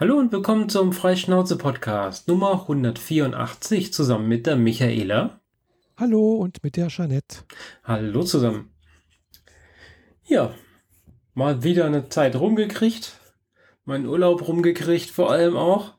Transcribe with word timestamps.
Hallo 0.00 0.16
und 0.16 0.32
willkommen 0.32 0.70
zum 0.70 0.94
Freischnauze-Podcast 0.94 2.26
Nummer 2.26 2.62
184 2.62 3.92
zusammen 3.92 4.28
mit 4.28 4.46
der 4.46 4.56
Michaela. 4.56 5.40
Hallo 5.98 6.36
und 6.36 6.64
mit 6.64 6.78
der 6.78 6.88
Jeanette. 6.88 7.44
Hallo 7.84 8.22
zusammen. 8.22 8.70
Ja, 10.24 10.54
mal 11.34 11.62
wieder 11.64 11.84
eine 11.84 12.08
Zeit 12.08 12.34
rumgekriegt. 12.34 13.20
Meinen 13.84 14.06
Urlaub 14.06 14.48
rumgekriegt 14.48 15.10
vor 15.10 15.30
allem 15.30 15.58
auch. 15.58 15.92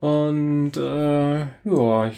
Und 0.00 0.76
äh, 0.76 1.38
ja, 1.64 2.12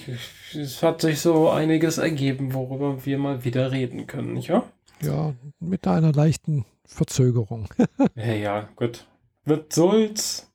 es 0.57 0.83
hat 0.83 1.03
sich 1.03 1.21
so 1.21 1.51
einiges 1.51 1.99
ergeben, 1.99 2.53
worüber 2.53 3.07
wir 3.07 3.19
mal 3.19 3.45
wieder 3.45 3.71
reden 3.71 4.09
können, 4.09 4.33
nicht 4.33 4.51
wahr? 4.51 4.65
Ja, 5.01 5.35
mit 5.61 5.87
einer 5.87 6.11
leichten 6.11 6.65
Verzögerung. 6.85 7.69
ja, 8.17 8.33
ja, 8.33 8.69
gut. 8.75 9.07
Wird 9.45 9.73
soll's. 9.73 10.50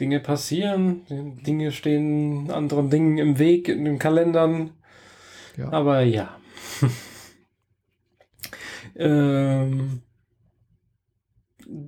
Dinge 0.00 0.20
passieren, 0.20 1.02
Dinge 1.46 1.72
stehen 1.72 2.50
anderen 2.50 2.88
Dingen 2.88 3.18
im 3.18 3.38
Weg 3.38 3.68
in 3.68 3.84
den 3.84 3.98
Kalendern. 3.98 4.70
Ja. 5.56 5.72
Aber 5.72 6.02
ja. 6.02 6.36
ähm, 8.96 10.02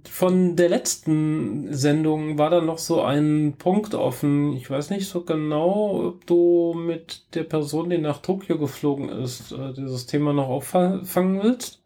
von 0.08 0.56
der 0.56 0.68
letzten 0.68 1.72
Sendung 1.72 2.38
war 2.38 2.50
da 2.50 2.60
noch 2.60 2.78
so 2.78 3.02
ein 3.02 3.54
Punkt 3.58 3.94
offen. 3.94 4.52
Ich 4.52 4.70
weiß 4.70 4.90
nicht 4.90 5.08
so 5.08 5.24
genau, 5.24 6.08
ob 6.08 6.26
du 6.26 6.74
mit 6.74 7.34
der 7.34 7.44
Person, 7.44 7.90
die 7.90 7.98
nach 7.98 8.18
Tokio 8.18 8.58
geflogen 8.58 9.08
ist, 9.08 9.52
äh, 9.52 9.72
dieses 9.72 10.06
Thema 10.06 10.32
noch 10.32 10.48
auffangen 10.48 11.42
willst. 11.42 11.82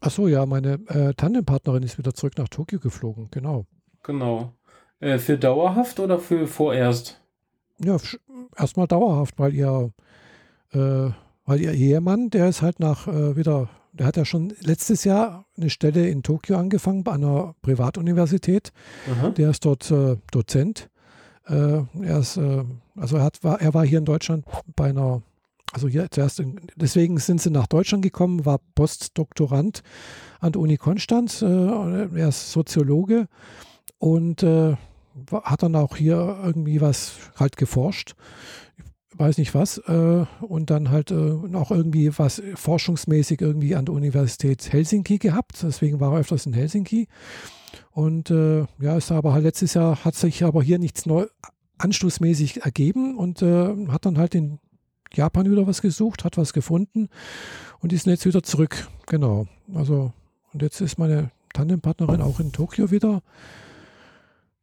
Ach 0.00 0.10
so, 0.10 0.28
ja, 0.28 0.46
meine 0.46 0.74
äh, 0.86 1.12
Tandempartnerin 1.14 1.82
ist 1.82 1.98
wieder 1.98 2.14
zurück 2.14 2.38
nach 2.38 2.48
Tokio 2.48 2.78
geflogen, 2.78 3.28
genau. 3.32 3.66
Genau. 4.04 4.52
Äh, 5.00 5.18
für 5.18 5.38
dauerhaft 5.38 6.00
oder 6.00 6.18
für 6.18 6.46
vorerst? 6.46 7.20
Ja, 7.82 7.96
erstmal 8.56 8.88
dauerhaft, 8.88 9.38
weil 9.38 9.54
ihr, 9.54 9.92
äh, 10.72 11.10
weil 11.46 11.60
ihr 11.60 11.72
Ehemann, 11.72 12.30
der 12.30 12.48
ist 12.48 12.62
halt 12.62 12.80
nach 12.80 13.06
äh, 13.06 13.36
wieder, 13.36 13.68
der 13.92 14.06
hat 14.06 14.16
ja 14.16 14.24
schon 14.24 14.52
letztes 14.60 15.04
Jahr 15.04 15.44
eine 15.56 15.70
Stelle 15.70 16.08
in 16.08 16.22
Tokio 16.22 16.58
angefangen 16.58 17.04
bei 17.04 17.12
einer 17.12 17.54
Privatuniversität. 17.62 18.72
Aha. 19.12 19.30
Der 19.30 19.50
ist 19.50 19.64
dort 19.64 19.90
äh, 19.90 20.16
Dozent. 20.32 20.90
Äh, 21.46 21.82
er 22.02 22.18
ist, 22.18 22.36
äh, 22.36 22.64
also 22.96 23.16
er, 23.16 23.22
hat, 23.22 23.44
war, 23.44 23.60
er 23.60 23.74
war 23.74 23.86
hier 23.86 23.98
in 23.98 24.04
Deutschland 24.04 24.44
bei 24.74 24.90
einer 24.90 25.22
also 25.72 25.86
hier 25.86 26.10
zuerst, 26.10 26.40
in, 26.40 26.60
deswegen 26.76 27.18
sind 27.18 27.42
sie 27.42 27.50
nach 27.50 27.66
Deutschland 27.66 28.02
gekommen, 28.02 28.46
war 28.46 28.58
Postdoktorand 28.74 29.82
an 30.40 30.52
der 30.52 30.62
Uni 30.62 30.78
Konstanz. 30.78 31.42
Äh, 31.42 31.46
er 31.46 32.28
ist 32.28 32.52
Soziologe 32.52 33.28
und 33.98 34.42
äh, 34.42 34.76
hat 35.30 35.62
dann 35.62 35.76
auch 35.76 35.96
hier 35.96 36.40
irgendwie 36.44 36.80
was 36.80 37.12
halt 37.36 37.56
geforscht. 37.56 38.14
Weiß 39.14 39.38
nicht 39.38 39.54
was. 39.54 39.78
Äh, 39.78 40.26
und 40.40 40.70
dann 40.70 40.90
halt 40.90 41.10
äh, 41.10 41.54
auch 41.54 41.70
irgendwie 41.70 42.16
was 42.18 42.42
forschungsmäßig 42.54 43.40
irgendwie 43.40 43.74
an 43.74 43.86
der 43.86 43.94
Universität 43.94 44.72
Helsinki 44.72 45.18
gehabt. 45.18 45.62
Deswegen 45.62 46.00
war 46.00 46.12
er 46.12 46.20
öfters 46.20 46.46
in 46.46 46.52
Helsinki. 46.52 47.08
Und 47.90 48.30
äh, 48.30 48.64
ja, 48.80 48.96
ist 48.96 49.10
aber 49.10 49.32
halt 49.32 49.44
letztes 49.44 49.74
Jahr 49.74 50.04
hat 50.04 50.14
sich 50.14 50.44
aber 50.44 50.62
hier 50.62 50.78
nichts 50.78 51.06
neu 51.06 51.26
anstoßmäßig 51.78 52.62
ergeben 52.62 53.16
und 53.16 53.42
äh, 53.42 53.88
hat 53.88 54.06
dann 54.06 54.18
halt 54.18 54.34
in 54.34 54.58
Japan 55.12 55.50
wieder 55.50 55.66
was 55.66 55.80
gesucht, 55.80 56.24
hat 56.24 56.36
was 56.36 56.52
gefunden 56.52 57.08
und 57.80 57.92
ist 57.92 58.06
jetzt 58.06 58.26
wieder 58.26 58.42
zurück. 58.42 58.88
Genau. 59.06 59.46
Also, 59.74 60.12
und 60.52 60.62
jetzt 60.62 60.80
ist 60.80 60.98
meine 60.98 61.30
Tandempartnerin 61.54 62.20
auch 62.20 62.40
in 62.40 62.52
Tokio 62.52 62.90
wieder. 62.90 63.22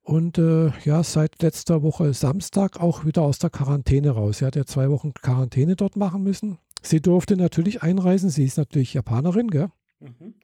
Und 0.05 0.37
äh, 0.37 0.71
ja, 0.83 1.03
seit 1.03 1.41
letzter 1.41 1.81
Woche 1.81 2.13
Samstag 2.13 2.79
auch 2.79 3.05
wieder 3.05 3.23
aus 3.23 3.39
der 3.39 3.49
Quarantäne 3.49 4.11
raus. 4.11 4.37
Sie 4.37 4.45
hat 4.45 4.55
ja 4.55 4.63
zwei 4.63 4.91
Wochen 4.91 5.15
Quarantäne 5.15 5.75
dort 5.75 5.95
machen 5.95 6.21
müssen. 6.21 6.59
Sie 6.83 7.01
durfte 7.01 7.35
natürlich 7.35 7.81
einreisen. 7.81 8.29
Sie 8.29 8.45
ist 8.45 8.57
natürlich 8.59 8.93
Japanerin, 8.93 9.49
gell? 9.49 9.69
Mhm. 9.99 10.35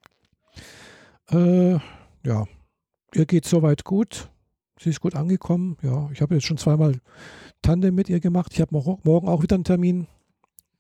Äh, 1.29 1.79
ja, 2.25 2.47
ihr 3.13 3.25
geht 3.27 3.45
soweit 3.45 3.83
gut. 3.83 4.31
Sie 4.79 4.89
ist 4.89 4.99
gut 4.99 5.15
angekommen. 5.15 5.77
Ja, 5.83 6.09
ich 6.11 6.21
habe 6.21 6.33
jetzt 6.33 6.47
schon 6.47 6.57
zweimal 6.57 6.95
Tandem 7.61 7.93
mit 7.93 8.09
ihr 8.09 8.19
gemacht. 8.19 8.53
Ich 8.53 8.61
habe 8.61 8.73
morgen 8.73 9.27
auch 9.27 9.43
wieder 9.43 9.57
einen 9.57 9.63
Termin. 9.63 10.07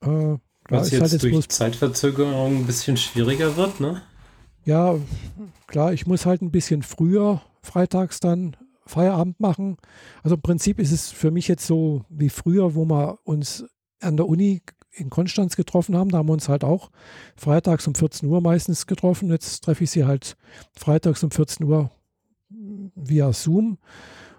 Äh, 0.01 0.37
Was 0.69 0.89
jetzt, 0.89 1.01
halt 1.01 1.11
jetzt 1.11 1.23
durch 1.23 1.49
Zeitverzögerung 1.49 2.61
ein 2.61 2.65
bisschen 2.65 2.97
schwieriger 2.97 3.55
wird, 3.57 3.79
ne? 3.79 4.01
Ja, 4.65 4.95
klar, 5.67 5.93
ich 5.93 6.07
muss 6.07 6.25
halt 6.25 6.41
ein 6.41 6.49
bisschen 6.49 6.81
früher 6.81 7.43
freitags 7.61 8.19
dann 8.19 8.57
Feierabend 8.91 9.39
machen. 9.39 9.77
Also 10.23 10.35
im 10.35 10.41
Prinzip 10.41 10.79
ist 10.79 10.91
es 10.91 11.09
für 11.11 11.31
mich 11.31 11.47
jetzt 11.47 11.65
so 11.65 12.05
wie 12.09 12.29
früher, 12.29 12.75
wo 12.75 12.85
wir 12.85 13.19
uns 13.23 13.65
an 13.99 14.17
der 14.17 14.27
Uni 14.27 14.61
in 14.91 15.09
Konstanz 15.09 15.55
getroffen 15.55 15.95
haben. 15.95 16.09
Da 16.09 16.17
haben 16.17 16.27
wir 16.27 16.33
uns 16.33 16.49
halt 16.49 16.63
auch 16.63 16.91
freitags 17.35 17.87
um 17.87 17.95
14 17.95 18.27
Uhr 18.27 18.41
meistens 18.41 18.87
getroffen. 18.87 19.29
Jetzt 19.29 19.63
treffe 19.63 19.83
ich 19.83 19.91
sie 19.91 20.05
halt 20.05 20.35
freitags 20.75 21.23
um 21.23 21.31
14 21.31 21.65
Uhr 21.65 21.89
via 22.49 23.31
Zoom. 23.33 23.77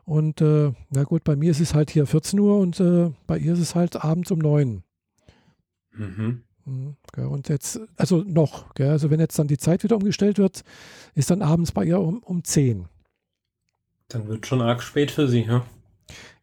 Und 0.05 0.41
äh, 0.41 0.73
na 0.91 1.05
gut, 1.05 1.25
bei 1.25 1.37
mir 1.37 1.53
ist 1.53 1.61
es 1.61 1.75
halt 1.75 1.91
hier 1.91 2.07
14 2.07 2.39
Uhr 2.39 2.59
und 2.59 2.81
äh, 2.81 3.11
bei 3.27 3.39
ihr 3.39 3.53
ist 3.53 3.61
es 3.61 3.75
halt 3.75 4.05
abends 4.05 4.31
um 4.31 4.39
9. 4.39 4.83
Mhm. 5.95 6.43
mhm 6.65 6.97
und 7.17 7.49
jetzt, 7.49 7.81
also 7.97 8.23
noch, 8.27 8.75
also 8.79 9.11
wenn 9.11 9.21
jetzt 9.21 9.39
dann 9.39 9.49
die 9.49 9.59
Zeit 9.59 9.83
wieder 9.85 9.97
umgestellt 9.97 10.39
wird, 10.39 10.63
ist 11.15 11.31
dann 11.31 11.43
abends 11.43 11.73
bei 11.73 11.85
ihr 11.85 12.01
um, 12.01 12.19
um 12.21 12.45
10. 12.45 12.87
Dann 14.13 14.29
wird 14.29 14.47
schon 14.47 14.61
arg 14.61 14.83
spät 14.83 15.11
für 15.11 15.29
sie, 15.29 15.43
ja? 15.43 15.65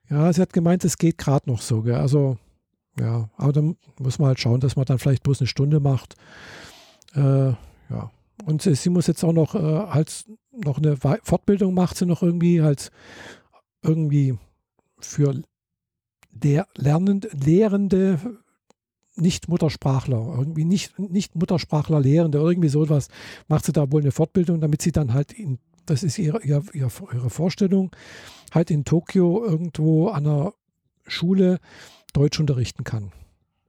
Ja, 0.09 0.33
sie 0.33 0.41
hat 0.41 0.53
gemeint, 0.53 0.83
es 0.83 0.97
geht 0.97 1.17
gerade 1.17 1.49
noch 1.49 1.61
so. 1.61 1.81
Gell? 1.81 1.95
Also, 1.95 2.37
ja, 2.99 3.29
aber 3.37 3.53
dann 3.53 3.77
muss 3.99 4.19
man 4.19 4.29
halt 4.29 4.39
schauen, 4.39 4.59
dass 4.59 4.75
man 4.75 4.85
dann 4.85 4.99
vielleicht 4.99 5.23
bloß 5.23 5.41
eine 5.41 5.47
Stunde 5.47 5.79
macht. 5.79 6.15
Äh, 7.15 7.49
ja. 7.49 8.11
Und 8.45 8.61
sie, 8.61 8.75
sie, 8.75 8.89
muss 8.89 9.07
jetzt 9.07 9.23
auch 9.23 9.33
noch 9.33 9.55
äh, 9.55 9.59
halt 9.59 10.25
noch 10.51 10.77
eine 10.77 10.97
Fortbildung 10.97 11.73
macht 11.73 11.97
sie 11.97 12.05
noch 12.05 12.23
irgendwie 12.23 12.61
halt 12.61 12.91
irgendwie 13.81 14.37
für 14.99 15.41
der 16.31 16.67
Lernende, 16.75 17.29
Lehrende 17.33 18.19
Nicht-Muttersprachler, 19.15 20.35
irgendwie 20.37 20.65
nicht, 20.65 20.97
nicht 20.97 21.35
Muttersprachler 21.35 21.99
Lehrende, 21.99 22.37
irgendwie 22.37 22.69
sowas, 22.69 23.09
macht 23.47 23.65
sie 23.65 23.73
da 23.73 23.91
wohl 23.91 24.01
eine 24.01 24.11
Fortbildung, 24.11 24.61
damit 24.61 24.81
sie 24.81 24.91
dann 24.91 25.13
halt 25.13 25.33
in 25.33 25.59
das 25.85 26.03
ist 26.03 26.17
ihre, 26.17 26.41
ihre, 26.43 26.63
ihre 26.73 27.29
Vorstellung, 27.29 27.91
halt 28.53 28.71
in 28.71 28.85
Tokio 28.85 29.43
irgendwo 29.43 30.09
an 30.09 30.25
einer 30.25 30.53
Schule 31.07 31.59
Deutsch 32.13 32.39
unterrichten 32.39 32.83
kann. 32.83 33.11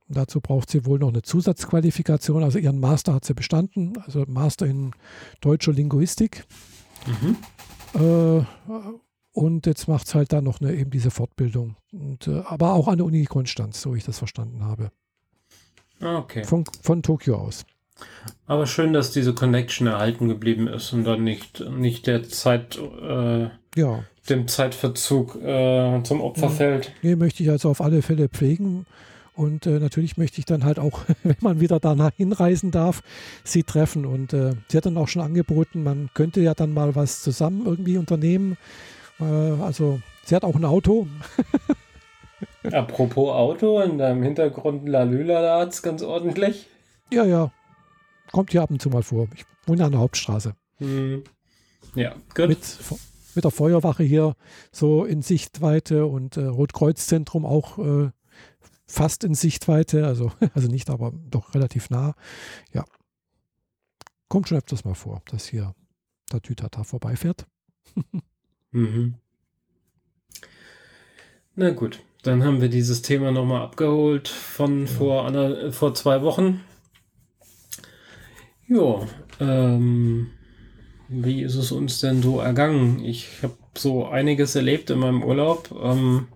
Dazu 0.09 0.41
braucht 0.41 0.71
sie 0.71 0.87
wohl 0.87 0.99
noch 0.99 1.11
eine 1.11 1.23
Zusatzqualifikation. 1.23 2.43
Also 2.43 2.59
ihren 2.59 2.81
Master 2.81 3.15
hat 3.15 3.25
sie 3.25 3.35
bestanden, 3.35 3.93
also 4.05 4.25
Master 4.27 4.67
in 4.67 4.91
deutscher 5.41 5.73
Linguistik. 5.73 6.45
Mhm. 7.07 7.37
Äh, 7.95 8.45
und 9.33 9.67
jetzt 9.67 9.87
macht 9.87 10.09
es 10.09 10.15
halt 10.15 10.33
dann 10.33 10.45
noch 10.45 10.61
eine, 10.61 10.75
eben 10.75 10.91
diese 10.91 11.13
Fortbildung. 11.13 11.77
Und, 11.93 12.27
äh, 12.27 12.43
aber 12.47 12.73
auch 12.73 12.89
an 12.89 12.99
der 12.99 13.07
Uni 13.07 13.25
Konstanz, 13.25 13.81
so 13.81 13.95
ich 13.95 14.05
das 14.05 14.19
verstanden 14.19 14.65
habe. 14.65 14.91
Ah, 16.01 16.19
okay. 16.19 16.45
Von, 16.45 16.65
von 16.83 17.03
Tokio 17.03 17.37
aus. 17.37 17.65
Aber 18.47 18.67
schön, 18.67 18.93
dass 18.93 19.13
diese 19.13 19.35
Connection 19.35 19.87
erhalten 19.87 20.29
geblieben 20.29 20.67
ist 20.67 20.93
und 20.93 21.05
dann 21.05 21.23
nicht, 21.23 21.61
nicht 21.71 22.07
der 22.07 22.25
Zeit, 22.25 22.79
äh, 22.79 23.49
ja. 23.77 24.05
dem 24.29 24.49
Zeitverzug 24.49 25.37
äh, 25.37 26.03
zum 26.03 26.21
Opfer 26.21 26.47
ja. 26.47 26.49
fällt. 26.49 26.93
Nee, 27.03 27.17
möchte 27.17 27.43
ich 27.43 27.51
also 27.51 27.71
auf 27.71 27.81
alle 27.81 28.03
Fälle 28.03 28.29
pflegen. 28.29 28.87
Und 29.37 29.67
äh, 29.67 29.79
natürlich 29.79 30.17
möchte 30.17 30.39
ich 30.39 30.45
dann 30.45 30.65
halt 30.65 30.79
auch, 30.79 31.03
wenn 31.23 31.37
man 31.41 31.61
wieder 31.61 31.81
danach 31.81 32.13
hinreisen 32.17 32.71
darf, 32.73 33.03
sie 33.45 33.63
treffen. 33.63 34.05
Und 34.05 34.33
äh, 34.33 34.55
sie 34.69 34.77
hat 34.77 34.87
dann 34.87 34.97
auch 34.97 35.09
schon 35.09 35.23
angeboten, 35.23 35.83
man 35.83 36.11
könnte 36.15 36.41
ja 36.41 36.55
dann 36.55 36.75
mal 36.75 36.97
was 36.97 37.23
zusammen 37.23 37.65
irgendwie 37.65 37.97
unternehmen. 37.97 38.59
Äh, 39.21 39.25
also 39.25 40.01
sie 40.25 40.35
hat 40.35 40.45
auch 40.45 40.57
ein 40.57 40.65
Auto. 40.65 41.07
Apropos 42.73 43.31
Auto, 43.31 43.81
in 43.81 43.99
deinem 43.99 44.23
Hintergrund 44.23 44.89
Lalüla 44.89 45.63
es 45.63 45.83
ganz 45.83 46.03
ordentlich. 46.03 46.67
Ja, 47.13 47.25
ja, 47.25 47.51
kommt 48.33 48.53
hier 48.53 48.63
ab 48.63 48.71
und 48.71 48.81
zu 48.81 48.91
mal 48.91 49.03
vor. 49.03 49.29
Ich 49.35 49.45
wohne 49.67 49.85
an 49.85 49.93
der 49.93 50.01
Hauptstraße. 50.01 50.55
Hm. 50.79 51.25
Ja, 51.95 52.15
gut. 52.35 52.49
Mit, 52.49 52.79
mit 53.35 53.45
der 53.45 53.51
Feuerwache 53.51 54.03
hier 54.03 54.37
so 54.73 55.05
in 55.05 55.23
Sichtweite 55.23 56.07
und 56.07 56.37
äh, 56.37 56.45
Rotkreuzzentrum 56.45 57.45
auch 57.45 57.79
äh, 57.79 58.11
fast 58.87 59.25
in 59.25 59.35
Sichtweite, 59.35 60.07
also, 60.07 60.33
also 60.55 60.69
nicht, 60.69 60.91
aber 60.91 61.13
doch 61.31 61.55
relativ 61.55 61.91
nah. 61.91 62.15
Ja. 62.73 62.85
Kommt 64.29 64.49
schon 64.49 64.59
öfters 64.59 64.85
mal 64.85 64.95
vor, 64.95 65.23
dass 65.27 65.47
hier 65.47 65.75
der 66.33 66.43
Tütata 66.43 66.85
vorbeifährt. 66.85 67.47
mhm. 68.71 69.15
Na 71.57 71.71
gut, 71.71 72.01
dann 72.23 72.45
haben 72.45 72.61
wir 72.61 72.69
dieses 72.69 73.03
Thema 73.03 73.33
nochmal 73.33 73.63
abgeholt 73.63 74.29
von 74.29 74.87
ja. 74.87 74.93
vor, 74.93 75.27
einer, 75.27 75.73
vor 75.73 75.95
zwei 75.95 76.23
Wochen. 76.23 76.61
Ja, 78.71 79.01
ähm, 79.41 80.31
wie 81.09 81.43
ist 81.43 81.57
es 81.57 81.73
uns 81.73 82.01
denn 82.01 82.23
so 82.23 82.39
ergangen? 82.39 83.05
Ich 83.05 83.43
habe 83.43 83.57
so 83.77 84.07
einiges 84.07 84.55
erlebt 84.55 84.91
in 84.91 85.01
meinem 85.01 85.25
Urlaub. 85.25 85.75
Ähm, 85.83 86.29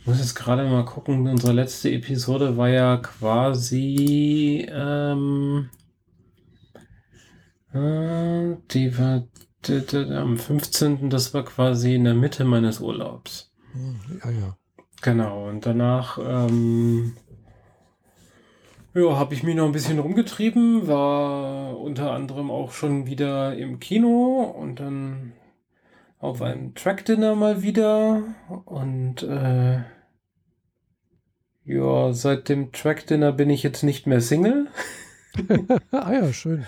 ich 0.00 0.06
muss 0.06 0.18
jetzt 0.18 0.34
gerade 0.34 0.68
mal 0.68 0.84
gucken, 0.84 1.28
unsere 1.28 1.52
letzte 1.52 1.92
Episode 1.92 2.56
war 2.56 2.68
ja 2.70 2.96
quasi, 2.96 4.66
ähm, 4.68 5.70
äh, 7.72 8.56
die 8.72 8.98
war 8.98 9.28
am 10.20 10.38
15. 10.38 11.08
Das 11.08 11.32
war 11.34 11.44
quasi 11.44 11.94
in 11.94 12.02
der 12.02 12.14
Mitte 12.14 12.44
meines 12.44 12.80
Urlaubs. 12.80 13.52
Hm, 13.72 14.00
Ja, 14.24 14.30
ja. 14.30 14.56
Genau, 15.02 15.48
und 15.48 15.64
danach 15.64 16.18
ähm, 16.18 17.12
ja, 18.94 19.16
habe 19.16 19.34
ich 19.34 19.42
mich 19.42 19.54
noch 19.54 19.66
ein 19.66 19.72
bisschen 19.72 19.98
rumgetrieben, 19.98 20.86
war 20.86 21.78
unter 21.78 22.12
anderem 22.12 22.50
auch 22.50 22.72
schon 22.72 23.06
wieder 23.06 23.56
im 23.56 23.78
Kino 23.78 24.42
und 24.42 24.80
dann 24.80 25.32
auf 26.18 26.42
einem 26.42 26.74
Track-Dinner 26.74 27.34
mal 27.34 27.62
wieder. 27.62 28.22
Und 28.66 29.22
äh, 29.22 29.80
ja, 31.64 32.12
seit 32.12 32.48
dem 32.48 32.72
Track-Dinner 32.72 33.32
bin 33.32 33.48
ich 33.48 33.62
jetzt 33.62 33.82
nicht 33.82 34.06
mehr 34.06 34.20
Single. 34.20 34.68
ah 35.92 36.12
ja, 36.12 36.32
schön. 36.32 36.66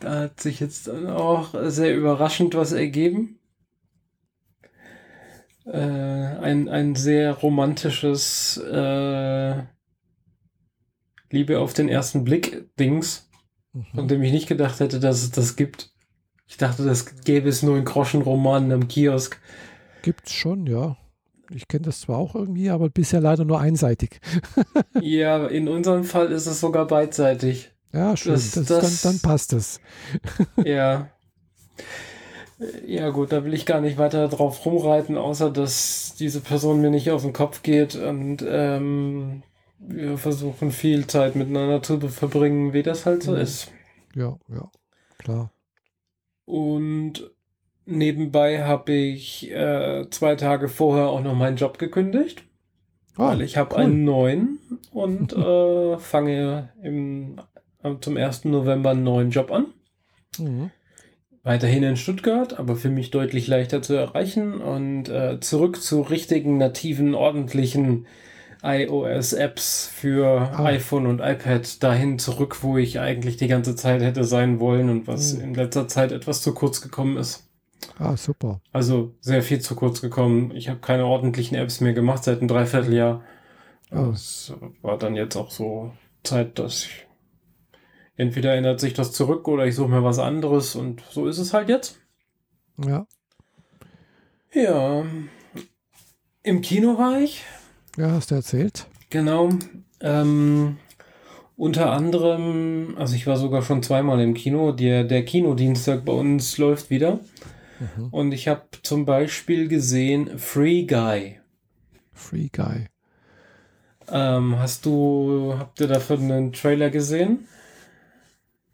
Da 0.00 0.20
hat 0.22 0.40
sich 0.40 0.60
jetzt 0.60 0.88
dann 0.88 1.06
auch 1.06 1.54
sehr 1.70 1.96
überraschend 1.96 2.54
was 2.54 2.72
ergeben. 2.72 3.38
Äh, 5.64 5.78
ein, 5.78 6.68
ein 6.68 6.94
sehr 6.94 7.32
romantisches 7.32 8.58
äh, 8.58 9.62
Liebe 11.30 11.58
auf 11.60 11.72
den 11.72 11.88
ersten 11.88 12.24
Blick 12.24 12.68
Dings, 12.78 13.28
von 13.94 14.04
Mhm. 14.04 14.08
dem 14.08 14.22
ich 14.22 14.32
nicht 14.32 14.46
gedacht 14.48 14.80
hätte, 14.80 15.00
dass 15.00 15.22
es 15.22 15.30
das 15.32 15.56
gibt. 15.56 15.90
Ich 16.46 16.56
dachte, 16.56 16.84
das 16.84 17.16
gäbe 17.24 17.48
es 17.48 17.62
nur 17.62 17.76
in 17.76 17.84
Groschenromanen 17.84 18.70
am 18.72 18.88
Kiosk. 18.88 19.40
Gibt's 20.02 20.32
schon, 20.32 20.66
ja. 20.66 20.96
Ich 21.50 21.68
kenne 21.68 21.82
das 21.86 22.00
zwar 22.00 22.18
auch 22.18 22.34
irgendwie, 22.34 22.70
aber 22.70 22.88
bisher 22.88 23.20
leider 23.20 23.44
nur 23.44 23.60
einseitig. 23.60 24.20
ja, 25.00 25.46
in 25.46 25.68
unserem 25.68 26.04
Fall 26.04 26.30
ist 26.32 26.46
es 26.46 26.60
sogar 26.60 26.86
beidseitig. 26.86 27.70
Ja, 27.92 28.16
schön. 28.16 28.32
Das- 28.34 28.50
Das, 28.52 28.66
das- 28.66 29.02
dann, 29.02 29.12
dann 29.12 29.20
passt 29.20 29.52
es. 29.52 29.80
Ja. 30.64 31.10
Ja, 32.86 33.10
gut, 33.10 33.32
da 33.32 33.44
will 33.44 33.52
ich 33.52 33.66
gar 33.66 33.80
nicht 33.82 33.98
weiter 33.98 34.28
drauf 34.28 34.64
rumreiten, 34.64 35.18
außer 35.18 35.50
dass 35.50 36.14
diese 36.18 36.40
Person 36.40 36.80
mir 36.80 36.90
nicht 36.90 37.10
aus 37.10 37.22
dem 37.22 37.34
Kopf 37.34 37.62
geht 37.62 37.96
und 37.96 38.42
ähm, 38.48 39.42
wir 39.78 40.18
versuchen 40.18 40.70
viel 40.70 41.06
Zeit 41.06 41.36
miteinander 41.36 41.82
zu 41.82 42.00
verbringen, 42.00 42.72
wie 42.72 42.82
das 42.82 43.06
halt 43.06 43.22
so 43.22 43.32
Mhm. 43.32 43.38
ist. 43.38 43.72
Ja, 44.14 44.38
ja, 44.48 44.70
klar. 45.18 45.50
Und 46.44 47.30
nebenbei 47.84 48.64
habe 48.64 48.92
ich 48.92 49.50
äh, 49.50 50.06
zwei 50.10 50.36
Tage 50.36 50.68
vorher 50.68 51.08
auch 51.08 51.22
noch 51.22 51.34
meinen 51.34 51.56
Job 51.56 51.78
gekündigt, 51.78 52.44
Ah, 53.16 53.28
weil 53.28 53.42
ich 53.42 53.56
habe 53.56 53.74
cool. 53.76 53.82
einen 53.82 54.04
neuen 54.04 54.58
und 54.92 55.32
äh, 55.36 55.98
fange 55.98 56.70
im, 56.82 57.40
zum 58.00 58.16
1. 58.16 58.44
November 58.46 58.90
einen 58.90 59.04
neuen 59.04 59.30
Job 59.30 59.50
an. 59.52 59.66
Mhm. 60.38 60.70
Weiterhin 61.42 61.84
in 61.84 61.96
Stuttgart, 61.96 62.58
aber 62.58 62.74
für 62.74 62.90
mich 62.90 63.10
deutlich 63.12 63.46
leichter 63.46 63.80
zu 63.80 63.94
erreichen 63.94 64.60
und 64.60 65.08
äh, 65.08 65.38
zurück 65.40 65.80
zu 65.80 66.00
richtigen, 66.02 66.58
nativen, 66.58 67.14
ordentlichen 67.14 68.06
iOS-Apps 68.62 69.88
für 69.92 70.26
Ah. 70.52 70.64
iPhone 70.64 71.06
und 71.06 71.20
iPad 71.20 71.82
dahin 71.82 72.18
zurück, 72.18 72.62
wo 72.62 72.76
ich 72.78 72.98
eigentlich 73.00 73.36
die 73.36 73.48
ganze 73.48 73.76
Zeit 73.76 74.02
hätte 74.02 74.24
sein 74.24 74.60
wollen 74.60 74.90
und 74.90 75.06
was 75.06 75.34
Mhm. 75.34 75.40
in 75.42 75.54
letzter 75.54 75.88
Zeit 75.88 76.12
etwas 76.12 76.42
zu 76.42 76.54
kurz 76.54 76.80
gekommen 76.80 77.16
ist. 77.16 77.48
Ah, 77.98 78.16
super. 78.16 78.60
Also 78.72 79.14
sehr 79.20 79.42
viel 79.42 79.60
zu 79.60 79.74
kurz 79.76 80.00
gekommen. 80.00 80.50
Ich 80.54 80.68
habe 80.68 80.80
keine 80.80 81.04
ordentlichen 81.06 81.56
Apps 81.56 81.80
mehr 81.80 81.92
gemacht 81.92 82.24
seit 82.24 82.38
einem 82.38 82.48
Dreivierteljahr. 82.48 83.22
Oh. 83.92 84.10
Es 84.12 84.52
war 84.82 84.98
dann 84.98 85.14
jetzt 85.14 85.36
auch 85.36 85.50
so 85.50 85.92
Zeit, 86.24 86.58
dass 86.58 86.84
ich 86.86 87.06
entweder 88.16 88.54
ändert 88.54 88.80
sich 88.80 88.94
das 88.94 89.12
zurück 89.12 89.46
oder 89.46 89.66
ich 89.66 89.74
suche 89.76 89.90
mir 89.90 90.02
was 90.02 90.18
anderes 90.18 90.74
und 90.74 91.02
so 91.10 91.26
ist 91.26 91.38
es 91.38 91.52
halt 91.52 91.68
jetzt. 91.68 91.98
Ja, 92.82 93.06
Ja, 94.52 95.04
im 96.42 96.60
Kino 96.62 96.96
war 96.98 97.20
ich, 97.20 97.44
ja, 97.96 98.10
hast 98.10 98.30
du 98.30 98.34
erzählt. 98.34 98.86
genau. 99.10 99.50
Ähm, 100.00 100.76
unter 101.56 101.90
anderem, 101.90 102.94
also 102.98 103.14
ich 103.14 103.26
war 103.26 103.38
sogar 103.38 103.62
schon 103.62 103.82
zweimal 103.82 104.20
im 104.20 104.34
Kino. 104.34 104.72
Der, 104.72 105.04
der 105.04 105.24
Kinodienstag 105.24 106.04
bei 106.04 106.12
uns 106.12 106.58
läuft 106.58 106.90
wieder. 106.90 107.20
Mhm. 107.96 108.08
Und 108.10 108.32
ich 108.32 108.48
habe 108.48 108.62
zum 108.82 109.06
Beispiel 109.06 109.68
gesehen 109.68 110.38
Free 110.38 110.84
Guy. 110.84 111.38
Free 112.12 112.48
Guy. 112.52 112.86
Ähm, 114.08 114.58
hast 114.58 114.84
du, 114.86 115.54
habt 115.58 115.80
ihr 115.80 115.88
dafür 115.88 116.18
einen 116.18 116.52
Trailer 116.52 116.90
gesehen? 116.90 117.48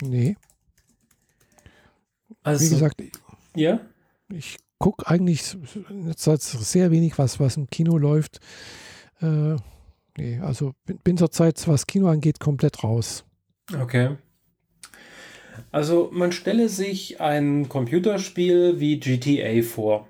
Nee, 0.03 0.37
Also, 2.43 2.65
wie 2.65 2.71
gesagt, 2.71 3.03
ja? 3.55 3.81
ich 4.33 4.59
gucke 4.79 5.07
eigentlich 5.07 5.57
jetzt 6.07 6.25
sehr 6.25 6.91
wenig, 6.91 7.19
was, 7.19 7.39
was 7.39 7.57
im 7.57 7.71
Kino 7.71 7.97
läuft. 7.97 8.41
Äh, 9.23 9.57
nee, 10.19 10.39
also 10.41 10.73
bin, 10.85 10.99
bin 10.99 11.17
zurzeit, 11.17 11.67
was 11.69 11.87
Kino 11.87 12.09
angeht, 12.09 12.41
komplett 12.41 12.83
raus. 12.83 13.25
Okay. 13.81 14.17
Also 15.71 16.11
man 16.13 16.33
stelle 16.33 16.69
sich 16.69 17.21
ein 17.21 17.69
Computerspiel 17.69 18.81
wie 18.81 18.99
GTA 18.99 19.63
vor. 19.63 20.09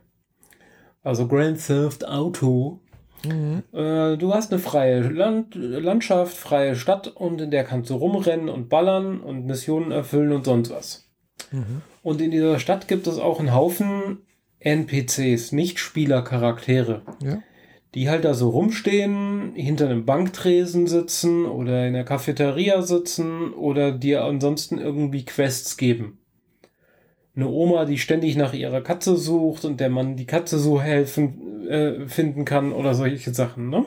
Also 1.03 1.27
Grand 1.27 1.65
Theft 1.65 2.07
Auto. 2.07 2.81
Mhm. 3.25 3.63
Äh, 3.73 4.17
du 4.17 4.35
hast 4.35 4.53
eine 4.53 4.61
freie 4.61 5.01
Land 5.01 5.55
Landschaft, 5.55 6.37
freie 6.37 6.75
Stadt 6.75 7.09
und 7.09 7.41
in 7.41 7.51
der 7.51 7.65
kannst 7.65 7.91
du 7.91 7.95
rumrennen 7.95 8.49
und 8.49 8.69
ballern 8.69 9.21
und 9.21 9.47
Missionen 9.47 9.93
erfüllen 9.93 10.33
und 10.33 10.45
sonst 10.45 10.71
was. 10.71 11.09
Mhm. 11.51 11.83
Und 12.03 12.21
in 12.21 12.31
dieser 12.31 12.59
Stadt 12.59 12.89
gibt 12.89 13.07
es 13.07 13.19
auch 13.19 13.39
einen 13.39 13.55
Haufen 13.55 14.19
NPCs, 14.61 15.53
Nicht-Spieler-Charaktere, 15.53 17.03
Ja. 17.23 17.43
Die 17.95 18.09
halt 18.09 18.25
da 18.25 18.35
so 18.35 18.51
rumstehen, 18.51 19.53
hinter 19.55 19.87
einem 19.87 20.07
Banktresen 20.07 20.87
sitzen 20.87 21.45
oder 21.45 21.87
in 21.87 21.93
der 21.93 22.05
Cafeteria 22.05 22.83
sitzen 22.83 23.53
oder 23.53 23.93
dir 23.93 24.25
ansonsten 24.25 24.79
irgendwie 24.79 25.25
Quests 25.25 25.77
geben. 25.77 26.19
Eine 27.35 27.49
Oma, 27.49 27.85
die 27.85 27.99
ständig 27.99 28.37
nach 28.37 28.53
ihrer 28.53 28.83
Katze 28.83 29.17
sucht 29.17 29.65
und 29.65 29.81
der 29.81 29.91
Mann 29.91 30.17
die 30.17 30.27
Katze 30.27 30.59
so 30.59 30.81
helfen 30.81 31.67
äh, 31.67 32.07
finden 32.07 32.45
kann 32.45 32.73
oder 32.73 32.95
solche 32.95 33.33
Sachen, 33.33 33.71
ne? 33.71 33.87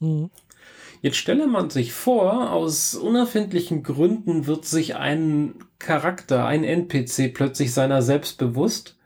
Mhm. 0.00 0.30
Jetzt 1.00 1.16
stelle 1.16 1.46
man 1.46 1.70
sich 1.70 1.92
vor, 1.92 2.52
aus 2.52 2.94
unerfindlichen 2.94 3.82
Gründen 3.82 4.46
wird 4.46 4.64
sich 4.64 4.96
ein 4.96 5.54
Charakter, 5.78 6.44
ein 6.44 6.64
NPC 6.64 7.32
plötzlich 7.32 7.72
seiner 7.72 8.02
selbst 8.02 8.38
bewusst, 8.38 8.98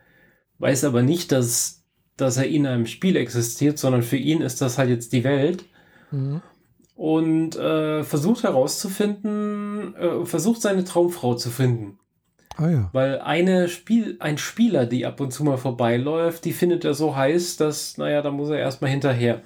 weiß 0.59 0.85
aber 0.85 1.03
nicht, 1.03 1.33
dass, 1.33 1.82
dass 2.17 2.37
er 2.37 2.47
in 2.47 2.67
einem 2.67 2.87
Spiel 2.87 3.17
existiert, 3.17 3.79
sondern 3.79 4.03
für 4.03 4.17
ihn 4.17 4.41
ist 4.43 4.61
das 4.61 4.79
halt 4.79 4.91
jetzt 4.91 5.13
die 5.13 5.25
Welt 5.25 5.65
Mhm. 6.11 6.43
und 6.95 7.57
äh, 7.57 8.05
versucht 8.05 8.43
herauszufinden, 8.43 9.95
äh, 9.97 10.25
versucht 10.27 10.61
seine 10.61 10.85
Traumfrau 10.85 11.35
zu 11.35 11.51
finden. 11.51 11.99
Ah 12.57 12.69
ja. 12.69 12.91
Weil 12.93 13.21
eine 13.21 13.69
Spiel, 13.69 14.17
ein 14.21 14.37
Spieler, 14.37 14.85
die 14.85 15.07
ab 15.07 15.21
und 15.21 15.33
zu 15.33 15.43
mal 15.43 15.57
vorbeiläuft, 15.57 16.45
die 16.45 16.53
findet 16.53 16.85
er 16.85 16.93
so 16.93 17.17
heiß, 17.17 17.57
dass, 17.57 17.97
naja, 17.97 18.21
da 18.21 18.31
muss 18.31 18.51
er 18.51 18.59
erstmal 18.59 18.91
hinterher. 18.91 19.41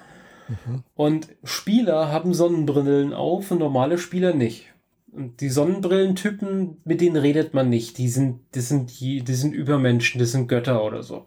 Mhm. 0.49 0.83
Und 0.93 1.27
Spieler 1.45 2.11
haben 2.11 2.33
Sonnenbrillen 2.33 3.13
auf 3.13 3.49
und 3.51 3.59
normale 3.59 3.97
Spieler 3.97 4.33
nicht. 4.33 4.65
Und 5.11 5.39
die 5.39 5.49
Sonnenbrillentypen, 5.49 6.81
mit 6.83 6.99
denen 6.99 7.15
redet 7.15 7.53
man 7.53 7.69
nicht. 7.69 7.97
Die 7.97 8.09
sind, 8.09 8.41
das 8.51 8.67
sind, 8.67 8.99
die, 8.99 9.23
die 9.23 9.33
sind 9.33 9.53
Übermenschen, 9.53 10.19
das 10.19 10.33
sind 10.33 10.47
Götter 10.49 10.83
oder 10.83 11.01
so. 11.01 11.25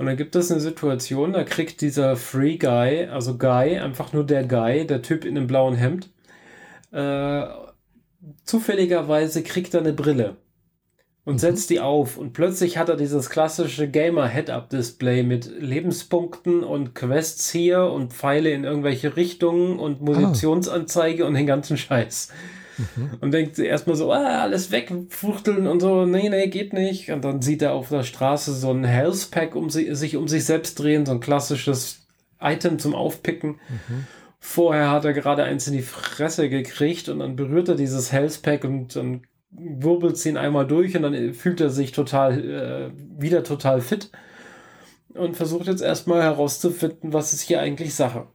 Und 0.00 0.06
dann 0.06 0.16
gibt 0.16 0.34
es 0.34 0.50
eine 0.50 0.60
Situation, 0.62 1.34
da 1.34 1.44
kriegt 1.44 1.82
dieser 1.82 2.16
Free 2.16 2.56
Guy, 2.56 3.04
also 3.04 3.36
Guy, 3.36 3.78
einfach 3.78 4.14
nur 4.14 4.24
der 4.24 4.44
Guy, 4.44 4.86
der 4.86 5.02
Typ 5.02 5.26
in 5.26 5.36
einem 5.36 5.46
blauen 5.46 5.74
Hemd, 5.74 6.08
äh, 6.90 7.44
zufälligerweise 8.44 9.42
kriegt 9.42 9.74
er 9.74 9.80
eine 9.80 9.92
Brille 9.92 10.38
und 11.26 11.34
Mhm. 11.34 11.38
setzt 11.38 11.68
die 11.68 11.80
auf 11.80 12.16
und 12.16 12.32
plötzlich 12.32 12.78
hat 12.78 12.88
er 12.88 12.96
dieses 12.96 13.28
klassische 13.28 13.90
Gamer 13.90 14.26
Head-Up-Display 14.26 15.22
mit 15.22 15.50
Lebenspunkten 15.60 16.64
und 16.64 16.94
Quests 16.94 17.50
hier 17.50 17.82
und 17.82 18.14
Pfeile 18.14 18.52
in 18.52 18.64
irgendwelche 18.64 19.16
Richtungen 19.16 19.78
und 19.78 20.00
Munitionsanzeige 20.00 21.26
und 21.26 21.34
den 21.34 21.46
ganzen 21.46 21.76
Scheiß. 21.76 22.32
Mhm. 22.96 23.10
Und 23.20 23.32
denkt 23.32 23.58
erstmal 23.58 23.96
so, 23.96 24.12
ah, 24.12 24.42
alles 24.42 24.70
wegfuchteln 24.70 25.66
und 25.66 25.80
so, 25.80 26.06
nee, 26.06 26.28
nee, 26.28 26.48
geht 26.48 26.72
nicht. 26.72 27.10
Und 27.10 27.24
dann 27.24 27.42
sieht 27.42 27.62
er 27.62 27.72
auf 27.72 27.88
der 27.88 28.02
Straße 28.02 28.52
so 28.54 28.70
ein 28.70 28.84
Health 28.84 29.30
Pack 29.30 29.54
um 29.54 29.70
sie, 29.70 29.94
sich 29.94 30.16
um 30.16 30.28
sich 30.28 30.44
selbst 30.44 30.78
drehen, 30.78 31.06
so 31.06 31.12
ein 31.12 31.20
klassisches 31.20 32.06
Item 32.40 32.78
zum 32.78 32.94
Aufpicken. 32.94 33.60
Mhm. 33.68 34.06
Vorher 34.38 34.90
hat 34.90 35.04
er 35.04 35.12
gerade 35.12 35.44
eins 35.44 35.66
in 35.66 35.74
die 35.74 35.82
Fresse 35.82 36.48
gekriegt 36.48 37.08
und 37.08 37.18
dann 37.18 37.36
berührt 37.36 37.68
er 37.68 37.74
dieses 37.74 38.10
Health 38.10 38.40
Pack 38.42 38.64
und 38.64 38.96
dann 38.96 39.22
wirbelt 39.50 40.24
ihn 40.24 40.36
einmal 40.36 40.66
durch 40.66 40.96
und 40.96 41.02
dann 41.02 41.34
fühlt 41.34 41.60
er 41.60 41.70
sich 41.70 41.92
total 41.92 42.44
äh, 42.44 43.20
wieder 43.20 43.42
total 43.42 43.80
fit 43.80 44.10
und 45.14 45.36
versucht 45.36 45.66
jetzt 45.66 45.82
erstmal 45.82 46.22
herauszufinden, 46.22 47.12
was 47.12 47.32
ist 47.32 47.42
hier 47.42 47.60
eigentlich 47.60 47.94
Sache. 47.94 48.28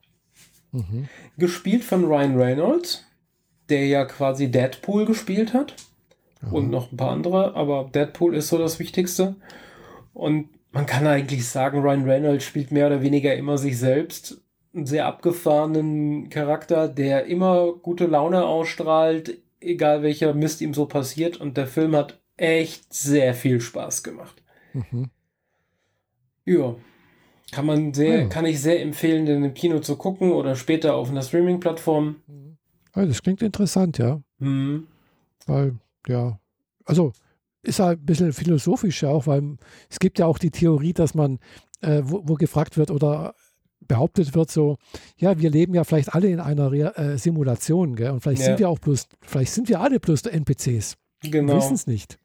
Mhm. 0.72 1.08
Gespielt 1.38 1.84
von 1.84 2.06
Ryan 2.06 2.38
Reynolds, 2.38 3.06
der 3.70 3.88
ja 3.88 4.06
quasi 4.06 4.50
Deadpool 4.52 5.06
gespielt 5.06 5.54
hat. 5.54 5.76
Mhm. 6.42 6.54
Und 6.54 6.70
noch 6.70 6.92
ein 6.92 6.98
paar 6.98 7.12
andere, 7.12 7.56
aber 7.56 7.90
Deadpool 7.94 8.36
ist 8.36 8.50
so 8.50 8.58
das 8.58 8.80
Wichtigste. 8.80 9.36
Und 10.14 10.50
man 10.72 10.86
kann 10.86 11.08
eigentlich 11.08 11.48
sagen, 11.48 11.82
Ryan 11.82 12.04
Reynolds 12.04 12.44
spielt 12.44 12.72
mehr 12.72 12.88
oder 12.88 13.02
weniger 13.02 13.36
immer 13.36 13.58
sich 13.58 13.78
selbst. 13.78 14.42
Einen 14.74 14.86
sehr 14.86 15.06
abgefahrenen 15.06 16.30
Charakter, 16.30 16.90
der 16.90 17.26
immer 17.28 17.72
gute 17.74 18.08
Laune 18.08 18.46
ausstrahlt, 18.46 19.38
egal 19.62 20.04
welcher 20.04 20.34
Mist 20.34 20.62
ihm 20.62 20.74
so 20.74 20.86
passiert. 20.86 21.38
Und 21.38 21.56
der 21.56 21.68
Film 21.68 21.96
hat 21.96 22.20
echt 22.38 22.94
sehr 22.94 23.34
viel 23.34 23.62
Spaß 23.62 24.04
gemacht. 24.04 24.44
Mhm. 24.74 25.10
Ja. 26.44 26.76
Kann 27.52 27.66
man 27.66 27.94
sehr, 27.94 28.24
ja. 28.24 28.28
kann 28.28 28.46
ich 28.46 28.62
sehr 28.62 28.82
empfehlen, 28.82 29.26
den 29.26 29.44
im 29.44 29.54
Kino 29.54 29.80
zu 29.80 29.96
gucken 29.96 30.32
oder 30.32 30.56
später 30.56 30.96
auf 30.96 31.10
einer 31.10 31.22
Streaming-Plattform. 31.22 32.18
Ja, 32.96 33.06
das 33.06 33.22
klingt 33.22 33.42
interessant, 33.42 33.98
ja. 33.98 34.22
Mhm. 34.40 34.88
Weil, 35.46 35.75
ja, 36.08 36.40
also 36.86 37.14
ist 37.64 37.80
ja 37.80 37.90
ein 37.90 38.06
bisschen 38.06 38.32
philosophisch 38.32 39.04
ja 39.04 39.10
auch, 39.10 39.28
weil 39.28 39.58
es 39.90 40.00
gibt 40.00 40.20
ja 40.20 40.25
auch 40.28 40.38
die 40.38 40.52
Theorie, 40.52 40.94
dass 40.94 41.16
man, 41.16 41.40
äh, 41.82 42.02
wo, 42.04 42.22
wo, 42.25 42.36
gefragt 42.36 42.78
wird 42.78 42.92
oder 42.92 43.34
behauptet 43.88 44.36
wird, 44.36 44.52
so, 44.52 44.78
ja, 45.18 45.40
wir 45.40 45.50
leben 45.50 45.74
ja 45.74 45.84
vielleicht 45.84 46.14
alle 46.14 46.28
in 46.30 46.40
einer 46.40 46.72
Re 46.72 46.96
äh, 46.96 47.18
Simulation, 47.18 47.96
gell? 47.96 48.12
Und 48.12 48.22
vielleicht 48.22 48.42
ja. 48.42 48.48
sind 48.48 48.60
wir 48.60 48.70
auch 48.70 48.80
bloß, 48.80 49.08
vielleicht 49.22 49.52
sind 49.52 49.68
wir 49.70 49.80
alle 49.80 50.00
bloß 50.00 50.24
NPCs. 50.24 50.98
Genau. 51.24 51.54
Wir 51.54 51.58
wissen 51.58 51.75
es 51.75 51.88
nicht. 51.88 52.20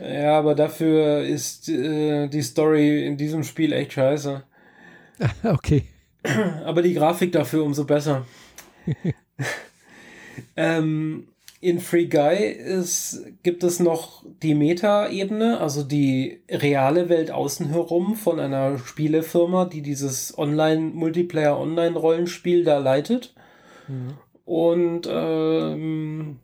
Ja, 0.00 0.38
aber 0.38 0.54
dafür 0.54 1.20
ist 1.20 1.68
äh, 1.68 2.28
die 2.28 2.42
Story 2.42 3.06
in 3.06 3.16
diesem 3.16 3.44
Spiel 3.44 3.72
echt 3.72 3.92
scheiße. 3.92 4.42
Okay. 5.44 5.84
Aber 6.64 6.80
die 6.80 6.94
Grafik 6.94 7.32
dafür 7.32 7.62
umso 7.62 7.84
besser. 7.84 8.24
ähm, 10.56 11.28
in 11.60 11.78
Free 11.78 12.06
Guy 12.06 12.50
ist, 12.50 13.22
gibt 13.42 13.62
es 13.64 13.80
noch 13.80 14.24
die 14.42 14.54
Meta-Ebene, 14.54 15.60
also 15.60 15.82
die 15.82 16.40
reale 16.50 17.10
Welt 17.10 17.30
außen 17.30 17.68
herum 17.68 18.16
von 18.16 18.40
einer 18.40 18.78
Spielefirma, 18.78 19.66
die 19.66 19.82
dieses 19.82 20.38
Online-Multiplayer-Online-Rollenspiel 20.38 22.64
da 22.64 22.78
leitet. 22.78 23.34
Mhm. 23.88 24.14
Und 24.46 25.06
ähm, 25.10 26.38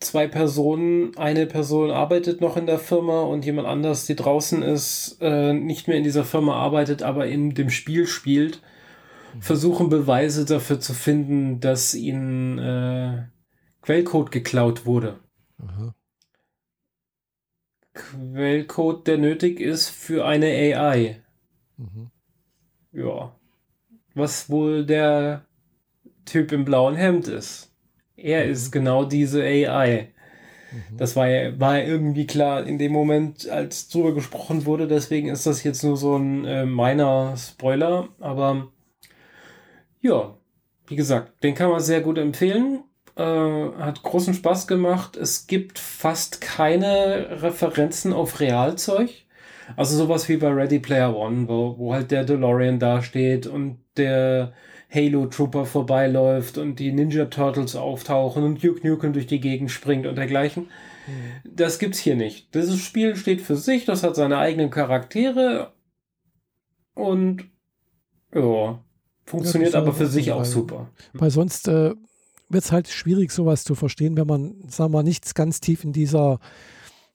zwei 0.00 0.28
Personen, 0.28 1.16
eine 1.16 1.46
Person 1.46 1.90
arbeitet 1.90 2.40
noch 2.40 2.56
in 2.56 2.66
der 2.66 2.78
Firma 2.78 3.22
und 3.22 3.44
jemand 3.44 3.66
anders, 3.66 4.06
die 4.06 4.16
draußen 4.16 4.62
ist, 4.62 5.18
äh, 5.20 5.52
nicht 5.52 5.88
mehr 5.88 5.96
in 5.96 6.04
dieser 6.04 6.24
Firma 6.24 6.54
arbeitet, 6.54 7.02
aber 7.02 7.26
in 7.26 7.54
dem 7.54 7.70
Spiel 7.70 8.06
spielt. 8.06 8.60
Versuchen 9.40 9.88
Beweise 9.88 10.44
dafür 10.44 10.80
zu 10.80 10.94
finden, 10.94 11.60
dass 11.60 11.94
ihnen 11.94 12.58
äh, 12.58 13.24
Quellcode 13.82 14.30
geklaut 14.30 14.86
wurde. 14.86 15.18
Aha. 15.58 15.94
Quellcode, 17.94 19.06
der 19.06 19.18
nötig 19.18 19.60
ist 19.60 19.88
für 19.88 20.24
eine 20.24 20.46
AI. 20.46 21.20
Mhm. 21.76 22.10
Ja. 22.92 23.34
Was 24.14 24.50
wohl 24.50 24.86
der 24.86 25.44
Typ 26.24 26.52
im 26.52 26.64
blauen 26.64 26.94
Hemd 26.94 27.28
ist. 27.28 27.72
Er 28.16 28.44
mhm. 28.44 28.52
ist 28.52 28.70
genau 28.70 29.04
diese 29.04 29.42
AI. 29.42 30.08
Mhm. 30.70 30.96
Das 30.96 31.16
war 31.16 31.28
ja, 31.28 31.58
war 31.58 31.78
ja 31.78 31.86
irgendwie 31.86 32.26
klar 32.26 32.66
in 32.66 32.78
dem 32.78 32.92
Moment, 32.92 33.48
als 33.48 33.88
drüber 33.88 34.14
gesprochen 34.14 34.66
wurde. 34.66 34.86
Deswegen 34.86 35.28
ist 35.28 35.46
das 35.46 35.64
jetzt 35.64 35.82
nur 35.82 35.96
so 35.96 36.16
ein 36.16 36.44
äh, 36.44 36.66
meiner 36.66 37.36
Spoiler. 37.36 38.08
Aber 38.20 38.70
ja, 40.00 40.36
wie 40.86 40.96
gesagt, 40.96 41.42
den 41.42 41.54
kann 41.54 41.70
man 41.70 41.80
sehr 41.80 42.00
gut 42.00 42.18
empfehlen. 42.18 42.84
Äh, 43.16 43.22
hat 43.22 44.02
großen 44.02 44.34
Spaß 44.34 44.66
gemacht. 44.66 45.16
Es 45.16 45.46
gibt 45.46 45.78
fast 45.78 46.40
keine 46.40 47.42
Referenzen 47.42 48.12
auf 48.12 48.40
Realzeug. 48.40 49.10
Also 49.76 49.96
sowas 49.96 50.28
wie 50.28 50.38
bei 50.38 50.48
Ready 50.48 50.78
Player 50.78 51.14
One, 51.14 51.48
wo, 51.48 51.76
wo 51.78 51.94
halt 51.94 52.10
der 52.10 52.24
DeLorean 52.24 52.78
dasteht 52.78 53.46
und 53.46 53.78
der 53.96 54.54
Halo 54.90 55.26
Trooper 55.26 55.66
vorbeiläuft 55.66 56.56
und 56.56 56.76
die 56.78 56.92
Ninja 56.92 57.26
Turtles 57.26 57.76
auftauchen 57.76 58.42
und 58.42 58.64
Duke 58.64 58.86
Nukem 58.86 59.12
durch 59.12 59.26
die 59.26 59.40
Gegend 59.40 59.70
springt 59.70 60.06
und 60.06 60.16
dergleichen. 60.16 60.68
Mhm. 61.06 61.42
Das 61.44 61.78
gibt's 61.78 61.98
hier 61.98 62.16
nicht. 62.16 62.54
Dieses 62.54 62.80
Spiel 62.80 63.16
steht 63.16 63.42
für 63.42 63.56
sich, 63.56 63.84
das 63.84 64.02
hat 64.02 64.16
seine 64.16 64.38
eigenen 64.38 64.70
Charaktere 64.70 65.72
und 66.94 67.44
ja, 68.34 68.82
funktioniert 69.28 69.74
aber 69.74 69.92
für 69.92 70.06
sich 70.06 70.32
auch 70.32 70.44
super. 70.44 70.88
Weil 71.12 71.30
sonst 71.30 71.68
äh, 71.68 71.94
wird 72.48 72.64
es 72.64 72.72
halt 72.72 72.88
schwierig, 72.88 73.30
sowas 73.30 73.64
zu 73.64 73.74
verstehen, 73.74 74.16
wenn 74.16 74.26
man, 74.26 74.54
sagen 74.68 74.92
wir 74.92 74.98
mal, 74.98 75.02
nichts 75.02 75.34
ganz 75.34 75.60
tief 75.60 75.84
in 75.84 75.92
dieser 75.92 76.38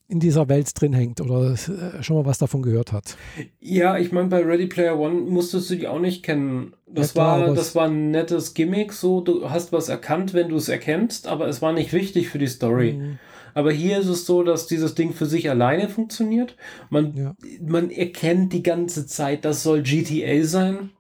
in 0.10 0.20
dieser 0.20 0.48
Welt 0.50 0.70
drin 0.80 0.94
hängt 0.94 1.22
oder 1.22 1.54
äh, 1.54 2.04
schon 2.04 2.18
mal 2.18 2.26
was 2.26 2.38
davon 2.38 2.62
gehört 2.62 2.92
hat. 2.92 3.18
Ja, 3.60 3.98
ich 3.98 4.12
meine, 4.12 4.28
bei 4.28 4.44
Ready 4.44 4.68
Player 4.68 5.00
One 5.00 5.22
musstest 5.22 5.70
du 5.70 5.76
die 5.76 5.88
auch 5.88 6.00
nicht 6.00 6.24
kennen. 6.24 6.74
Das, 6.86 7.14
ja, 7.14 7.14
klar, 7.14 7.48
war, 7.48 7.56
das 7.56 7.74
war 7.74 7.88
ein 7.88 8.12
nettes 8.12 8.54
Gimmick, 8.54 8.94
so 8.94 9.22
du 9.22 9.50
hast 9.50 9.72
was 9.72 9.90
erkannt, 9.90 10.34
wenn 10.34 10.50
du 10.50 10.58
es 10.58 10.70
erkennst, 10.70 11.26
aber 11.26 11.48
es 11.48 11.62
war 11.62 11.74
nicht 11.74 11.94
wichtig 11.94 12.30
für 12.30 12.38
die 12.38 12.48
Story. 12.48 12.94
Mhm. 12.94 13.20
Aber 13.56 13.72
hier 13.72 14.00
ist 14.00 14.08
es 14.08 14.26
so, 14.26 14.44
dass 14.44 14.68
dieses 14.68 14.94
Ding 14.94 15.14
für 15.14 15.26
sich 15.26 15.50
alleine 15.50 15.88
funktioniert. 15.90 16.56
Man, 16.90 17.16
ja. 17.16 17.36
man 17.62 17.90
erkennt 17.90 18.52
die 18.54 18.64
ganze 18.64 19.06
Zeit, 19.06 19.46
das 19.46 19.64
soll 19.64 19.84
GTA 19.84 20.44
sein. 20.44 20.92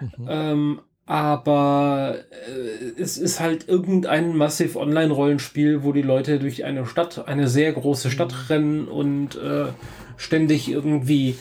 Mhm. 0.00 0.26
Ähm, 0.28 0.80
aber 1.06 2.16
äh, 2.48 3.00
es 3.00 3.16
ist 3.16 3.38
halt 3.38 3.68
irgendein 3.68 4.36
massiv 4.36 4.74
Online-Rollenspiel, 4.74 5.84
wo 5.84 5.92
die 5.92 6.02
Leute 6.02 6.40
durch 6.40 6.64
eine 6.64 6.84
Stadt, 6.86 7.28
eine 7.28 7.46
sehr 7.48 7.72
große 7.72 8.10
Stadt 8.10 8.32
mhm. 8.32 8.46
rennen 8.48 8.88
und 8.88 9.36
äh, 9.36 9.66
ständig 10.16 10.68
irgendwie 10.68 11.36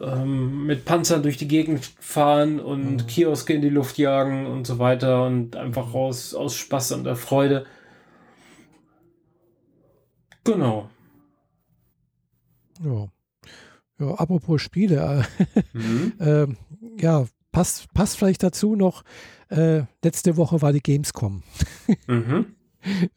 ähm, 0.00 0.66
mit 0.66 0.84
Panzern 0.84 1.22
durch 1.22 1.36
die 1.36 1.48
Gegend 1.48 1.90
fahren 1.98 2.60
und 2.60 3.02
mhm. 3.02 3.06
Kioske 3.06 3.52
in 3.52 3.62
die 3.62 3.68
Luft 3.68 3.98
jagen 3.98 4.46
und 4.46 4.66
so 4.66 4.78
weiter 4.78 5.26
und 5.26 5.56
einfach 5.56 5.92
raus 5.92 6.34
aus 6.34 6.56
Spaß 6.56 6.92
und 6.92 7.04
der 7.04 7.16
Freude. 7.16 7.66
Genau. 10.44 10.88
Ja. 12.82 13.08
Ja, 13.98 14.14
apropos 14.14 14.62
Spiele. 14.62 15.26
mhm. 15.72 16.12
äh, 16.20 16.46
ja, 16.98 17.26
passt, 17.52 17.92
passt 17.94 18.16
vielleicht 18.16 18.42
dazu 18.42 18.76
noch, 18.76 19.02
äh, 19.48 19.82
letzte 20.02 20.36
Woche 20.36 20.62
war 20.62 20.72
die 20.72 20.80
Gamescom. 20.80 21.42
mhm. 22.06 22.46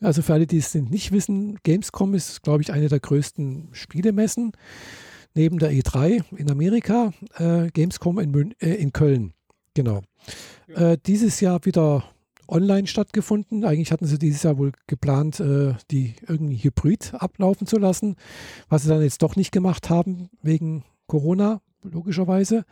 Also 0.01 0.21
für 0.21 0.33
alle, 0.33 0.45
die 0.45 0.57
es 0.57 0.75
nicht 0.75 1.13
wissen, 1.13 1.57
Gamescom 1.63 2.13
ist, 2.15 2.43
glaube 2.43 2.61
ich, 2.61 2.73
eine 2.73 2.89
der 2.89 2.99
größten 2.99 3.69
Spielemessen 3.71 4.51
neben 5.35 5.57
der 5.57 5.71
E3 5.71 6.23
in 6.35 6.51
Amerika, 6.51 7.13
äh, 7.37 7.69
Gamescom 7.71 8.19
in, 8.19 8.31
Mün 8.31 8.55
äh, 8.59 8.73
in 8.73 8.91
Köln. 8.91 9.33
Genau. 9.73 10.01
Ja. 10.67 10.91
Äh, 10.91 10.97
dieses 11.05 11.39
Jahr 11.39 11.63
wieder 11.63 12.03
online 12.47 12.87
stattgefunden. 12.87 13.63
Eigentlich 13.63 13.91
hatten 13.91 14.05
sie 14.05 14.19
dieses 14.19 14.43
Jahr 14.43 14.57
wohl 14.57 14.73
geplant, 14.87 15.39
äh, 15.39 15.73
die 15.91 16.15
irgendwie 16.27 16.57
hybrid 16.57 17.13
ablaufen 17.15 17.65
zu 17.65 17.77
lassen, 17.77 18.15
was 18.69 18.83
sie 18.83 18.89
dann 18.89 19.01
jetzt 19.01 19.21
doch 19.23 19.35
nicht 19.35 19.51
gemacht 19.51 19.89
haben, 19.89 20.29
wegen 20.41 20.83
Corona, 21.07 21.61
logischerweise. 21.83 22.65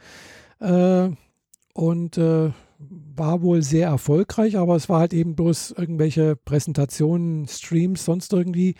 Und 1.74 2.18
äh, 2.18 2.52
war 2.80 3.42
wohl 3.42 3.62
sehr 3.62 3.88
erfolgreich, 3.88 4.58
aber 4.58 4.76
es 4.76 4.90
war 4.90 5.00
halt 5.00 5.14
eben 5.14 5.36
bloß 5.36 5.76
irgendwelche 5.78 6.36
Präsentationen, 6.36 7.48
Streams, 7.48 8.06
sonst 8.06 8.34
irgendwie 8.34 8.76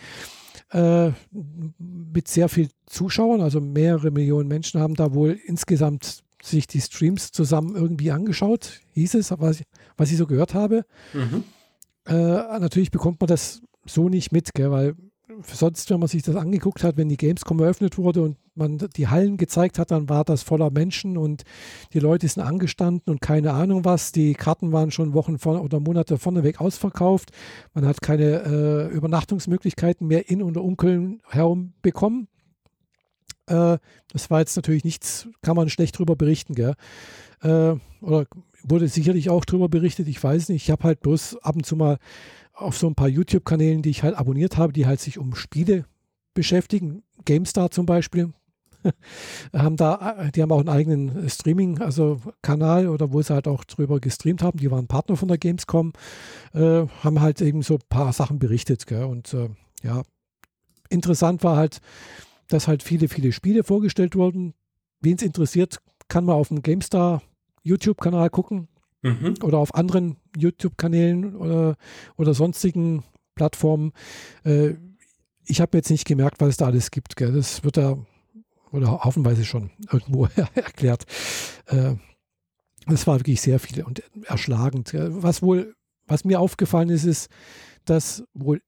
äh, 0.72 1.12
mit 1.78 2.28
sehr 2.28 2.50
viel 2.50 2.70
Zuschauern, 2.86 3.42
also 3.42 3.62
mehrere 3.62 4.12
Millionen 4.12 4.48
Menschen 4.48 4.82
haben 4.82 4.96
da 4.96 5.14
wohl 5.14 5.38
insgesamt 5.46 6.24
sich 6.42 6.66
die 6.66 6.82
Streams 6.82 7.32
zusammen 7.32 7.76
irgendwie 7.76 8.12
angeschaut, 8.12 8.82
hieß 8.94 9.16
es, 9.16 9.32
was 9.32 9.60
ich, 9.60 9.66
was 9.98 10.12
ich 10.12 10.18
so 10.18 10.26
gehört 10.26 10.54
habe. 10.54 10.86
Mhm. 11.14 11.44
Äh, 12.08 12.14
natürlich 12.60 12.90
bekommt 12.90 13.20
man 13.20 13.28
das 13.28 13.62
so 13.86 14.10
nicht 14.10 14.32
mit, 14.32 14.54
gell, 14.54 14.72
weil 14.72 14.96
sonst, 15.48 15.90
wenn 15.90 16.00
man 16.00 16.10
sich 16.10 16.24
das 16.24 16.36
angeguckt 16.36 16.84
hat, 16.84 16.98
wenn 16.98 17.10
die 17.10 17.18
Gamescom 17.18 17.60
eröffnet 17.60 17.98
wurde 17.98 18.24
und 18.24 18.38
man 18.56 18.78
die 18.96 19.08
Hallen 19.08 19.38
gezeigt 19.38 19.80
hat, 19.80 19.92
dann 19.92 20.10
war 20.10 20.24
das 20.24 20.44
voller 20.44 20.72
Menschen 20.72 21.18
und 21.18 21.44
die 21.94 22.00
Leute 22.00 22.28
sind 22.28 22.44
angestanden 22.44 23.12
und 23.12 23.22
keine 23.22 23.54
Ahnung 23.54 23.86
was. 23.86 24.12
Die 24.12 24.34
Karten 24.34 24.72
waren 24.72 24.92
schon 24.92 25.14
Wochen 25.14 25.38
vor, 25.38 25.62
oder 25.62 25.80
Monate 25.80 26.18
vorneweg 26.18 26.60
ausverkauft. 26.60 27.32
Man 27.74 27.86
hat 27.86 28.02
keine 28.02 28.44
äh, 28.44 28.94
Übernachtungsmöglichkeiten 28.94 30.08
mehr 30.08 30.30
in 30.30 30.42
und 30.42 30.58
um 30.58 30.78
Köln 30.78 31.22
herum 31.30 31.74
bekommen. 31.82 32.28
Äh, 33.48 33.78
das 34.12 34.30
war 34.30 34.40
jetzt 34.40 34.56
natürlich 34.56 34.84
nichts, 34.84 35.28
kann 35.42 35.56
man 35.56 35.70
schlecht 35.70 35.98
drüber 35.98 36.16
berichten, 36.16 36.56
gell? 36.56 36.76
Äh, 37.42 37.76
oder 38.02 38.26
wurde 38.64 38.88
sicherlich 38.88 39.30
auch 39.30 39.46
drüber 39.46 39.70
berichtet, 39.70 40.08
ich 40.08 40.24
weiß 40.24 40.50
nicht. 40.50 40.64
Ich 40.64 40.72
habe 40.72 40.84
halt 40.84 41.02
bloß 41.02 41.38
ab 41.38 41.56
und 41.56 41.66
zu 41.66 41.76
mal 41.76 41.98
auf 42.54 42.78
so 42.78 42.88
ein 42.88 42.96
paar 42.96 43.08
YouTube-Kanälen, 43.08 43.82
die 43.82 43.90
ich 43.90 44.04
halt 44.04 44.16
abonniert 44.16 44.58
habe, 44.58 44.74
die 44.74 44.86
halt 44.86 45.00
sich 45.00 45.18
um 45.18 45.36
Spiele 45.36 45.86
beschäftigen. 46.34 47.04
GameStar 47.26 47.72
zum 47.72 47.86
Beispiel. 47.86 48.34
haben 49.54 49.76
da, 49.76 50.30
die 50.34 50.42
haben 50.42 50.52
auch 50.52 50.60
einen 50.60 50.70
eigenen 50.70 51.30
Streaming, 51.30 51.80
also 51.80 52.22
Kanal 52.42 52.88
oder 52.88 53.12
wo 53.12 53.22
sie 53.22 53.34
halt 53.34 53.48
auch 53.48 53.64
drüber 53.64 54.00
gestreamt 54.00 54.44
haben. 54.44 54.60
Die 54.60 54.72
waren 54.72 54.88
Partner 54.88 55.16
von 55.16 55.28
der 55.28 55.38
Gamescom, 55.38 55.94
äh, 56.54 56.86
haben 57.04 57.22
halt 57.22 57.42
eben 57.42 57.62
so 57.62 57.76
ein 57.76 57.88
paar 57.90 58.14
Sachen 58.14 58.40
berichtet. 58.40 58.88
Gell? 58.88 59.04
Und 59.04 59.34
äh, 59.34 59.50
ja, 59.84 60.04
interessant 60.90 61.44
war 61.44 61.58
halt, 61.58 61.80
dass 62.48 62.68
halt 62.68 62.84
viele, 62.84 63.08
viele 63.08 63.32
Spiele 63.32 63.64
vorgestellt 63.64 64.16
wurden. 64.16 64.54
Wen 65.00 65.16
es 65.16 65.24
interessiert, 65.24 65.80
kann 66.08 66.26
man 66.26 66.36
auf 66.36 66.50
dem 66.50 66.62
GameStar 66.62 67.22
YouTube-Kanal 67.64 68.30
gucken 68.30 68.68
mhm. 69.02 69.36
oder 69.44 69.58
auf 69.58 69.76
anderen 69.76 70.18
YouTube-Kanälen 70.38 71.36
oder, 71.36 71.76
oder 72.18 72.34
sonstigen 72.34 73.04
Plattformen. 73.36 73.94
Äh, 74.44 74.74
ich 75.46 75.62
habe 75.62 75.78
jetzt 75.78 75.90
nicht 75.90 76.06
gemerkt, 76.06 76.40
was 76.40 76.50
es 76.50 76.58
da 76.58 76.68
alles 76.68 76.92
gibt. 76.92 77.16
Gell? 77.16 77.32
Das 77.32 77.64
wird 77.64 77.78
da 77.78 77.98
oder 78.72 79.04
haufenweise 79.04 79.46
schon 79.46 79.72
irgendwo 79.92 80.26
erklärt. 80.56 81.06
Äh, 81.68 81.96
das 82.88 83.06
war 83.08 83.20
wirklich 83.20 83.42
sehr 83.42 83.60
viel 83.60 83.84
und 83.84 84.04
erschlagend. 84.26 84.94
Was 84.94 85.42
wohl, 85.42 85.76
was 86.08 86.26
mir 86.26 86.40
aufgefallen 86.40 86.90
ist, 86.90 87.06
ist, 87.06 87.30
dass 87.86 88.24
wohl 88.34 88.62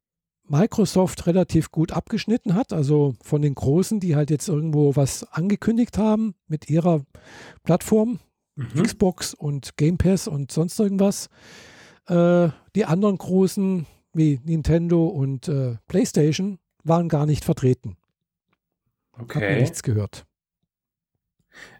Microsoft 0.47 1.25
relativ 1.25 1.71
gut 1.71 1.91
abgeschnitten 1.91 2.53
hat, 2.53 2.73
also 2.73 3.15
von 3.21 3.41
den 3.41 3.55
Großen, 3.55 3.99
die 3.99 4.15
halt 4.15 4.29
jetzt 4.29 4.49
irgendwo 4.49 4.95
was 4.95 5.23
angekündigt 5.31 5.97
haben 5.97 6.35
mit 6.47 6.69
ihrer 6.69 7.03
Plattform, 7.63 8.19
mhm. 8.55 8.83
Xbox 8.83 9.33
und 9.33 9.77
Game 9.77 9.97
Pass 9.97 10.27
und 10.27 10.51
sonst 10.51 10.79
irgendwas. 10.79 11.29
Äh, 12.07 12.49
die 12.75 12.85
anderen 12.85 13.17
Großen 13.17 13.85
wie 14.13 14.39
Nintendo 14.43 15.07
und 15.07 15.47
äh, 15.47 15.77
PlayStation 15.87 16.59
waren 16.83 17.09
gar 17.09 17.25
nicht 17.25 17.45
vertreten. 17.45 17.95
Okay. 19.19 19.53
Hab 19.53 19.61
nichts 19.61 19.83
gehört. 19.83 20.25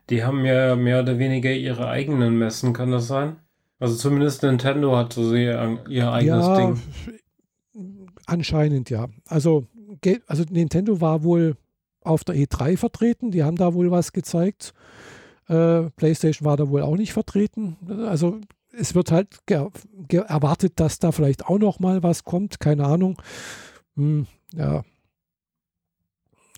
Die 0.09 0.23
haben 0.23 0.45
ja 0.45 0.75
mehr 0.75 1.01
oder 1.01 1.17
weniger 1.17 1.51
ihre 1.51 1.87
eigenen 1.87 2.37
Messen, 2.37 2.73
kann 2.73 2.91
das 2.91 3.07
sein? 3.07 3.37
Also 3.79 3.95
zumindest 3.95 4.43
Nintendo 4.43 4.95
hat 4.95 5.13
so 5.13 5.33
ihr, 5.33 5.79
ihr 5.89 6.11
eigenes 6.11 6.47
ja, 6.47 6.57
Ding. 6.57 6.81
Anscheinend 8.25 8.89
ja. 8.89 9.07
Also, 9.27 9.67
also 10.27 10.43
Nintendo 10.49 11.01
war 11.01 11.23
wohl 11.23 11.57
auf 12.01 12.23
der 12.23 12.35
E3 12.35 12.77
vertreten, 12.77 13.31
die 13.31 13.43
haben 13.43 13.55
da 13.55 13.73
wohl 13.73 13.91
was 13.91 14.11
gezeigt. 14.11 14.73
Äh, 15.47 15.89
PlayStation 15.91 16.45
war 16.45 16.57
da 16.57 16.69
wohl 16.69 16.81
auch 16.81 16.95
nicht 16.95 17.13
vertreten. 17.13 17.77
Also 18.07 18.39
es 18.71 18.95
wird 18.95 19.11
halt 19.11 19.39
erwartet, 19.47 20.79
dass 20.79 20.99
da 20.99 21.11
vielleicht 21.11 21.45
auch 21.45 21.59
noch 21.59 21.79
mal 21.79 22.03
was 22.03 22.23
kommt, 22.23 22.59
keine 22.59 22.85
Ahnung. 22.85 23.21
Hm, 23.95 24.27
ja, 24.53 24.83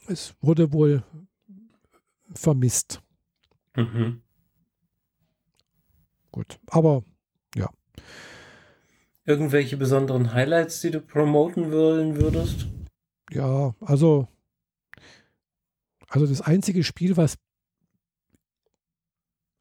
es 0.07 0.35
wurde 0.41 0.71
wohl 0.73 1.03
vermisst. 2.33 3.01
Mhm. 3.75 4.21
Gut, 6.31 6.59
aber 6.67 7.03
ja. 7.55 7.69
Irgendwelche 9.23 9.77
besonderen 9.77 10.33
Highlights, 10.33 10.81
die 10.81 10.91
du 10.91 11.01
promoten 11.01 11.71
wollen 11.71 12.17
würdest? 12.17 12.67
Ja, 13.31 13.73
also, 13.79 14.27
also 16.07 16.27
das 16.27 16.41
einzige 16.41 16.83
Spiel, 16.83 17.17
was 17.17 17.37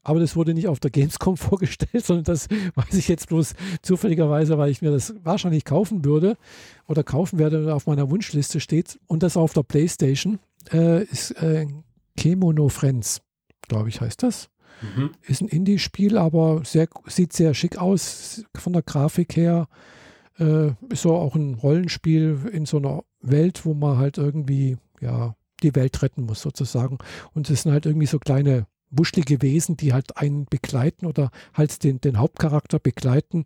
aber 0.04 0.20
das 0.20 0.36
wurde 0.36 0.54
nicht 0.54 0.68
auf 0.68 0.78
der 0.78 0.90
Gamescom 0.90 1.36
vorgestellt, 1.38 2.04
sondern 2.04 2.24
das 2.24 2.48
weiß 2.74 2.94
ich 2.94 3.08
jetzt 3.08 3.28
bloß 3.28 3.54
zufälligerweise, 3.82 4.58
weil 4.58 4.70
ich 4.70 4.82
mir 4.82 4.90
das 4.90 5.14
wahrscheinlich 5.24 5.64
kaufen 5.64 6.04
würde 6.04 6.36
oder 6.86 7.02
kaufen 7.02 7.38
werde, 7.38 7.74
auf 7.74 7.86
meiner 7.86 8.10
Wunschliste 8.10 8.60
steht. 8.60 9.00
Und 9.06 9.22
das 9.22 9.36
auf 9.36 9.54
der 9.54 9.62
Playstation 9.62 10.38
äh, 10.72 11.02
ist 11.04 11.32
äh, 11.42 11.66
Kemono 12.16 12.68
Friends, 12.68 13.22
glaube 13.66 13.88
ich, 13.88 14.00
heißt 14.00 14.22
das. 14.22 14.50
Mhm. 14.82 15.10
Ist 15.22 15.40
ein 15.40 15.48
Indie-Spiel, 15.48 16.18
aber 16.18 16.62
sehr, 16.64 16.88
sieht 17.06 17.32
sehr 17.32 17.54
schick 17.54 17.78
aus 17.78 18.44
von 18.54 18.72
der 18.72 18.82
Grafik 18.82 19.36
her. 19.36 19.68
Äh, 20.38 20.72
ist 20.90 21.02
so 21.02 21.14
auch 21.14 21.34
ein 21.34 21.54
Rollenspiel 21.54 22.50
in 22.52 22.66
so 22.66 22.76
einer 22.78 23.04
Welt, 23.20 23.64
wo 23.64 23.72
man 23.72 23.98
halt 23.98 24.18
irgendwie, 24.18 24.76
ja, 25.00 25.34
die 25.62 25.74
Welt 25.74 26.02
retten 26.02 26.24
muss 26.24 26.42
sozusagen. 26.42 26.98
Und 27.32 27.48
es 27.48 27.62
sind 27.62 27.72
halt 27.72 27.86
irgendwie 27.86 28.06
so 28.06 28.18
kleine 28.18 28.66
wuschlige 28.98 29.42
Wesen, 29.42 29.76
die 29.76 29.92
halt 29.92 30.16
einen 30.16 30.46
begleiten 30.46 31.06
oder 31.06 31.30
halt 31.52 31.82
den, 31.84 32.00
den 32.00 32.18
Hauptcharakter 32.18 32.78
begleiten 32.78 33.44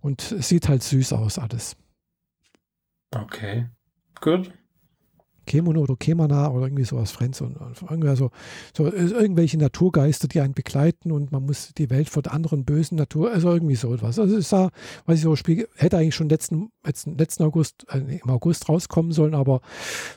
und 0.00 0.32
es 0.32 0.48
sieht 0.48 0.68
halt 0.68 0.82
süß 0.82 1.12
aus 1.12 1.38
alles. 1.38 1.76
Okay, 3.12 3.66
gut. 4.20 4.52
Kemono 5.50 5.80
oder 5.80 5.96
Kemana 5.96 6.48
oder 6.52 6.66
irgendwie 6.66 6.84
sowas 6.84 7.10
Friends 7.10 7.40
und, 7.40 7.56
irgendwie 7.82 8.14
so, 8.14 8.30
so 8.76 8.86
irgendwelche 8.86 9.58
Naturgeister, 9.58 10.28
die 10.28 10.40
einen 10.40 10.54
begleiten 10.54 11.10
und 11.10 11.32
man 11.32 11.44
muss 11.44 11.72
die 11.74 11.90
Welt 11.90 12.08
vor 12.08 12.22
der 12.22 12.32
anderen 12.34 12.64
bösen 12.64 12.96
Natur, 12.96 13.32
also 13.32 13.50
irgendwie 13.50 13.74
so 13.74 13.92
etwas. 13.92 14.20
Also 14.20 14.36
es 14.36 14.48
sah, 14.48 14.70
weiß 15.06 15.18
ich 15.18 15.24
so, 15.24 15.34
Spiel, 15.34 15.66
hätte 15.74 15.96
eigentlich 15.98 16.14
schon 16.14 16.28
letzten, 16.28 16.70
letzten, 16.84 17.18
letzten 17.18 17.42
August, 17.42 17.84
äh, 17.90 17.98
im 17.98 18.30
August 18.30 18.68
rauskommen 18.68 19.10
sollen, 19.10 19.34
aber 19.34 19.60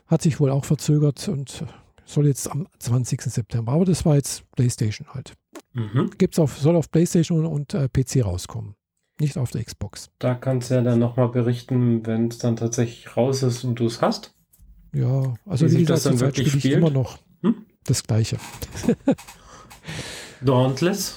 hat 0.05 0.21
sich 0.21 0.39
wohl 0.39 0.51
auch 0.51 0.65
verzögert 0.65 1.27
und 1.27 1.65
soll 2.05 2.27
jetzt 2.27 2.49
am 2.49 2.67
20. 2.79 3.21
September, 3.21 3.71
aber 3.71 3.85
das 3.85 4.05
war 4.05 4.15
jetzt 4.15 4.43
PlayStation 4.51 5.07
halt. 5.13 5.33
Mhm. 5.73 6.11
Gibt's 6.17 6.39
auf, 6.39 6.57
soll 6.57 6.75
auf 6.75 6.91
PlayStation 6.91 7.45
und 7.45 7.73
äh, 7.73 7.89
PC 7.89 8.25
rauskommen. 8.25 8.75
Nicht 9.19 9.37
auf 9.37 9.51
der 9.51 9.63
Xbox. 9.63 10.09
Da 10.19 10.33
kannst 10.35 10.69
du 10.69 10.75
ja 10.75 10.81
dann 10.81 10.99
nochmal 10.99 11.29
berichten, 11.29 12.05
wenn 12.05 12.27
es 12.29 12.39
dann 12.39 12.55
tatsächlich 12.55 13.15
raus 13.15 13.43
ist 13.43 13.63
und 13.63 13.75
du 13.75 13.85
es 13.85 14.01
hast. 14.01 14.33
Ja, 14.93 15.35
also 15.45 15.67
wie, 15.67 15.77
wie 15.77 15.85
gesagt, 15.85 16.05
dann 16.05 16.19
wirklich 16.19 16.49
spiele 16.49 16.75
ich 16.75 16.77
immer 16.77 16.89
noch 16.89 17.19
hm? 17.41 17.65
das 17.83 18.03
Gleiche. 18.03 18.37
Dauntless? 20.41 21.15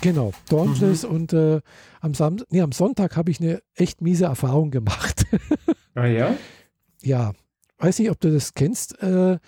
Genau, 0.00 0.32
Dauntless 0.48 1.04
mhm. 1.04 1.10
und 1.10 1.32
äh, 1.32 1.60
am, 2.00 2.12
Sam 2.12 2.36
nee, 2.50 2.60
am 2.60 2.72
Sonntag 2.72 3.16
habe 3.16 3.30
ich 3.30 3.40
eine 3.40 3.62
echt 3.74 4.02
miese 4.02 4.26
Erfahrung 4.26 4.70
gemacht. 4.70 5.24
ah 5.94 6.06
ja? 6.06 6.36
Ja, 7.02 7.32
weiß 7.78 7.98
nicht, 7.98 8.10
ob 8.10 8.20
du 8.20 8.30
das 8.30 8.52
kennst. 8.52 9.00
Äh, 9.02 9.38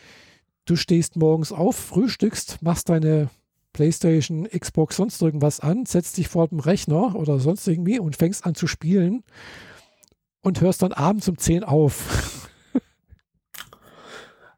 du 0.67 0.77
stehst 0.77 1.17
morgens 1.17 1.53
auf, 1.53 1.77
frühstückst, 1.77 2.63
machst 2.63 2.91
deine 2.91 3.31
Playstation, 3.73 4.49
Xbox, 4.49 4.97
sonst 4.97 5.21
irgendwas 5.23 5.61
an, 5.61 5.87
setzt 5.87 6.17
dich 6.19 6.29
vor 6.29 6.49
dem 6.49 6.61
Rechner 6.61 7.15
oder 7.15 7.39
sonst 7.39 7.67
irgendwie 7.67 7.99
und 7.99 8.17
fängst 8.17 8.45
an 8.45 8.55
zu 8.55 8.67
spielen 8.67 9.23
und 10.43 10.61
hörst 10.61 10.83
dann 10.83 10.93
abends 10.93 11.29
um 11.29 11.39
10 11.39 11.65
auf. 11.65 12.49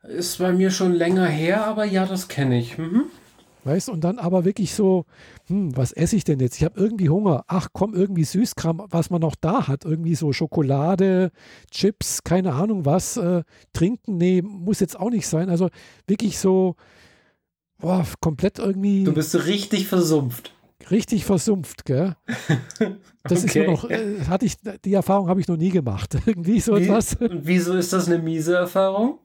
Ist 0.03 0.39
bei 0.39 0.53
mir 0.53 0.71
schon 0.71 0.93
länger 0.93 1.27
her, 1.27 1.67
aber 1.67 1.85
ja, 1.85 2.07
das 2.07 2.29
kenne 2.29 2.59
ich. 2.59 2.79
Mhm. 2.79 3.05
Weißt 3.65 3.89
und 3.89 4.03
dann 4.03 4.19
aber 4.19 4.45
wirklich 4.45 4.73
so, 4.75 5.05
hm, 5.47 5.77
was 5.77 5.93
esse 5.93 6.17
ich 6.17 6.25
denn 6.25 6.41
jetzt? 6.41 6.57
Ich 6.57 6.65
habe 6.65 6.81
irgendwie 6.81 7.09
Hunger. 7.09 7.45
Ach 7.49 7.69
komm, 7.73 7.95
irgendwie 7.95 8.25
Süßkram, 8.25 8.85
was 8.91 9.11
man 9.11 9.21
noch 9.21 9.35
da 9.35 9.69
hat. 9.69 9.85
Irgendwie 9.85 10.15
so 10.15 10.33
Schokolade, 10.33 11.31
Chips, 11.71 12.23
keine 12.23 12.55
Ahnung 12.55 12.85
was. 12.85 13.17
Äh, 13.17 13.43
trinken, 13.73 14.17
nee, 14.17 14.43
muss 14.43 14.81
jetzt 14.81 14.99
auch 14.99 15.11
nicht 15.11 15.27
sein. 15.27 15.51
Also 15.51 15.69
wirklich 16.07 16.39
so, 16.39 16.77
boah, 17.79 18.07
komplett 18.21 18.59
irgendwie. 18.59 19.05
Du 19.05 19.13
bist 19.13 19.33
so 19.33 19.39
richtig 19.39 19.87
versumpft. 19.87 20.53
Richtig 20.91 21.25
versumpft, 21.25 21.85
gell? 21.85 22.17
Das 23.25 23.45
okay. 23.45 23.61
ist 23.61 23.67
noch, 23.67 23.91
äh, 23.91 24.21
hatte 24.27 24.47
ich, 24.47 24.55
die 24.87 24.95
Erfahrung 24.95 25.29
habe 25.29 25.39
ich 25.39 25.49
noch 25.49 25.59
nie 25.59 25.69
gemacht. 25.69 26.17
irgendwie 26.27 26.61
so 26.61 26.75
Wie, 26.77 26.85
etwas. 26.85 27.15
Und 27.17 27.47
wieso 27.47 27.75
ist 27.75 27.93
das 27.93 28.07
eine 28.07 28.19
miese 28.19 28.55
Erfahrung? 28.57 29.19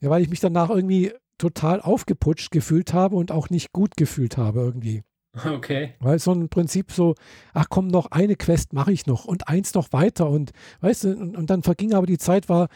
Ja, 0.00 0.10
weil 0.10 0.22
ich 0.22 0.28
mich 0.28 0.40
danach 0.40 0.70
irgendwie 0.70 1.12
total 1.42 1.80
aufgeputscht 1.80 2.52
gefühlt 2.52 2.92
habe 2.92 3.16
und 3.16 3.32
auch 3.32 3.50
nicht 3.50 3.72
gut 3.72 3.96
gefühlt 3.96 4.36
habe 4.36 4.60
irgendwie. 4.60 5.02
Okay. 5.46 5.94
Weil 5.98 6.18
so 6.18 6.30
ein 6.32 6.50
Prinzip 6.50 6.92
so, 6.92 7.14
ach 7.54 7.66
komm, 7.70 7.86
noch 7.86 8.10
eine 8.10 8.36
Quest 8.36 8.74
mache 8.74 8.92
ich 8.92 9.06
noch 9.06 9.24
und 9.24 9.48
eins 9.48 9.72
noch 9.72 9.90
weiter 9.90 10.28
und 10.28 10.52
weißt 10.82 11.04
du, 11.04 11.16
und, 11.16 11.36
und 11.38 11.48
dann 11.48 11.62
verging 11.62 11.94
aber 11.94 12.04
die 12.04 12.18
Zeit, 12.18 12.50
war 12.50 12.68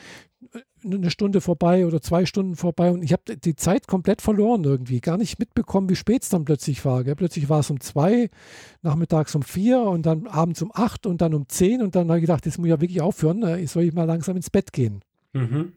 äh, 0.55 0.61
eine 0.83 1.11
Stunde 1.11 1.42
vorbei 1.42 1.87
oder 1.87 2.00
zwei 2.00 2.24
Stunden 2.24 2.57
vorbei 2.57 2.90
und 2.90 3.02
ich 3.02 3.12
habe 3.12 3.37
die 3.37 3.57
Zeit 3.57 3.87
komplett 3.87 4.22
verloren 4.22 4.64
irgendwie, 4.64 5.02
gar 5.02 5.18
nicht 5.18 5.38
mitbekommen, 5.38 5.90
wie 5.90 5.96
spät 5.96 6.22
es 6.22 6.31
dann 6.31 6.46
plötzlich 6.46 6.83
war. 6.87 7.05
Gell? 7.05 7.14
Plötzlich 7.14 7.50
war 7.50 7.61
es 7.61 7.68
um 7.68 7.79
zwei, 7.81 8.31
nachmittags 8.81 9.35
um 9.35 9.42
vier 9.42 9.83
und 9.83 10.07
dann 10.07 10.26
abends 10.26 10.62
um 10.62 10.70
acht 10.72 11.05
und 11.05 11.20
dann 11.20 11.35
um 11.35 11.50
zehn 11.50 11.83
und 11.83 11.94
dann 11.94 12.09
habe 12.09 12.20
ich 12.20 12.22
gedacht, 12.22 12.46
jetzt 12.46 12.57
muss 12.57 12.68
ich 12.68 12.70
ja 12.70 12.81
wirklich 12.81 13.02
aufhören, 13.02 13.40
ne? 13.40 13.66
soll 13.66 13.83
ich 13.83 13.92
mal 13.92 14.05
langsam 14.05 14.35
ins 14.35 14.48
Bett 14.48 14.72
gehen. 14.72 15.02
Mhm. 15.35 15.74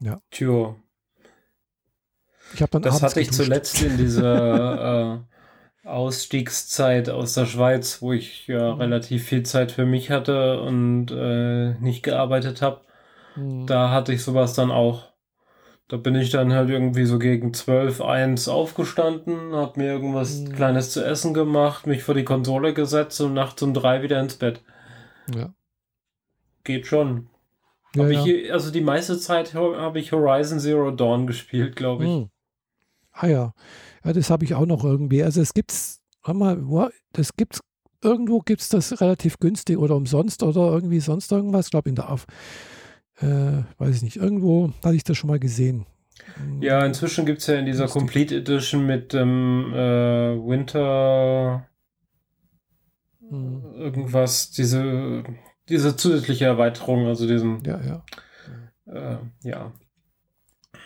Ja. 0.00 0.20
Tja. 0.30 0.76
Ich 2.54 2.62
habe 2.62 2.70
dann 2.70 2.82
Das 2.82 3.02
hatte 3.02 3.20
ich 3.20 3.32
zuletzt 3.32 3.82
in 3.82 3.96
dieser 3.96 5.24
äh, 5.84 5.88
Ausstiegszeit 5.88 7.08
aus 7.10 7.34
der 7.34 7.46
Schweiz, 7.46 8.02
wo 8.02 8.12
ich 8.12 8.46
ja 8.46 8.74
mhm. 8.74 8.80
relativ 8.80 9.24
viel 9.24 9.42
Zeit 9.44 9.72
für 9.72 9.86
mich 9.86 10.10
hatte 10.10 10.60
und 10.60 11.10
äh, 11.10 11.74
nicht 11.80 12.02
gearbeitet 12.02 12.62
habe. 12.62 12.82
Mhm. 13.36 13.66
Da 13.66 13.90
hatte 13.90 14.12
ich 14.12 14.22
sowas 14.22 14.54
dann 14.54 14.70
auch. 14.70 15.12
Da 15.88 15.96
bin 15.96 16.16
ich 16.16 16.30
dann 16.30 16.52
halt 16.52 16.68
irgendwie 16.68 17.04
so 17.04 17.20
gegen 17.20 17.54
12, 17.54 18.00
1 18.00 18.48
aufgestanden, 18.48 19.54
hab 19.54 19.76
mir 19.76 19.86
irgendwas 19.86 20.40
Mhm. 20.40 20.52
Kleines 20.52 20.90
zu 20.90 21.04
essen 21.04 21.32
gemacht, 21.32 21.86
mich 21.86 22.02
vor 22.02 22.14
die 22.14 22.24
Konsole 22.24 22.74
gesetzt 22.74 23.20
und 23.20 23.34
nachts 23.34 23.62
um 23.62 23.72
drei 23.72 24.02
wieder 24.02 24.18
ins 24.20 24.34
Bett. 24.34 24.62
Ja. 25.32 25.54
Geht 26.64 26.88
schon. 26.88 27.28
Ja, 27.96 28.04
Hab 28.04 28.26
ja. 28.26 28.52
also 28.52 28.70
die 28.70 28.80
meiste 28.80 29.18
Zeit 29.18 29.54
habe 29.54 29.98
ich 29.98 30.12
Horizon 30.12 30.60
Zero 30.60 30.90
Dawn 30.90 31.26
gespielt, 31.26 31.76
glaube 31.76 32.04
ich. 32.04 32.10
Hm. 32.10 32.28
Ah 33.12 33.26
ja. 33.26 33.52
Ja, 34.04 34.12
das 34.12 34.30
habe 34.30 34.44
ich 34.44 34.54
auch 34.54 34.66
noch 34.66 34.84
irgendwie. 34.84 35.22
Also 35.22 35.40
es 35.40 35.54
gibt's, 35.54 36.00
warte 36.22 36.38
mal, 36.38 36.92
das 37.12 37.36
gibt's, 37.36 37.60
irgendwo 38.02 38.40
gibt 38.40 38.60
es 38.60 38.68
das 38.68 39.00
relativ 39.00 39.38
günstig 39.38 39.78
oder 39.78 39.96
umsonst 39.96 40.42
oder 40.42 40.72
irgendwie 40.72 41.00
sonst 41.00 41.32
irgendwas. 41.32 41.66
Ich 41.66 41.70
glaube 41.70 41.88
in 41.88 41.94
der 41.94 42.10
auf, 42.10 42.26
äh, 43.20 43.62
weiß 43.78 43.96
ich 43.96 44.02
nicht, 44.02 44.16
irgendwo 44.16 44.72
hatte 44.84 44.96
ich 44.96 45.04
das 45.04 45.16
schon 45.16 45.28
mal 45.28 45.38
gesehen. 45.38 45.86
Hm. 46.34 46.62
Ja, 46.62 46.84
inzwischen 46.84 47.26
gibt 47.26 47.40
es 47.40 47.46
ja 47.46 47.56
in 47.56 47.66
dieser. 47.66 47.86
Complete 47.86 48.36
Edition 48.36 48.86
mit 48.86 49.12
dem 49.12 49.72
äh, 49.72 50.36
Winter 50.46 51.66
Hm. 53.28 53.62
irgendwas, 53.74 54.50
diese, 54.50 55.24
diese 55.68 55.96
zusätzliche 55.96 56.44
Erweiterung, 56.46 57.06
also 57.06 57.26
diesen, 57.26 57.62
Ja, 57.64 57.80
ja. 57.82 58.04
äh, 58.86 59.18
ja. 59.42 59.72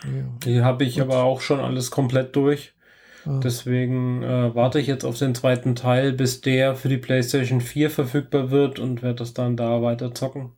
ja. 0.03 0.39
Die 0.43 0.61
habe 0.63 0.83
ich 0.83 0.95
Gut. 0.95 1.03
aber 1.03 1.23
auch 1.23 1.41
schon 1.41 1.59
alles 1.59 1.91
komplett 1.91 2.35
durch. 2.35 2.73
Ah, 3.25 3.39
Deswegen 3.43 4.23
äh, 4.23 4.55
warte 4.55 4.79
ich 4.79 4.87
jetzt 4.87 5.05
auf 5.05 5.17
den 5.17 5.35
zweiten 5.35 5.75
Teil, 5.75 6.13
bis 6.13 6.41
der 6.41 6.75
für 6.75 6.89
die 6.89 6.97
PlayStation 6.97 7.61
4 7.61 7.89
verfügbar 7.91 8.49
wird 8.51 8.79
und 8.79 9.03
werde 9.03 9.17
das 9.17 9.33
dann 9.33 9.55
da 9.57 9.81
weiter 9.83 10.13
zocken. 10.15 10.53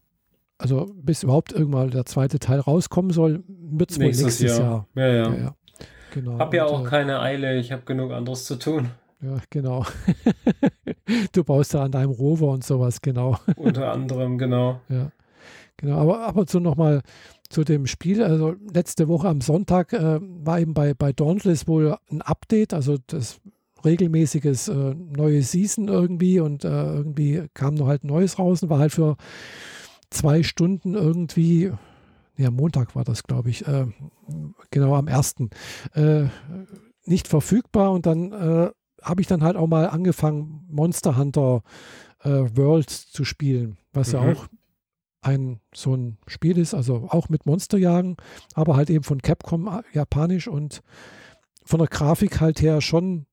also 0.58 0.92
bis 0.96 1.24
überhaupt 1.24 1.52
irgendwann 1.52 1.92
der 1.92 2.06
zweite 2.06 2.40
Teil 2.40 2.60
rauskommen 2.60 3.12
soll, 3.12 3.44
wird 3.48 3.92
es 3.92 4.00
wohl 4.00 4.06
nächstes 4.06 4.40
Jahr. 4.40 4.88
Ja, 4.96 5.08
ja. 5.08 5.14
Ja, 5.14 5.34
ja. 5.36 5.56
Genau. 6.10 6.38
Hab 6.40 6.54
ja 6.54 6.66
Und, 6.66 6.72
auch 6.72 6.86
äh, 6.86 6.90
keine 6.90 7.20
Eile, 7.22 7.58
ich 7.60 7.72
habe 7.72 7.84
genug 7.84 8.12
anderes 8.12 8.46
zu 8.46 8.56
tun. 8.58 8.92
Ja, 9.24 9.38
genau. 9.50 9.86
du 11.32 11.44
baust 11.44 11.74
da 11.74 11.84
an 11.84 11.92
deinem 11.92 12.12
Rover 12.12 12.50
und 12.50 12.64
sowas, 12.64 13.02
genau. 13.02 13.38
Unter 13.56 13.92
anderem, 13.92 14.38
genau. 14.38 14.82
Ja, 14.90 15.12
genau. 15.78 15.98
Aber 15.98 16.28
ab 16.28 16.36
und 16.36 16.50
zu 16.50 16.60
nochmal 16.60 17.02
zu 17.50 17.64
dem 17.64 17.88
Spiel. 17.88 18.22
Also 18.22 18.56
letzte 18.74 19.08
Woche 19.08 19.30
am 19.30 19.40
Sonntag 19.40 19.94
äh, 19.94 20.20
war 20.22 20.60
eben 20.60 20.74
bei, 20.74 20.94
bei 20.94 21.14
Dauntless 21.14 21.68
wohl 21.68 21.96
ein 22.12 22.22
Update, 22.22 22.74
also 22.74 22.98
das 23.08 23.40
regelmäßiges 23.86 24.68
äh, 24.70 24.96
neue 24.96 25.42
Season 25.42 25.88
irgendwie 25.88 26.40
und 26.40 26.66
äh, 26.66 26.70
irgendwie 26.70 27.44
kam 27.54 27.76
noch 27.76 27.88
halt 27.88 28.04
Neues 28.04 28.40
raus 28.40 28.64
und 28.64 28.70
war 28.70 28.80
halt 28.80 28.92
für 28.92 29.18
zwei 30.10 30.44
Stunden 30.44 30.96
irgendwie, 30.96 31.72
ja, 32.38 32.52
Montag 32.52 32.96
war 32.96 33.04
das, 33.04 33.24
glaube 33.24 33.50
ich, 33.50 33.68
äh, 33.68 33.88
genau 34.72 34.96
am 34.96 35.08
ersten, 35.08 35.50
äh, 35.94 36.26
nicht 37.06 37.28
verfügbar 37.28 37.92
und 37.92 38.06
dann 38.06 38.32
äh, 38.32 38.72
habe 39.04 39.22
ich 39.22 39.28
dann 39.28 39.44
halt 39.44 39.56
auch 39.58 39.68
mal 39.68 39.88
angefangen, 39.90 40.66
Monster 40.70 41.18
Hunter 41.18 41.62
äh, 42.24 42.30
World 42.56 42.90
zu 42.90 43.24
spielen, 43.26 43.78
was 43.92 44.12
ja 44.14 44.22
Mhm. 44.22 44.30
auch 44.30 44.48
ein 45.22 45.60
so 45.74 45.96
ein 45.96 46.18
Spiel 46.28 46.58
ist, 46.58 46.74
also 46.74 47.08
auch 47.10 47.30
mit 47.30 47.46
Monsterjagen, 47.46 48.18
aber 48.56 48.76
halt 48.76 48.90
eben 48.90 49.04
von 49.04 49.22
Capcom 49.22 49.68
äh, 49.68 49.82
japanisch 49.94 50.48
und 50.48 50.82
von 51.64 51.80
der 51.80 51.88
Grafik 51.88 52.42
halt 52.42 52.62
her 52.62 52.82
schon, 52.82 53.26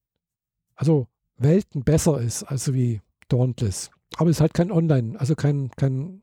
also 0.76 1.08
Welten 1.36 1.82
besser 1.82 2.20
ist, 2.20 2.44
als 2.44 2.72
wie 2.72 3.00
Dauntless. 3.28 3.90
Aber 4.16 4.30
es 4.30 4.36
ist 4.36 4.40
halt 4.40 4.54
kein 4.54 4.70
Online, 4.70 5.18
also 5.18 5.34
kein, 5.34 5.70
kein 5.76 6.22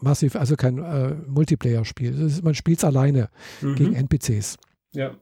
massiv, 0.00 0.36
also 0.36 0.56
kein 0.56 0.78
äh, 0.78 1.14
Multiplayer-Spiel. 1.26 2.40
Man 2.42 2.54
spielt 2.54 2.78
es 2.78 2.84
alleine 2.84 3.30
Mhm. 3.62 3.74
gegen 3.74 3.94
NPCs. 3.94 4.56
Ja. 4.92 5.12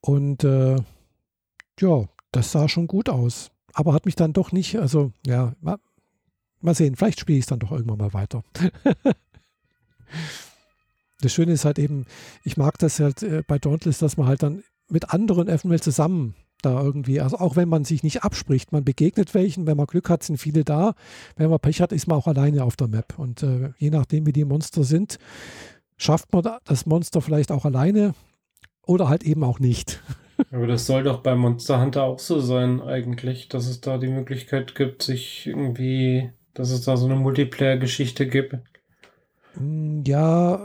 Und 0.00 0.44
äh, 0.44 0.76
ja, 1.80 2.08
das 2.32 2.52
sah 2.52 2.68
schon 2.68 2.86
gut 2.86 3.08
aus. 3.08 3.50
Aber 3.72 3.92
hat 3.92 4.06
mich 4.06 4.14
dann 4.14 4.32
doch 4.32 4.52
nicht, 4.52 4.76
also 4.78 5.12
ja, 5.26 5.54
mal, 5.60 5.78
mal 6.60 6.74
sehen, 6.74 6.96
vielleicht 6.96 7.20
spiele 7.20 7.38
ich 7.38 7.44
es 7.44 7.48
dann 7.48 7.58
doch 7.58 7.72
irgendwann 7.72 7.98
mal 7.98 8.12
weiter. 8.12 8.44
das 11.20 11.32
Schöne 11.32 11.52
ist 11.52 11.64
halt 11.64 11.78
eben, 11.78 12.06
ich 12.44 12.56
mag 12.56 12.78
das 12.78 13.00
halt 13.00 13.22
äh, 13.22 13.42
bei 13.46 13.58
Dauntless, 13.58 13.98
dass 13.98 14.16
man 14.16 14.26
halt 14.26 14.42
dann 14.42 14.62
mit 14.88 15.10
anderen 15.10 15.48
eventuell 15.48 15.80
zusammen 15.80 16.34
da 16.62 16.80
irgendwie, 16.82 17.20
also 17.20 17.38
auch 17.38 17.56
wenn 17.56 17.68
man 17.68 17.84
sich 17.84 18.02
nicht 18.02 18.24
abspricht, 18.24 18.72
man 18.72 18.84
begegnet 18.84 19.34
welchen, 19.34 19.66
wenn 19.66 19.76
man 19.76 19.86
Glück 19.86 20.08
hat, 20.08 20.22
sind 20.22 20.38
viele 20.38 20.64
da. 20.64 20.94
Wenn 21.36 21.50
man 21.50 21.58
Pech 21.60 21.80
hat, 21.80 21.92
ist 21.92 22.06
man 22.06 22.16
auch 22.16 22.26
alleine 22.26 22.64
auf 22.64 22.76
der 22.76 22.88
Map. 22.88 23.18
Und 23.18 23.42
äh, 23.42 23.72
je 23.78 23.90
nachdem, 23.90 24.26
wie 24.26 24.32
die 24.32 24.44
Monster 24.44 24.84
sind, 24.84 25.18
schafft 25.96 26.32
man 26.32 26.42
da- 26.42 26.60
das 26.64 26.86
Monster 26.86 27.20
vielleicht 27.20 27.52
auch 27.52 27.64
alleine 27.64 28.14
oder 28.86 29.08
halt 29.08 29.24
eben 29.24 29.44
auch 29.44 29.58
nicht. 29.58 30.02
Aber 30.50 30.66
das 30.66 30.86
soll 30.86 31.02
doch 31.04 31.20
bei 31.20 31.34
Monster 31.34 31.80
Hunter 31.80 32.02
auch 32.04 32.18
so 32.18 32.40
sein, 32.40 32.80
eigentlich, 32.82 33.48
dass 33.48 33.66
es 33.66 33.80
da 33.80 33.98
die 33.98 34.08
Möglichkeit 34.08 34.74
gibt, 34.74 35.02
sich 35.02 35.46
irgendwie, 35.46 36.30
dass 36.54 36.70
es 36.70 36.82
da 36.82 36.96
so 36.96 37.06
eine 37.06 37.16
Multiplayer-Geschichte 37.16 38.26
gibt. 38.28 38.56
Mm, 39.56 40.02
Ja, 40.06 40.60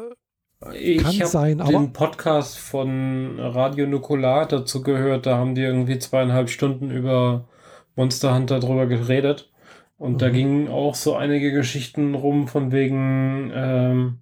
Ich 0.74 0.98
Kann 1.02 1.14
habe 1.16 1.26
sein, 1.28 1.62
aber- 1.62 1.72
den 1.72 1.94
Podcast 1.94 2.58
von 2.60 3.40
Radio 3.40 3.88
Nukular 3.88 4.46
dazu 4.46 4.82
gehört, 4.84 5.26
da 5.26 5.38
haben 5.38 5.56
die 5.56 5.62
irgendwie 5.62 6.00
zweieinhalb 6.00 6.50
Stunden 6.50 6.92
über 6.92 7.48
Monster 7.96 8.36
Hunter 8.36 8.60
drüber 8.60 8.86
geredet. 8.86 9.50
Und 9.98 10.22
da 10.22 10.28
Mhm. 10.30 10.34
gingen 10.34 10.68
auch 10.68 10.96
so 10.96 11.16
einige 11.16 11.54
Geschichten 11.54 12.14
rum, 12.14 12.48
von 12.50 12.74
wegen, 12.74 13.52
ähm, 13.56 14.18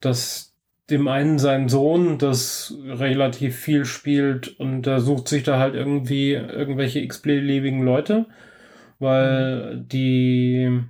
dass 0.00 0.52
dem 0.90 1.08
einen 1.08 1.38
sein 1.38 1.68
Sohn 1.68 2.18
das 2.18 2.74
relativ 2.84 3.56
viel 3.56 3.84
spielt 3.84 4.60
und 4.60 4.82
der 4.82 5.00
sucht 5.00 5.28
sich 5.28 5.42
da 5.42 5.58
halt 5.58 5.74
irgendwie 5.74 6.32
irgendwelche 6.32 7.00
x-beliebigen 7.00 7.82
Leute, 7.82 8.26
weil 8.98 9.84
die 9.84 10.84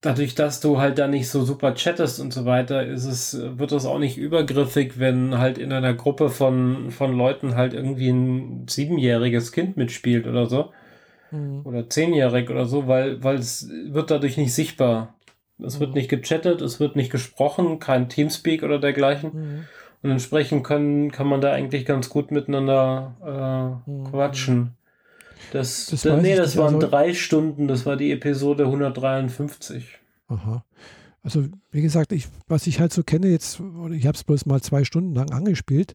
dadurch, 0.00 0.34
dass 0.34 0.60
du 0.60 0.78
halt 0.78 0.98
da 0.98 1.08
nicht 1.08 1.28
so 1.28 1.44
super 1.44 1.74
chattest 1.74 2.20
und 2.20 2.32
so 2.32 2.44
weiter, 2.44 2.86
ist 2.86 3.04
es, 3.04 3.38
wird 3.58 3.72
das 3.72 3.86
auch 3.86 3.98
nicht 3.98 4.16
übergriffig, 4.16 4.98
wenn 4.98 5.38
halt 5.38 5.58
in 5.58 5.72
einer 5.72 5.94
Gruppe 5.94 6.30
von, 6.30 6.90
von 6.90 7.16
Leuten 7.16 7.54
halt 7.54 7.74
irgendwie 7.74 8.08
ein 8.08 8.66
siebenjähriges 8.68 9.52
Kind 9.52 9.76
mitspielt 9.76 10.26
oder 10.26 10.46
so. 10.46 10.72
Mhm. 11.30 11.60
Oder 11.64 11.88
zehnjährig 11.88 12.50
oder 12.50 12.66
so, 12.66 12.88
weil, 12.88 13.22
weil 13.22 13.36
es 13.36 13.68
wird 13.68 14.10
dadurch 14.10 14.36
nicht 14.36 14.54
sichtbar. 14.54 15.14
Es 15.64 15.80
wird 15.80 15.90
Mhm. 15.90 15.96
nicht 15.96 16.08
gechattet, 16.10 16.60
es 16.62 16.80
wird 16.80 16.96
nicht 16.96 17.10
gesprochen, 17.10 17.78
kein 17.78 18.08
Teamspeak 18.08 18.62
oder 18.62 18.78
dergleichen. 18.78 19.30
Mhm. 19.34 19.64
Und 20.02 20.10
entsprechend 20.12 20.64
können, 20.64 21.10
kann 21.10 21.26
man 21.26 21.40
da 21.40 21.52
eigentlich 21.52 21.84
ganz 21.84 22.08
gut 22.08 22.30
miteinander 22.30 23.80
äh, 23.86 23.90
Mhm. 23.90 24.04
quatschen. 24.04 24.70
Das, 25.52 25.86
Das 25.86 26.02
da, 26.02 26.14
weiß 26.16 26.22
nee, 26.22 26.36
das 26.36 26.56
waren 26.56 26.76
also- 26.76 26.86
drei 26.88 27.12
Stunden, 27.14 27.66
das 27.68 27.84
war 27.86 27.96
die 27.96 28.12
Episode 28.12 28.66
153. 28.66 29.98
Aha. 30.28 30.64
Also 31.22 31.44
wie 31.70 31.82
gesagt, 31.82 32.12
ich, 32.12 32.28
was 32.48 32.66
ich 32.66 32.80
halt 32.80 32.92
so 32.92 33.02
kenne 33.02 33.28
jetzt, 33.28 33.60
ich 33.92 34.06
habe 34.06 34.16
es 34.16 34.24
bloß 34.24 34.46
mal 34.46 34.62
zwei 34.62 34.84
Stunden 34.84 35.14
lang 35.14 35.30
angespielt 35.32 35.94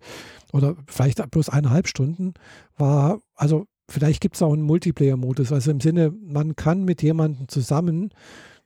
oder 0.53 0.75
vielleicht 0.87 1.31
bloß 1.31 1.49
eineinhalb 1.49 1.87
Stunden, 1.87 2.33
war, 2.77 3.19
also 3.35 3.65
vielleicht 3.89 4.21
gibt 4.21 4.35
es 4.35 4.41
auch 4.43 4.53
einen 4.53 4.61
Multiplayer-Modus, 4.61 5.51
also 5.51 5.71
im 5.71 5.79
Sinne, 5.79 6.11
man 6.11 6.55
kann 6.55 6.83
mit 6.85 7.01
jemandem 7.01 7.47
zusammen, 7.47 8.11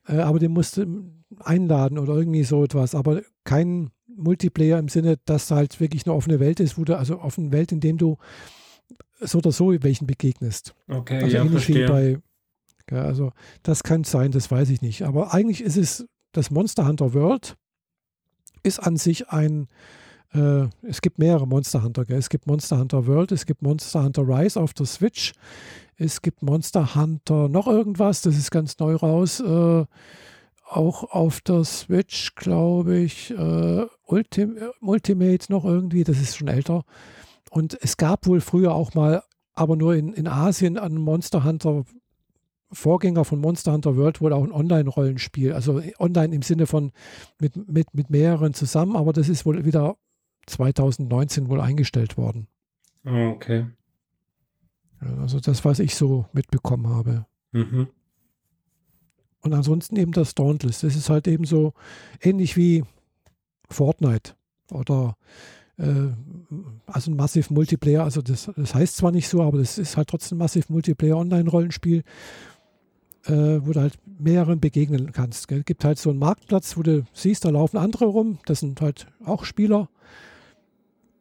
äh, 0.10 0.18
aber 0.18 0.40
den 0.40 0.52
musst 0.52 0.78
du 0.78 1.12
einladen 1.40 2.00
oder 2.00 2.16
irgendwie 2.16 2.44
so 2.44 2.64
etwas, 2.64 2.96
aber 2.96 3.22
kein 3.44 3.92
Multiplayer 4.08 4.80
im 4.80 4.90
Sinne, 4.90 5.18
dass 5.26 5.52
halt 5.52 5.80
wirklich 5.80 6.06
eine 6.06 6.16
offene 6.16 6.40
Welt 6.40 6.60
ist, 6.60 6.78
wo 6.78 6.84
du, 6.84 6.98
also 6.98 7.20
offene 7.22 7.52
Welt, 7.52 7.72
in 7.72 7.80
dem 7.80 7.98
du 7.98 8.18
so 9.22 9.38
oder 9.38 9.52
so 9.52 9.72
welchen 9.82 10.08
begegnest. 10.08 10.76
Okay, 10.88 11.24
Also 11.24 11.38
ja, 11.38 11.46
verstehe. 11.46 11.88
bei, 11.88 12.18
ja, 12.92 13.04
also 13.04 13.32
das 13.64 13.84
kann 13.84 14.04
sein, 14.04 14.32
das 14.32 14.50
weiß 14.50 14.70
ich 14.70 14.82
nicht. 14.82 15.04
Aber 15.04 15.34
eigentlich 15.34 15.62
ist 15.62 15.78
es, 15.78 16.06
das 16.32 16.52
Monster 16.52 16.88
Hunter 16.88 17.14
World 17.14 17.56
ist 18.64 18.80
an 18.80 18.98
sich 18.98 19.30
ein, 19.30 19.68
äh, 20.34 20.68
es 20.82 21.02
gibt 21.02 21.20
mehrere 21.20 21.48
Monster 21.48 21.84
Hunter, 21.84 22.06
gell? 22.06 22.18
es 22.18 22.30
gibt 22.30 22.48
Monster 22.48 22.78
Hunter 22.78 23.08
World, 23.08 23.32
es 23.32 23.46
gibt 23.46 23.62
Monster 23.62 24.04
Hunter 24.04 24.28
Rise 24.28 24.60
auf 24.60 24.74
der 24.74 24.86
Switch, 24.86 25.34
es 26.00 26.22
gibt 26.22 26.42
Monster 26.42 26.96
Hunter 26.96 27.50
noch 27.50 27.68
irgendwas, 27.68 28.22
das 28.22 28.38
ist 28.38 28.52
ganz 28.52 28.80
neu 28.80 28.96
raus, 28.96 29.42
äh, 29.42 29.86
auch 30.66 31.04
auf 31.04 31.42
der 31.42 31.64
Switch, 31.66 32.36
glaube 32.36 32.98
ich, 32.98 33.32
äh, 33.32 33.86
Ultim 34.06 34.58
Ultimate 34.80 35.52
noch 35.52 35.66
irgendwie, 35.66 36.04
das 36.04 36.20
ist 36.20 36.38
schon 36.38 36.48
älter. 36.48 36.84
Und 37.50 37.78
es 37.82 37.98
gab 37.98 38.28
wohl 38.28 38.40
früher 38.40 38.74
auch 38.74 38.94
mal, 38.94 39.24
aber 39.54 39.76
nur 39.76 39.96
in, 39.96 40.14
in 40.14 40.28
Asien, 40.28 40.78
an 40.78 40.96
Monster 40.96 41.44
Hunter, 41.44 41.84
Vorgänger 42.72 43.26
von 43.26 43.40
Monster 43.40 43.74
Hunter 43.74 43.98
World, 43.98 44.22
wohl 44.22 44.32
auch 44.32 44.44
ein 44.44 44.52
Online-Rollenspiel. 44.52 45.54
Also 45.54 45.82
online 45.98 46.36
im 46.36 46.44
Sinne 46.44 46.68
von 46.68 46.92
mit, 47.40 47.56
mit, 47.68 47.94
mit 47.94 48.10
mehreren 48.12 48.54
zusammen, 48.54 48.96
aber 48.96 49.12
das 49.12 49.28
ist 49.28 49.46
wohl 49.46 49.66
wieder 49.66 49.98
2019 50.46 51.50
wohl 51.50 51.62
eingestellt 51.62 52.16
worden. 52.16 52.48
Ah, 53.04 53.30
Okay. 53.32 53.66
Also 55.22 55.40
das, 55.40 55.64
was 55.66 55.80
ich 55.80 55.96
so 55.96 56.26
mitbekommen 56.34 56.88
habe. 56.88 57.26
Mhm. 57.52 57.88
und 59.42 59.54
ansonsten 59.54 59.96
eben 59.96 60.12
das 60.12 60.36
Dauntless. 60.36 60.82
Das 60.82 60.96
ist 60.96 61.10
halt 61.10 61.28
eben 61.28 61.46
so 61.46 61.74
ähnlich 62.22 62.56
wie 62.56 62.84
Fortnite 63.70 64.34
oder 64.72 65.16
äh, 65.78 66.10
also 66.86 67.10
ein 67.10 67.16
Massive 67.16 67.52
Multiplayer. 67.54 68.04
Also 68.04 68.22
das, 68.22 68.52
das 68.56 68.76
heißt 68.76 68.98
zwar 68.98 69.12
nicht 69.12 69.28
so, 69.30 69.42
aber 69.42 69.58
das 69.58 69.78
ist 69.78 69.98
halt 69.98 70.10
trotzdem 70.10 70.38
ein 70.38 70.40
Massive 70.40 70.72
Multiplayer 70.72 71.18
Online-Rollenspiel, 71.18 72.04
äh, 73.26 73.32
wo 73.32 73.72
du 73.72 73.80
halt 73.80 73.96
mehreren 74.20 74.60
begegnen 74.60 75.12
kannst. 75.12 75.52
Es 75.52 75.66
gibt 75.66 75.84
halt 75.84 75.98
so 75.98 76.10
einen 76.10 76.20
Marktplatz, 76.20 76.78
wo 76.78 76.84
du 76.84 77.06
siehst, 77.14 77.46
da 77.46 77.50
laufen 77.50 77.78
andere 77.78 78.06
rum. 78.06 78.40
Das 78.46 78.60
sind 78.60 78.80
halt 78.82 79.08
auch 79.24 79.46
Spieler. 79.46 79.90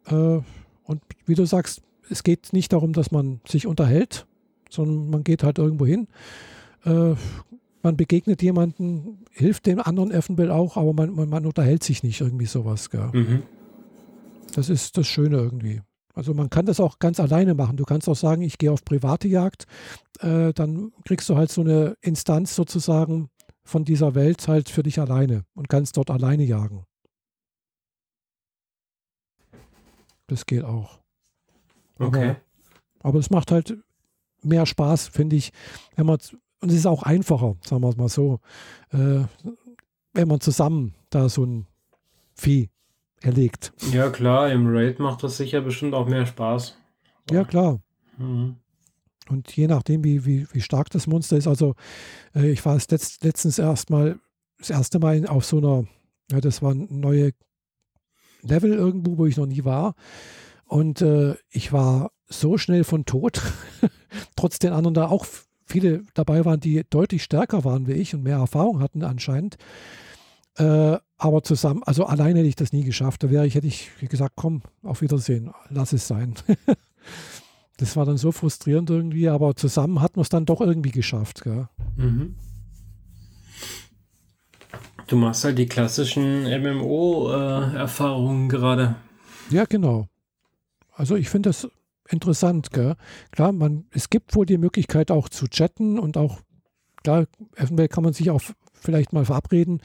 Äh, 0.07 0.41
und 0.85 1.03
wie 1.27 1.35
du 1.35 1.45
sagst, 1.45 1.83
es 2.11 2.23
geht 2.23 2.53
nicht 2.53 2.73
darum, 2.73 2.93
dass 2.93 3.11
man 3.11 3.41
sich 3.47 3.67
unterhält, 3.67 4.27
sondern 4.71 5.11
man 5.11 5.25
geht 5.25 5.43
halt 5.43 5.59
irgendwo 5.59 5.87
hin. 5.87 6.09
Äh, 6.85 7.15
man 7.83 7.97
begegnet 7.97 8.43
jemanden, 8.43 9.25
hilft 9.33 9.67
dem 9.67 9.81
anderen 9.81 10.11
eventuell 10.11 10.51
auch, 10.51 10.77
aber 10.77 10.93
man, 10.93 11.15
man, 11.15 11.29
man 11.29 11.47
unterhält 11.47 11.85
sich 11.85 12.03
nicht 12.03 12.21
irgendwie 12.21 12.47
sowas. 12.47 12.91
Mhm. 12.93 13.43
Das 14.55 14.69
ist 14.69 14.97
das 14.97 15.07
Schöne 15.07 15.37
irgendwie. 15.37 15.81
Also 16.15 16.35
man 16.35 16.51
kann 16.51 16.67
das 16.67 16.81
auch 16.81 16.99
ganz 16.99 17.21
alleine 17.21 17.55
machen. 17.55 17.77
Du 17.77 17.85
kannst 17.85 18.09
auch 18.09 18.17
sagen, 18.17 18.43
ich 18.43 18.59
gehe 18.59 18.73
auf 18.73 18.85
private 18.85 19.29
Jagd, 19.29 19.67
äh, 20.21 20.53
dann 20.53 20.93
kriegst 21.05 21.29
du 21.29 21.37
halt 21.37 21.53
so 21.53 21.61
eine 21.61 21.95
Instanz 22.01 22.57
sozusagen 22.57 23.31
von 23.63 23.85
dieser 23.85 24.15
Welt 24.15 24.49
halt 24.49 24.69
für 24.69 24.83
dich 24.83 24.99
alleine 24.99 25.45
und 25.55 25.69
kannst 25.69 25.97
dort 25.97 26.11
alleine 26.11 26.43
jagen. 26.43 26.85
Das 30.27 30.45
geht 30.45 30.65
auch. 30.65 30.98
Okay. 31.99 32.37
Aber 33.01 33.19
es 33.19 33.31
macht 33.31 33.51
halt 33.51 33.77
mehr 34.43 34.67
Spaß, 34.67 35.09
finde 35.09 35.37
ich, 35.37 35.53
wenn 35.97 36.07
man, 36.07 36.19
und 36.61 36.71
es 36.71 36.77
ist 36.77 36.87
auch 36.87 37.03
einfacher, 37.03 37.57
sagen 37.65 37.83
wir 37.83 37.89
es 37.89 37.97
mal 37.97 38.09
so, 38.09 38.41
äh, 38.91 39.25
wenn 40.15 40.29
man 40.29 40.41
zusammen 40.41 40.95
da 41.11 41.29
so 41.29 41.45
ein 41.45 41.67
Vieh 42.35 42.71
erlegt. 43.21 43.73
Ja, 43.93 44.11
klar, 44.11 44.51
im 44.51 44.67
Raid 44.69 44.99
macht 44.99 45.23
das 45.23 45.37
sicher 45.37 45.61
bestimmt 45.61 45.95
auch 45.95 46.07
mehr 46.07 46.27
Spaß. 46.27 46.77
Ja, 47.31 47.45
klar. 47.45 47.81
Mhm. 48.17 48.57
Und 49.29 49.55
je 49.55 49.67
nachdem, 49.67 50.05
wie, 50.05 50.25
wie, 50.25 50.47
wie 50.53 50.61
stark 50.61 50.91
das 50.91 51.07
Monster 51.07 51.37
ist, 51.37 51.47
also 51.47 51.75
äh, 52.35 52.51
ich 52.51 52.65
war 52.65 52.77
es 52.77 52.91
letzt, 52.91 53.25
letztens 53.25 53.59
erstmal, 53.59 54.19
das 54.59 54.71
erste 54.71 54.99
Mal 54.99 55.27
auf 55.27 55.45
so 55.45 55.59
einer, 55.59 55.85
ja, 56.31 56.41
das 56.41 56.63
war 56.63 56.73
ein 56.73 56.89
neue 56.91 57.33
Level 58.43 58.73
irgendwo, 58.73 59.19
wo 59.19 59.27
ich 59.27 59.37
noch 59.37 59.47
nie 59.47 59.65
war. 59.65 59.95
Und 60.69 61.03
äh, 61.03 61.35
ich 61.51 61.73
war 61.73 62.13
so 62.29 62.59
schnell 62.59 62.85
von 62.85 63.07
tot, 63.07 63.43
trotz 64.37 64.59
den 64.59 64.73
anderen 64.73 64.95
da 64.95 65.09
auch 65.09 65.27
viele 65.65 66.03
dabei 66.15 66.45
waren, 66.45 66.61
die 66.61 66.85
deutlich 66.89 67.25
stärker 67.25 67.65
waren 67.65 67.87
wie 67.87 67.93
ich 67.93 68.15
und 68.15 68.23
mehr 68.23 68.37
Erfahrung 68.37 68.81
hatten 68.81 69.03
anscheinend. 69.03 69.57
Äh, 70.57 70.99
aber 71.17 71.43
zusammen, 71.43 71.83
also 71.85 72.05
alleine 72.05 72.41
hätte 72.41 72.49
ich 72.49 72.57
das 72.57 72.73
nie 72.73 72.85
geschafft. 72.85 73.23
Da 73.23 73.31
wäre 73.31 73.47
ich, 73.47 73.55
hätte 73.55 73.67
ich 73.67 73.91
gesagt, 74.09 74.35
komm, 74.37 74.63
auf 74.83 75.01
Wiedersehen, 75.01 75.53
lass 75.71 75.93
es 75.93 76.07
sein. 76.07 76.35
das 77.79 77.97
war 77.97 78.05
dann 78.05 78.19
so 78.19 78.31
frustrierend 78.31 78.91
irgendwie, 78.91 79.29
aber 79.29 79.57
zusammen 79.57 80.03
hat 80.03 80.17
man 80.17 80.23
es 80.23 80.29
dann 80.29 80.45
doch 80.45 80.61
irgendwie 80.61 80.91
geschafft. 80.91 81.45
Mhm. 81.97 82.35
Du 85.07 85.17
machst 85.17 85.45
halt 85.45 85.59
die 85.59 85.67
klassischen 85.67 86.43
MMO-Erfahrungen 86.43 88.47
äh, 88.47 88.49
gerade. 88.49 88.97
Ja, 89.49 89.65
genau. 89.65 90.09
Also 90.99 91.15
ich 91.15 91.29
finde 91.31 91.51
das 91.51 91.69
interessant. 92.11 92.73
Gell? 92.73 92.97
Klar, 93.31 93.53
man, 93.53 93.87
es 93.93 94.11
gibt 94.11 94.35
wohl 94.35 94.47
die 94.47 94.59
Möglichkeit 94.59 95.11
auch 95.11 95.29
zu 95.29 95.47
chatten 95.47 95.99
und 95.99 96.17
auch, 96.17 96.41
klar, 97.05 97.27
eventuell 97.55 97.89
kann 97.89 98.03
man 98.03 98.13
sich 98.13 98.31
auch 98.31 98.43
vielleicht 98.75 99.13
mal 99.13 99.25
verabreden 99.25 99.81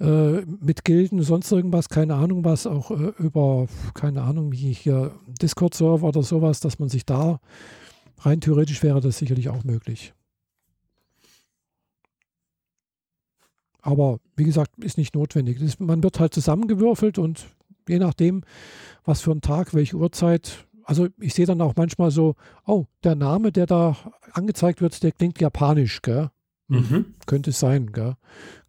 äh, 0.00 0.40
mit 0.42 0.84
Gilden, 0.84 1.22
sonst 1.22 1.52
irgendwas, 1.52 1.88
keine 1.88 2.16
Ahnung 2.16 2.44
was, 2.44 2.66
auch 2.66 2.90
äh, 2.90 3.12
über, 3.18 3.68
keine 3.94 4.22
Ahnung, 4.22 4.50
wie 4.50 4.72
hier 4.72 5.14
Discord-Server 5.40 6.08
oder 6.08 6.22
sowas, 6.24 6.58
dass 6.58 6.80
man 6.80 6.88
sich 6.88 7.06
da 7.06 7.38
rein 8.18 8.40
theoretisch 8.40 8.82
wäre 8.82 9.00
das 9.00 9.18
sicherlich 9.18 9.48
auch 9.50 9.62
möglich. 9.62 10.14
Aber 13.82 14.18
wie 14.36 14.44
gesagt, 14.44 14.82
ist 14.82 14.98
nicht 14.98 15.14
notwendig. 15.14 15.78
Man 15.78 16.02
wird 16.02 16.18
halt 16.18 16.34
zusammengewürfelt 16.34 17.18
und 17.18 17.46
je 17.88 17.98
nachdem, 17.98 18.42
was 19.04 19.20
für 19.20 19.32
ein 19.32 19.40
Tag, 19.40 19.74
welche 19.74 19.96
Uhrzeit. 19.96 20.66
Also 20.84 21.08
ich 21.20 21.34
sehe 21.34 21.46
dann 21.46 21.60
auch 21.60 21.74
manchmal 21.76 22.10
so, 22.10 22.34
oh, 22.66 22.86
der 23.04 23.14
Name, 23.14 23.52
der 23.52 23.66
da 23.66 23.96
angezeigt 24.32 24.80
wird, 24.80 25.02
der 25.02 25.12
klingt 25.12 25.40
japanisch, 25.40 26.02
gell? 26.02 26.30
Mhm. 26.68 27.14
Könnte 27.26 27.50
es 27.50 27.60
sein, 27.60 27.92
gell? 27.92 28.14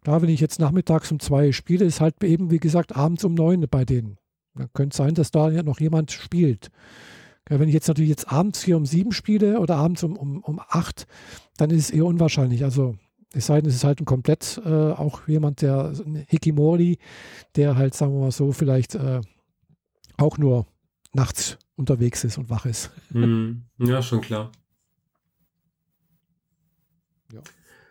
Klar, 0.02 0.22
wenn 0.22 0.28
ich 0.28 0.40
jetzt 0.40 0.58
nachmittags 0.58 1.10
um 1.12 1.20
zwei 1.20 1.52
spiele, 1.52 1.84
ist 1.84 2.00
halt 2.00 2.22
eben, 2.24 2.50
wie 2.50 2.58
gesagt, 2.58 2.96
abends 2.96 3.24
um 3.24 3.34
neun 3.34 3.66
bei 3.70 3.84
denen. 3.84 4.18
Dann 4.54 4.68
könnte 4.72 4.94
es 4.94 4.96
sein, 4.98 5.14
dass 5.14 5.30
da 5.30 5.50
ja 5.50 5.62
noch 5.62 5.80
jemand 5.80 6.10
spielt. 6.10 6.70
Wenn 7.48 7.68
ich 7.68 7.74
jetzt 7.74 7.88
natürlich 7.88 8.10
jetzt 8.10 8.30
abends 8.30 8.62
hier 8.62 8.76
um 8.76 8.86
sieben 8.86 9.12
spiele 9.12 9.58
oder 9.58 9.76
abends 9.76 10.02
um, 10.02 10.16
um, 10.16 10.42
um 10.42 10.60
acht, 10.60 11.06
dann 11.56 11.70
ist 11.70 11.78
es 11.78 11.90
eher 11.90 12.06
unwahrscheinlich. 12.06 12.64
Also 12.64 12.96
es 13.34 13.46
sei 13.46 13.60
denn, 13.60 13.70
es 13.70 13.76
ist 13.76 13.84
halt 13.84 14.00
ein 14.00 14.04
komplett 14.04 14.60
äh, 14.64 14.92
auch 14.92 15.26
jemand, 15.26 15.62
der 15.62 15.92
ein 16.04 16.24
Hikimori, 16.28 16.98
der 17.56 17.76
halt, 17.76 17.94
sagen 17.94 18.12
wir 18.12 18.20
mal 18.20 18.30
so, 18.30 18.52
vielleicht 18.52 18.94
äh, 18.94 19.20
auch 20.18 20.38
nur 20.38 20.66
nachts 21.14 21.58
unterwegs 21.76 22.24
ist 22.24 22.38
und 22.38 22.50
wach 22.50 22.66
ist. 22.66 22.90
Mm, 23.10 23.62
ja, 23.78 24.02
schon 24.02 24.20
klar. 24.20 24.50
Ja. 27.32 27.40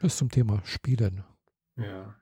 Bis 0.01 0.17
zum 0.17 0.29
Thema 0.29 0.61
Spielen. 0.63 1.23
Ja. 1.77 2.15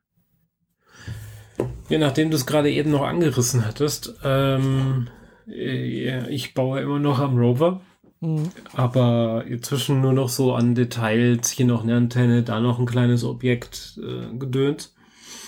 Ja, 1.89 1.97
nachdem 1.97 2.29
du 2.29 2.37
es 2.37 2.45
gerade 2.45 2.71
eben 2.71 2.91
noch 2.91 3.01
angerissen 3.01 3.65
hattest, 3.65 4.13
ähm, 4.23 5.09
äh, 5.47 6.29
ich 6.29 6.53
baue 6.53 6.79
immer 6.81 6.99
noch 6.99 7.19
am 7.19 7.37
Rover. 7.37 7.81
Mhm. 8.21 8.49
Aber 8.73 9.45
inzwischen 9.47 10.01
nur 10.01 10.13
noch 10.13 10.29
so 10.29 10.53
an 10.53 10.75
Details, 10.75 11.49
hier 11.49 11.65
noch 11.65 11.83
eine 11.83 11.95
Antenne, 11.95 12.43
da 12.43 12.59
noch 12.59 12.79
ein 12.79 12.85
kleines 12.85 13.23
Objekt 13.23 13.99
äh, 14.03 14.35
gedönt. 14.37 14.93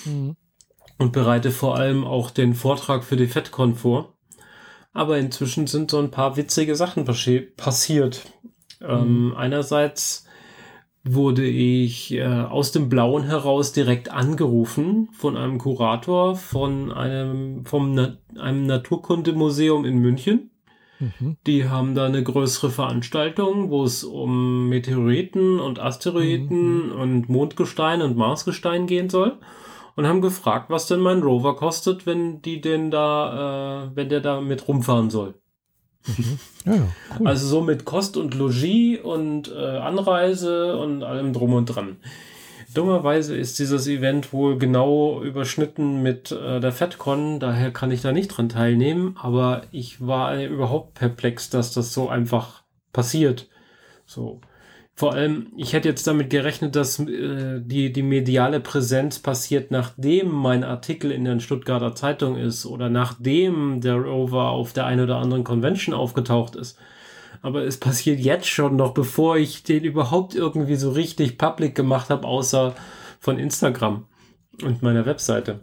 Mhm. 0.06 0.36
Und 0.98 1.14
bereite 1.14 1.52
vor 1.52 1.78
allem 1.78 2.06
auch 2.06 2.30
den 2.32 2.54
Vortrag 2.54 3.04
für 3.04 3.16
die 3.16 3.28
FedCon 3.28 3.76
vor. 3.76 4.14
Aber 4.94 5.18
inzwischen 5.18 5.68
sind 5.68 5.90
so 5.90 6.00
ein 6.00 6.12
paar 6.12 6.38
witzige 6.38 6.76
Sachen 6.76 7.06
passiert. 7.06 8.22
Ähm, 8.82 8.88
mhm. 8.88 9.32
Ähm, 9.32 9.38
einerseits 9.38 10.26
wurde 11.04 11.46
ich 11.46 12.14
äh, 12.14 12.24
aus 12.24 12.72
dem 12.72 12.90
Blauen 12.90 13.24
heraus 13.24 13.74
direkt 13.74 14.12
angerufen 14.12 15.10
von 15.14 15.36
einem 15.36 15.58
Kurator 15.58 16.36
von 16.36 16.92
einem, 16.92 17.66
vom 17.66 17.96
Na 17.96 18.18
einem 18.38 18.68
Naturkundemuseum 18.68 19.84
in 19.84 19.98
München 19.98 20.51
Mhm. 21.02 21.38
Die 21.48 21.68
haben 21.68 21.96
da 21.96 22.06
eine 22.06 22.24
größere 22.24 22.70
Veranstaltung, 22.70 23.72
wo 23.72 23.84
es 23.84 24.04
um 24.04 24.70
Meteoriten 24.70 25.60
und 25.60 25.80
Asteroiden 25.80 26.90
mhm. 26.90 26.92
und 26.94 27.30
Mondgestein 27.30 28.02
und 28.02 28.16
Marsgestein 28.16 28.86
gehen 28.86 29.10
soll. 29.10 29.38
Und 29.96 30.08
haben 30.08 30.22
gefragt, 30.22 30.70
was 30.70 30.88
denn 30.88 31.02
mein 31.02 31.22
Rover 31.22 31.58
kostet, 31.58 32.06
wenn 32.06 32.42
die 32.42 32.62
denn 32.62 32.92
da, 32.92 33.88
äh, 33.88 33.96
wenn 33.96 34.08
der 34.08 34.22
da 34.22 34.40
mit 34.40 34.68
rumfahren 34.68 35.10
soll. 35.10 35.36
Mhm. 36.06 36.40
Ja, 36.64 36.76
ja, 36.76 36.88
cool. 37.20 37.28
Also 37.28 37.48
so 37.48 37.62
mit 37.62 37.86
Kost 37.86 38.18
und 38.18 38.36
Logis 38.36 39.00
und 39.00 39.52
äh, 39.52 39.78
Anreise 39.78 40.78
und 40.78 41.02
allem 41.02 41.34
drum 41.34 41.56
und 41.56 41.66
dran. 41.66 41.98
Dummerweise 42.74 43.36
ist 43.36 43.60
dieses 43.60 43.88
Event 43.88 44.34
wohl 44.34 44.58
genau 44.58 45.22
überschnitten 45.22 46.02
mit 46.02 46.32
äh, 46.32 46.60
der 46.60 46.72
FedCon, 46.72 47.40
daher 47.40 47.72
kann 47.72 47.92
ich 47.92 48.02
da 48.02 48.12
nicht 48.12 48.30
dran 48.30 48.50
teilnehmen, 48.50 49.16
aber 49.20 49.64
ich 49.72 50.06
war 50.06 50.42
überhaupt 50.42 50.94
perplex, 50.94 51.50
dass 51.50 51.74
das 51.74 51.94
so 51.94 52.10
einfach 52.10 52.64
passiert. 52.94 53.50
So. 54.06 54.42
Vor 54.94 55.14
allem, 55.14 55.48
ich 55.58 55.74
hätte 55.74 55.90
jetzt 55.90 56.06
damit 56.06 56.30
gerechnet, 56.30 56.76
dass 56.76 57.00
äh, 57.00 57.60
die, 57.62 57.92
die 57.92 58.04
mediale 58.04 58.60
Präsenz 58.60 59.20
passiert, 59.20 59.72
nachdem 59.72 60.30
mein 60.30 60.64
Artikel 60.64 61.12
in 61.12 61.26
der 61.26 61.40
Stuttgarter 61.40 61.96
Zeitung 61.96 62.38
ist 62.38 62.66
oder 62.66 62.90
nachdem 62.90 63.82
der 63.82 63.96
Rover 63.96 64.50
auf 64.50 64.74
der 64.74 64.86
einen 64.86 65.02
oder 65.02 65.18
anderen 65.18 65.44
Convention 65.44 65.96
aufgetaucht 65.96 66.56
ist 66.56 66.78
aber 67.42 67.64
es 67.64 67.78
passiert 67.78 68.20
jetzt 68.20 68.48
schon 68.48 68.76
noch, 68.76 68.94
bevor 68.94 69.38
ich 69.38 69.64
den 69.64 69.84
überhaupt 69.84 70.36
irgendwie 70.36 70.76
so 70.76 70.92
richtig 70.92 71.38
public 71.38 71.76
gemacht 71.76 72.10
habe, 72.10 72.28
außer 72.28 72.76
von 73.20 73.40
Instagram 73.40 74.06
und 74.64 74.82
meiner 74.82 75.06
Webseite. 75.06 75.62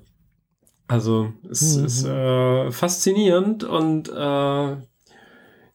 Also 0.88 1.32
es 1.48 1.76
mhm. 1.76 1.84
ist 1.84 2.04
äh, 2.04 2.70
faszinierend 2.70 3.62
und 3.62 4.08
äh, 4.08 4.76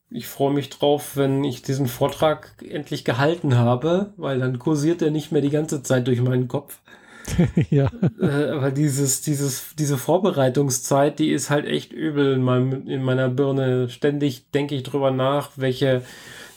ich 0.09 0.27
freue 0.27 0.53
mich 0.53 0.69
drauf, 0.69 1.15
wenn 1.17 1.43
ich 1.43 1.61
diesen 1.61 1.87
Vortrag 1.87 2.55
endlich 2.67 3.03
gehalten 3.03 3.55
habe, 3.55 4.13
weil 4.17 4.39
dann 4.39 4.59
kursiert 4.59 5.01
er 5.01 5.11
nicht 5.11 5.31
mehr 5.31 5.41
die 5.41 5.49
ganze 5.49 5.83
Zeit 5.83 6.07
durch 6.07 6.21
meinen 6.21 6.47
Kopf. 6.47 6.79
ja. 7.69 7.89
Äh, 8.19 8.49
aber 8.49 8.71
dieses, 8.71 9.21
dieses, 9.21 9.75
diese 9.77 9.97
Vorbereitungszeit, 9.97 11.19
die 11.19 11.31
ist 11.31 11.49
halt 11.49 11.65
echt 11.65 11.93
übel 11.93 12.33
in, 12.33 12.43
meinem, 12.43 12.87
in 12.87 13.03
meiner 13.03 13.29
Birne. 13.29 13.89
Ständig 13.89 14.49
denke 14.51 14.75
ich 14.75 14.83
drüber 14.83 15.11
nach, 15.11 15.51
welche 15.55 16.01
welchen 16.03 16.03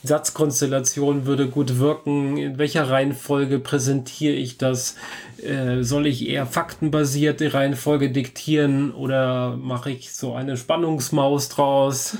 Satzkonstellationen 0.06 1.26
würde 1.26 1.48
gut 1.48 1.78
wirken, 1.78 2.36
in 2.36 2.58
welcher 2.58 2.88
Reihenfolge 2.88 3.58
präsentiere 3.58 4.34
ich 4.34 4.58
das, 4.58 4.96
äh, 5.42 5.82
soll 5.82 6.06
ich 6.06 6.28
eher 6.28 6.46
faktenbasierte 6.46 7.52
Reihenfolge 7.52 8.10
diktieren 8.10 8.92
oder 8.92 9.56
mache 9.56 9.90
ich 9.90 10.12
so 10.12 10.34
eine 10.34 10.56
Spannungsmaus 10.56 11.48
draus? 11.48 12.18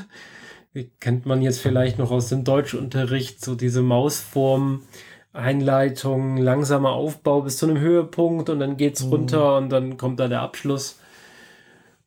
Kennt 1.00 1.24
man 1.24 1.40
jetzt 1.40 1.60
vielleicht 1.60 1.98
noch 1.98 2.10
aus 2.10 2.28
dem 2.28 2.44
Deutschunterricht, 2.44 3.42
so 3.42 3.54
diese 3.54 3.80
Mausform. 3.80 4.82
Einleitung, 5.36 6.36
langsamer 6.36 6.90
Aufbau 6.90 7.42
bis 7.42 7.58
zu 7.58 7.66
einem 7.66 7.78
Höhepunkt 7.78 8.48
und 8.48 8.60
dann 8.60 8.76
geht's 8.76 9.04
mhm. 9.04 9.10
runter 9.10 9.56
und 9.56 9.70
dann 9.70 9.96
kommt 9.96 10.20
da 10.20 10.28
der 10.28 10.42
Abschluss 10.42 10.98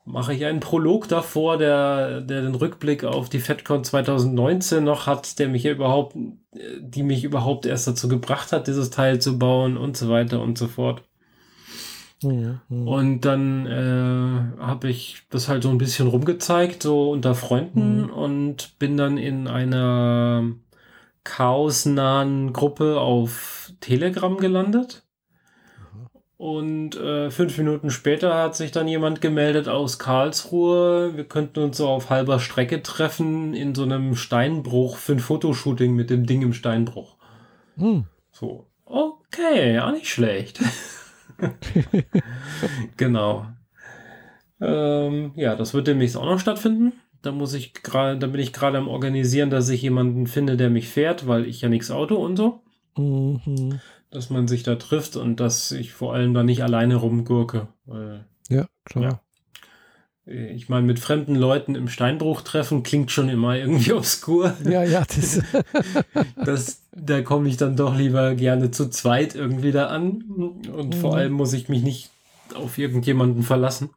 mache 0.09 0.33
ich 0.33 0.45
einen 0.45 0.59
Prolog 0.59 1.07
davor, 1.07 1.57
der, 1.57 2.21
der 2.21 2.41
den 2.41 2.55
Rückblick 2.55 3.03
auf 3.03 3.29
die 3.29 3.39
FedCon 3.39 3.83
2019 3.83 4.83
noch 4.83 5.05
hat, 5.05 5.39
der 5.39 5.47
mich 5.49 5.65
überhaupt, 5.65 6.15
die 6.79 7.03
mich 7.03 7.23
überhaupt 7.23 7.65
erst 7.65 7.87
dazu 7.87 8.07
gebracht 8.07 8.51
hat, 8.51 8.67
dieses 8.67 8.89
Teil 8.89 9.21
zu 9.21 9.37
bauen 9.37 9.77
und 9.77 9.95
so 9.95 10.09
weiter 10.09 10.41
und 10.41 10.57
so 10.57 10.67
fort. 10.67 11.03
Ja, 12.21 12.31
ja. 12.31 12.59
Und 12.69 13.21
dann 13.21 13.65
äh, 13.65 14.61
habe 14.61 14.89
ich 14.89 15.21
das 15.29 15.47
halt 15.47 15.63
so 15.63 15.69
ein 15.69 15.77
bisschen 15.77 16.07
rumgezeigt, 16.07 16.83
so 16.83 17.11
unter 17.11 17.33
Freunden 17.33 18.03
mhm. 18.03 18.09
und 18.09 18.77
bin 18.79 18.97
dann 18.97 19.17
in 19.17 19.47
einer 19.47 20.43
chaosnahen 21.23 22.53
Gruppe 22.53 22.99
auf 22.99 23.71
Telegram 23.79 24.37
gelandet. 24.37 25.05
Und 26.37 26.95
äh, 26.95 27.31
fünf 27.31 27.57
Minuten 27.57 27.89
später 27.89 28.33
hat 28.35 28.55
sich 28.55 28.71
dann 28.71 28.87
jemand 28.87 29.19
gemeldet 29.19 29.67
aus 29.67 29.99
Karlsruhe. 29.99 31.17
Wir 31.17 31.25
könnten 31.25 31.59
uns 31.59 31.77
so 31.77 31.89
auf 31.89 32.09
halber 32.09 32.39
Strecke 32.39 32.81
treffen 32.81 33.53
in 33.53 33.75
so 33.75 33.83
einem 33.83 34.15
Steinbruch 34.15 34.95
für 34.95 35.13
ein 35.13 35.19
Fotoshooting 35.19 35.93
mit 35.93 36.09
dem 36.09 36.25
Ding 36.25 36.41
im 36.41 36.53
Steinbruch. 36.53 37.17
Hm. 37.75 38.05
So, 38.31 38.67
okay, 38.85 39.79
auch 39.79 39.91
nicht 39.91 40.07
schlecht. 40.07 40.61
genau. 42.97 43.47
Ähm, 44.61 45.31
ja, 45.35 45.55
das 45.55 45.73
wird 45.73 45.87
demnächst 45.87 46.17
auch 46.17 46.25
noch 46.25 46.39
stattfinden. 46.39 46.93
Da 47.21 47.31
muss 47.31 47.53
ich 47.53 47.73
gerade, 47.73 48.17
da 48.17 48.27
bin 48.27 48.39
ich 48.39 48.53
gerade 48.53 48.77
am 48.77 48.87
organisieren, 48.87 49.49
dass 49.49 49.69
ich 49.69 49.81
jemanden 49.81 50.27
finde, 50.27 50.57
der 50.57 50.69
mich 50.69 50.87
fährt, 50.87 51.27
weil 51.27 51.45
ich 51.45 51.61
ja 51.61 51.69
nichts 51.69 51.91
Auto 51.91 52.15
und 52.15 52.37
so. 52.37 52.61
Mhm 52.97 53.79
dass 54.11 54.29
man 54.29 54.47
sich 54.47 54.63
da 54.63 54.75
trifft 54.75 55.15
und 55.15 55.39
dass 55.39 55.71
ich 55.71 55.93
vor 55.93 56.13
allem 56.13 56.33
da 56.33 56.43
nicht 56.43 56.63
alleine 56.63 56.95
rumgurke. 56.95 57.67
Weil, 57.85 58.25
ja, 58.49 58.67
klar. 58.85 59.03
Ja. 59.03 59.21
Ich 60.31 60.69
meine, 60.69 60.85
mit 60.85 60.99
fremden 60.99 61.35
Leuten 61.35 61.73
im 61.73 61.87
Steinbruch 61.87 62.41
treffen 62.41 62.83
klingt 62.83 63.11
schon 63.11 63.29
immer 63.29 63.55
irgendwie 63.55 63.93
obskur. 63.93 64.55
Ja, 64.63 64.83
ja, 64.83 65.03
das. 65.05 65.41
das 66.45 66.81
da 66.91 67.21
komme 67.21 67.49
ich 67.49 67.57
dann 67.57 67.75
doch 67.75 67.95
lieber 67.95 68.35
gerne 68.35 68.69
zu 68.71 68.89
zweit 68.89 69.33
irgendwie 69.35 69.71
da 69.71 69.87
an. 69.87 70.21
Und 70.71 70.95
mhm. 70.95 70.99
vor 70.99 71.15
allem 71.15 71.33
muss 71.33 71.53
ich 71.53 71.69
mich 71.69 71.81
nicht 71.81 72.11
auf 72.55 72.77
irgendjemanden 72.77 73.43
verlassen, 73.43 73.89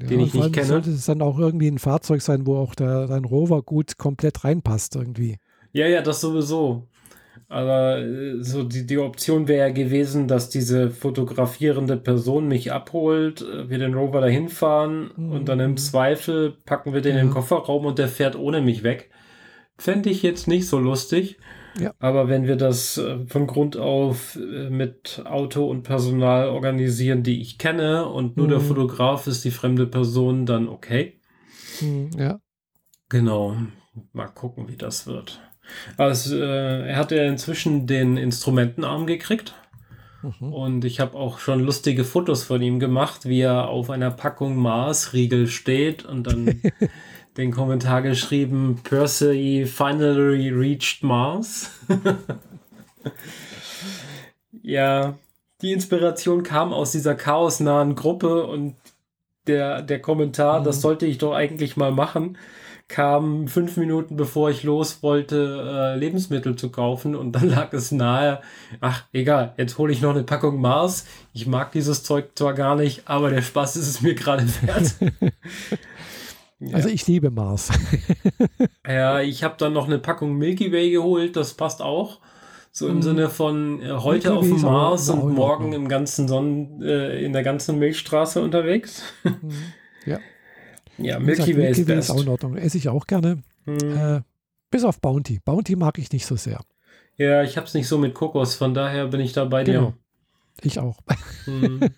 ja, 0.00 0.08
den 0.08 0.20
ich 0.20 0.34
nicht 0.34 0.52
kenne. 0.52 0.66
Sollte 0.66 0.90
es 0.90 1.06
dann 1.06 1.22
auch 1.22 1.38
irgendwie 1.38 1.68
ein 1.68 1.78
Fahrzeug 1.78 2.22
sein, 2.22 2.46
wo 2.46 2.56
auch 2.56 2.74
der, 2.74 3.06
dein 3.06 3.24
Rover 3.24 3.62
gut 3.62 3.98
komplett 3.98 4.44
reinpasst 4.44 4.96
irgendwie. 4.96 5.38
Ja, 5.72 5.86
ja, 5.86 6.02
das 6.02 6.20
sowieso. 6.20 6.88
Aber 7.48 7.98
äh, 7.98 8.42
so 8.42 8.64
die, 8.64 8.86
die 8.86 8.98
Option 8.98 9.46
wäre 9.46 9.68
ja 9.68 9.72
gewesen, 9.72 10.26
dass 10.26 10.48
diese 10.48 10.90
fotografierende 10.90 11.96
Person 11.96 12.48
mich 12.48 12.72
abholt, 12.72 13.42
äh, 13.42 13.68
wir 13.70 13.78
den 13.78 13.94
Rover 13.94 14.20
dahin 14.20 14.48
fahren 14.48 15.10
mhm. 15.16 15.32
und 15.32 15.48
dann 15.48 15.60
im 15.60 15.72
mhm. 15.72 15.76
Zweifel 15.76 16.56
packen 16.64 16.92
wir 16.92 17.02
den 17.02 17.14
ja. 17.14 17.20
in 17.20 17.26
den 17.28 17.34
Kofferraum 17.34 17.84
und 17.86 17.98
der 17.98 18.08
fährt 18.08 18.36
ohne 18.36 18.62
mich 18.62 18.82
weg. 18.82 19.10
Fände 19.78 20.10
ich 20.10 20.22
jetzt 20.22 20.48
nicht 20.48 20.66
so 20.66 20.78
lustig. 20.78 21.36
Ja. 21.78 21.92
Aber 21.98 22.28
wenn 22.28 22.46
wir 22.46 22.56
das 22.56 22.98
äh, 22.98 23.26
von 23.26 23.46
Grund 23.46 23.76
auf 23.76 24.36
mit 24.36 25.22
Auto 25.24 25.68
und 25.68 25.82
Personal 25.82 26.48
organisieren, 26.48 27.22
die 27.22 27.40
ich 27.40 27.58
kenne 27.58 28.06
und 28.06 28.36
nur 28.36 28.46
mhm. 28.46 28.50
der 28.50 28.60
Fotograf 28.60 29.26
ist 29.26 29.44
die 29.44 29.50
fremde 29.50 29.86
Person, 29.86 30.46
dann 30.46 30.68
okay. 30.68 31.20
Mhm, 31.80 32.10
ja. 32.18 32.40
Genau. 33.08 33.56
Mal 34.12 34.28
gucken, 34.28 34.68
wie 34.68 34.76
das 34.76 35.06
wird. 35.06 35.40
Also, 35.96 36.36
äh, 36.36 36.88
er 36.88 36.96
hat 36.96 37.10
ja 37.10 37.24
inzwischen 37.24 37.86
den 37.86 38.16
Instrumentenarm 38.16 39.06
gekriegt. 39.06 39.54
Mhm. 40.22 40.52
Und 40.52 40.84
ich 40.84 41.00
habe 41.00 41.16
auch 41.16 41.38
schon 41.38 41.60
lustige 41.60 42.04
Fotos 42.04 42.44
von 42.44 42.62
ihm 42.62 42.78
gemacht, 42.78 43.26
wie 43.26 43.40
er 43.40 43.68
auf 43.68 43.90
einer 43.90 44.10
Packung 44.10 44.56
Mars-Riegel 44.56 45.46
steht 45.46 46.04
und 46.04 46.26
dann 46.26 46.62
den 47.36 47.52
Kommentar 47.52 48.02
geschrieben, 48.02 48.80
Percy 48.82 49.66
finally 49.66 50.50
reached 50.50 51.02
Mars. 51.02 51.70
ja, 54.62 55.18
die 55.62 55.72
Inspiration 55.72 56.42
kam 56.42 56.72
aus 56.72 56.92
dieser 56.92 57.14
chaosnahen 57.14 57.94
Gruppe 57.94 58.46
und 58.46 58.74
der, 59.46 59.82
der 59.82 60.00
Kommentar, 60.00 60.60
mhm. 60.60 60.64
das 60.64 60.80
sollte 60.80 61.06
ich 61.06 61.18
doch 61.18 61.34
eigentlich 61.34 61.76
mal 61.76 61.92
machen 61.92 62.36
kam 62.88 63.48
fünf 63.48 63.76
Minuten 63.76 64.16
bevor 64.16 64.50
ich 64.50 64.62
los 64.62 65.02
wollte, 65.02 65.94
äh, 65.96 65.98
Lebensmittel 65.98 66.54
zu 66.56 66.70
kaufen 66.70 67.16
und 67.16 67.32
dann 67.32 67.48
lag 67.48 67.72
es 67.72 67.90
nahe, 67.90 68.40
ach 68.80 69.04
egal, 69.12 69.54
jetzt 69.56 69.78
hole 69.78 69.92
ich 69.92 70.00
noch 70.00 70.14
eine 70.14 70.22
Packung 70.22 70.60
Mars. 70.60 71.06
Ich 71.32 71.46
mag 71.46 71.72
dieses 71.72 72.04
Zeug 72.04 72.30
zwar 72.36 72.54
gar 72.54 72.76
nicht, 72.76 73.02
aber 73.06 73.30
der 73.30 73.42
Spaß 73.42 73.76
ist 73.76 73.88
es 73.88 74.02
mir 74.02 74.14
gerade 74.14 74.46
wert. 74.62 74.94
Also 76.72 76.88
ich 76.88 77.06
liebe 77.06 77.30
Mars. 77.30 77.70
ja, 78.86 79.20
ich 79.20 79.44
habe 79.44 79.56
dann 79.58 79.72
noch 79.72 79.86
eine 79.86 79.98
Packung 79.98 80.36
Milky 80.36 80.72
Way 80.72 80.90
geholt, 80.90 81.36
das 81.36 81.54
passt 81.54 81.82
auch. 81.82 82.20
So 82.72 82.88
im 82.88 82.96
mhm. 82.96 83.02
Sinne 83.02 83.30
von 83.30 83.82
äh, 83.82 83.90
heute 83.90 84.34
auf 84.34 84.44
dem 84.44 84.60
Mars 84.60 85.08
und 85.08 85.34
morgen 85.34 85.72
im 85.72 85.88
ganzen 85.88 86.28
Sonnen, 86.28 86.82
äh, 86.82 87.22
in 87.24 87.32
der 87.32 87.42
ganzen 87.42 87.78
Milchstraße 87.78 88.42
unterwegs. 88.42 89.02
Mhm. 89.24 89.52
Ja. 90.06 90.20
Ja, 90.98 91.18
Milky 91.18 91.56
Way 91.56 91.72
ist, 91.72 91.88
Way 91.88 91.98
ist 91.98 92.10
auch 92.10 92.22
in 92.22 92.28
Ordnung. 92.28 92.56
Esse 92.56 92.78
ich 92.78 92.88
auch 92.88 93.08
gerne. 93.08 93.42
Hm. 93.64 93.96
Äh, 93.96 94.20
bis 94.70 94.84
auf 94.84 95.00
Bounty. 95.00 95.40
Bounty 95.44 95.74
mag 95.74 95.98
ich 95.98 96.12
nicht 96.12 96.26
so 96.26 96.36
sehr. 96.36 96.60
Ja, 97.16 97.42
ich 97.42 97.56
habe 97.56 97.66
es 97.66 97.74
nicht 97.74 97.88
so 97.88 97.98
mit 97.98 98.14
Kokos, 98.14 98.54
von 98.54 98.72
daher 98.72 99.08
bin 99.08 99.20
ich 99.20 99.32
da 99.32 99.46
bei 99.46 99.64
genau. 99.64 99.80
dir. 99.80 99.94
Ich 100.62 100.78
auch. 100.78 100.98
Hm. 101.46 101.80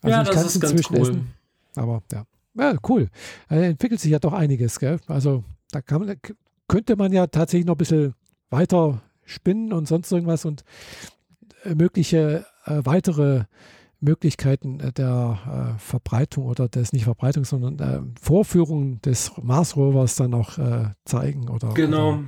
also 0.00 0.16
ja, 0.16 0.22
das 0.22 0.54
ist 0.54 0.60
ganz 0.60 0.90
cool. 0.90 1.00
Essen, 1.00 1.34
aber 1.74 2.02
ja. 2.12 2.24
Ja 2.54 2.74
cool. 2.88 3.08
Äh, 3.50 3.70
entwickelt 3.70 4.00
sich 4.00 4.10
ja 4.10 4.18
doch 4.18 4.32
einiges, 4.32 4.78
gell? 4.78 4.98
Also 5.06 5.44
da 5.70 5.80
kann, 5.80 6.14
könnte 6.68 6.96
man 6.96 7.12
ja 7.12 7.26
tatsächlich 7.26 7.66
noch 7.66 7.74
ein 7.74 7.78
bisschen 7.78 8.14
weiter 8.50 9.02
spinnen 9.24 9.72
und 9.72 9.86
sonst 9.86 10.12
irgendwas 10.12 10.44
und 10.44 10.64
äh, 11.64 11.74
mögliche 11.74 12.44
äh, 12.66 12.80
weitere 12.84 13.44
Möglichkeiten 14.00 14.80
äh, 14.80 14.92
der 14.92 15.76
äh, 15.76 15.78
Verbreitung 15.78 16.46
oder 16.46 16.68
des 16.68 16.92
nicht 16.92 17.04
Verbreitung, 17.04 17.44
sondern 17.44 17.78
äh, 17.78 18.00
Vorführung 18.20 19.00
des 19.02 19.32
Mars 19.40 19.76
Rovers 19.76 20.16
dann 20.16 20.34
auch 20.34 20.58
äh, 20.58 20.90
zeigen 21.04 21.48
oder 21.48 21.72
genau. 21.74 22.20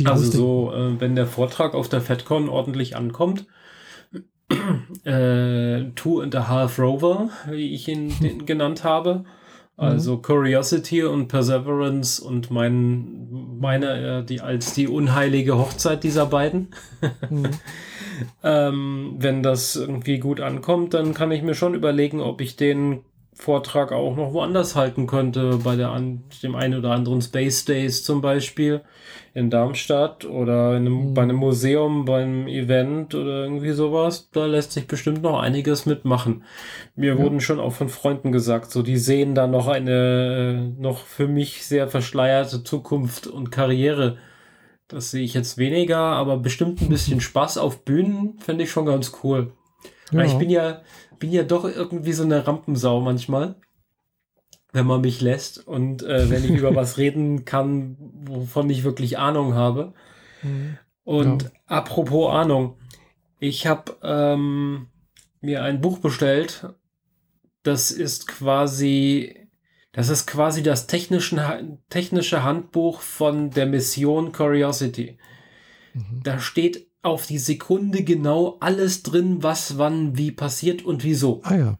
Oder 0.00 0.10
also 0.10 0.30
so, 0.32 0.72
wenn 0.98 1.14
der 1.14 1.28
Vortrag 1.28 1.74
auf 1.74 1.88
der 1.88 2.00
FedCon 2.00 2.48
ordentlich 2.48 2.96
ankommt, 2.96 3.46
Two 4.48 6.20
and 6.20 6.34
a 6.34 6.48
Half 6.48 6.80
Rover, 6.80 7.30
wie 7.48 7.72
ich 7.72 7.86
ihn 7.86 8.10
hm. 8.10 8.46
genannt 8.46 8.82
habe, 8.82 9.24
also 9.76 10.16
mhm. 10.16 10.22
Curiosity 10.22 11.04
und 11.04 11.28
Perseverance 11.28 12.22
und 12.22 12.50
mein, 12.50 13.28
meine, 13.60 14.24
die 14.24 14.40
als 14.40 14.72
die 14.74 14.88
unheilige 14.88 15.58
Hochzeit 15.58 16.04
dieser 16.04 16.26
beiden. 16.26 16.68
mhm. 17.30 17.50
Ähm, 18.42 19.16
wenn 19.18 19.42
das 19.42 19.76
irgendwie 19.76 20.18
gut 20.18 20.40
ankommt, 20.40 20.94
dann 20.94 21.12
kann 21.12 21.30
ich 21.32 21.42
mir 21.42 21.54
schon 21.54 21.74
überlegen, 21.74 22.20
ob 22.20 22.40
ich 22.40 22.56
den 22.56 23.04
Vortrag 23.34 23.92
auch 23.92 24.16
noch 24.16 24.32
woanders 24.32 24.74
halten 24.74 25.06
könnte, 25.06 25.58
bei 25.62 25.76
der 25.76 25.90
an, 25.90 26.24
dem 26.42 26.54
einen 26.54 26.78
oder 26.78 26.92
anderen 26.92 27.20
Space 27.20 27.66
Days 27.66 28.04
zum 28.04 28.22
Beispiel 28.22 28.80
in 29.36 29.50
Darmstadt 29.50 30.24
oder 30.24 30.76
in 30.76 30.86
einem, 30.86 31.10
mhm. 31.10 31.14
bei 31.14 31.22
einem 31.22 31.36
Museum, 31.36 32.04
beim 32.04 32.48
Event 32.48 33.14
oder 33.14 33.44
irgendwie 33.44 33.72
sowas. 33.72 34.30
Da 34.32 34.46
lässt 34.46 34.72
sich 34.72 34.86
bestimmt 34.86 35.22
noch 35.22 35.38
einiges 35.38 35.86
mitmachen. 35.86 36.44
Mir 36.94 37.14
ja. 37.14 37.18
wurden 37.18 37.40
schon 37.40 37.60
auch 37.60 37.72
von 37.72 37.88
Freunden 37.88 38.32
gesagt, 38.32 38.70
so 38.70 38.82
die 38.82 38.96
sehen 38.96 39.34
da 39.34 39.46
noch 39.46 39.68
eine 39.68 40.74
noch 40.78 40.98
für 40.98 41.28
mich 41.28 41.66
sehr 41.66 41.88
verschleierte 41.88 42.64
Zukunft 42.64 43.26
und 43.26 43.50
Karriere 43.50 44.16
das 44.88 45.10
sehe 45.10 45.24
ich 45.24 45.34
jetzt 45.34 45.58
weniger, 45.58 45.98
aber 45.98 46.36
bestimmt 46.38 46.80
ein 46.80 46.88
bisschen 46.88 47.20
Spaß 47.20 47.58
auf 47.58 47.84
Bühnen 47.84 48.38
fände 48.38 48.64
ich 48.64 48.70
schon 48.70 48.86
ganz 48.86 49.12
cool. 49.22 49.52
Ja. 50.12 50.22
ich 50.22 50.34
bin 50.34 50.50
ja, 50.50 50.82
bin 51.18 51.32
ja 51.32 51.42
doch 51.42 51.64
irgendwie 51.64 52.12
so 52.12 52.22
eine 52.22 52.46
Rampensau 52.46 53.00
manchmal, 53.00 53.56
wenn 54.76 54.86
man 54.86 55.00
mich 55.00 55.20
lässt 55.20 55.66
und 55.66 56.04
äh, 56.04 56.30
wenn 56.30 56.44
ich 56.44 56.52
über 56.52 56.74
was 56.76 56.98
reden 56.98 57.44
kann, 57.44 57.96
wovon 57.98 58.70
ich 58.70 58.84
wirklich 58.84 59.18
Ahnung 59.18 59.54
habe. 59.54 59.94
Mhm. 60.42 60.78
Und 61.02 61.42
ja. 61.44 61.50
apropos 61.66 62.32
Ahnung, 62.32 62.78
ich 63.40 63.66
habe 63.66 63.96
ähm, 64.02 64.86
mir 65.40 65.64
ein 65.64 65.80
Buch 65.80 65.98
bestellt. 65.98 66.68
Das 67.64 67.90
ist 67.90 68.28
quasi 68.28 69.46
Das 69.96 70.10
ist 70.10 70.26
quasi 70.26 70.62
das 70.62 70.86
technische, 70.86 71.78
technische 71.88 72.44
Handbuch 72.44 73.00
von 73.00 73.50
der 73.50 73.64
Mission 73.64 74.30
Curiosity. 74.30 75.16
Mhm. 75.94 76.20
Da 76.22 76.38
steht 76.38 76.86
auf 77.00 77.26
die 77.26 77.38
Sekunde 77.38 78.04
genau 78.04 78.58
alles 78.60 79.02
drin, 79.02 79.42
was 79.42 79.78
wann 79.78 80.18
wie 80.18 80.32
passiert 80.32 80.84
und 80.84 81.02
wieso. 81.02 81.40
Ah 81.44 81.56
ja. 81.56 81.78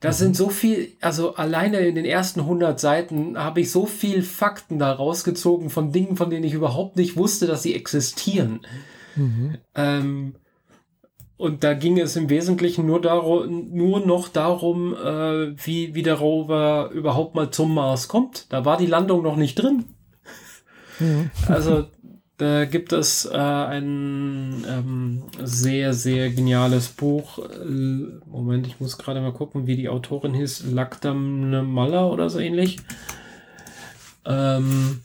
Das 0.00 0.18
mhm. 0.18 0.24
sind 0.24 0.36
so 0.36 0.48
viel, 0.48 0.92
also 1.00 1.34
alleine 1.34 1.78
in 1.80 1.94
den 1.94 2.06
ersten 2.06 2.40
100 2.40 2.80
Seiten 2.80 3.38
habe 3.38 3.60
ich 3.60 3.70
so 3.70 3.86
viel 3.86 4.22
Fakten 4.22 4.78
da 4.78 4.92
rausgezogen 4.92 5.70
von 5.70 5.92
Dingen, 5.92 6.16
von 6.16 6.30
denen 6.30 6.44
ich 6.44 6.54
überhaupt 6.54 6.96
nicht 6.96 7.16
wusste, 7.16 7.46
dass 7.46 7.62
sie 7.62 7.74
existieren. 7.74 8.60
Mhm. 9.14 9.58
Ähm, 9.74 10.34
und 11.36 11.64
da 11.64 11.72
ging 11.72 11.98
es 11.98 12.16
im 12.16 12.28
Wesentlichen 12.28 12.84
nur, 12.86 13.00
darum, 13.00 13.70
nur 13.72 14.00
noch 14.00 14.28
darum, 14.28 14.94
äh, 14.94 15.56
wie, 15.64 15.94
wie 15.94 16.02
der 16.02 16.16
Rover 16.16 16.90
überhaupt 16.92 17.34
mal 17.34 17.50
zum 17.50 17.74
Mars 17.74 18.08
kommt. 18.08 18.46
Da 18.52 18.64
war 18.64 18.76
die 18.76 18.86
Landung 18.86 19.22
noch 19.22 19.36
nicht 19.36 19.54
drin. 19.54 19.84
Mhm. 20.98 21.30
Also 21.48 21.86
da 22.40 22.64
gibt 22.64 22.94
es 22.94 23.26
äh, 23.26 23.36
ein 23.36 24.64
ähm, 24.66 25.24
sehr, 25.42 25.92
sehr 25.92 26.30
geniales 26.30 26.88
Buch. 26.88 27.38
Äh, 27.38 28.18
Moment, 28.24 28.66
ich 28.66 28.80
muss 28.80 28.96
gerade 28.96 29.20
mal 29.20 29.34
gucken, 29.34 29.66
wie 29.66 29.76
die 29.76 29.90
Autorin 29.90 30.32
hieß. 30.32 30.64
Lakdam 30.72 31.70
Malla 31.70 32.06
oder 32.06 32.30
so 32.30 32.38
ähnlich. 32.38 32.78
Ähm, 34.24 35.02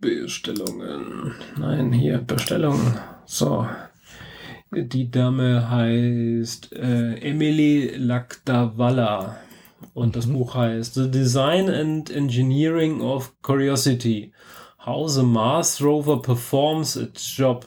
Bestellungen. 0.00 1.36
Nein, 1.56 1.92
hier, 1.92 2.18
Bestellungen. 2.18 2.98
So. 3.26 3.68
Die 4.72 5.08
Dame 5.08 5.70
heißt 5.70 6.72
äh, 6.72 7.14
Emily 7.20 7.94
Lakdawalla. 7.96 9.36
Und 9.94 10.16
das 10.16 10.26
mhm. 10.26 10.34
Buch 10.34 10.54
heißt 10.54 10.94
The 10.94 11.10
Design 11.10 11.68
and 11.68 12.10
Engineering 12.10 13.00
of 13.00 13.34
Curiosity. 13.42 14.32
How 14.84 15.10
the 15.10 15.22
Mars 15.22 15.82
Rover 15.82 16.22
Performs 16.22 16.96
its 16.96 17.36
Job. 17.36 17.66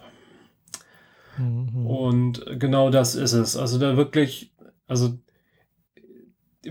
Mhm. 1.38 1.86
Und 1.86 2.46
genau 2.60 2.90
das 2.90 3.16
ist 3.16 3.34
es. 3.34 3.56
Also 3.56 3.80
da 3.80 3.98
wirklich, 3.98 4.54
also 4.88 5.18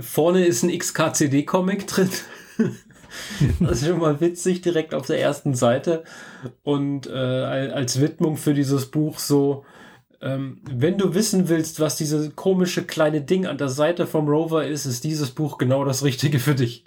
vorne 0.01 0.45
ist 0.45 0.63
ein 0.63 0.77
XKCD-Comic 0.77 1.87
drin. 1.87 2.11
das 3.61 3.83
ist 3.83 3.89
schon 3.89 3.99
mal 3.99 4.21
witzig, 4.21 4.61
direkt 4.61 4.95
auf 4.95 5.07
der 5.07 5.21
ersten 5.21 5.55
Seite. 5.55 6.05
Und 6.63 7.07
äh, 7.07 7.13
als 7.13 8.01
Widmung 8.01 8.37
für 8.37 8.55
dieses 8.55 8.91
Buch 8.91 9.19
so, 9.19 9.65
ähm, 10.21 10.61
wenn 10.71 10.99
du 10.99 11.15
wissen 11.15 11.49
willst, 11.49 11.81
was 11.81 11.97
dieses 11.97 12.37
komische 12.37 12.85
kleine 12.85 13.23
Ding 13.23 13.47
an 13.47 13.59
der 13.59 13.69
Seite 13.69 14.07
vom 14.07 14.29
Rover 14.29 14.67
ist, 14.67 14.85
ist 14.85 15.05
dieses 15.05 15.31
Buch 15.31 15.57
genau 15.57 15.85
das 15.85 16.05
Richtige 16.05 16.39
für 16.39 16.55
dich. 16.55 16.85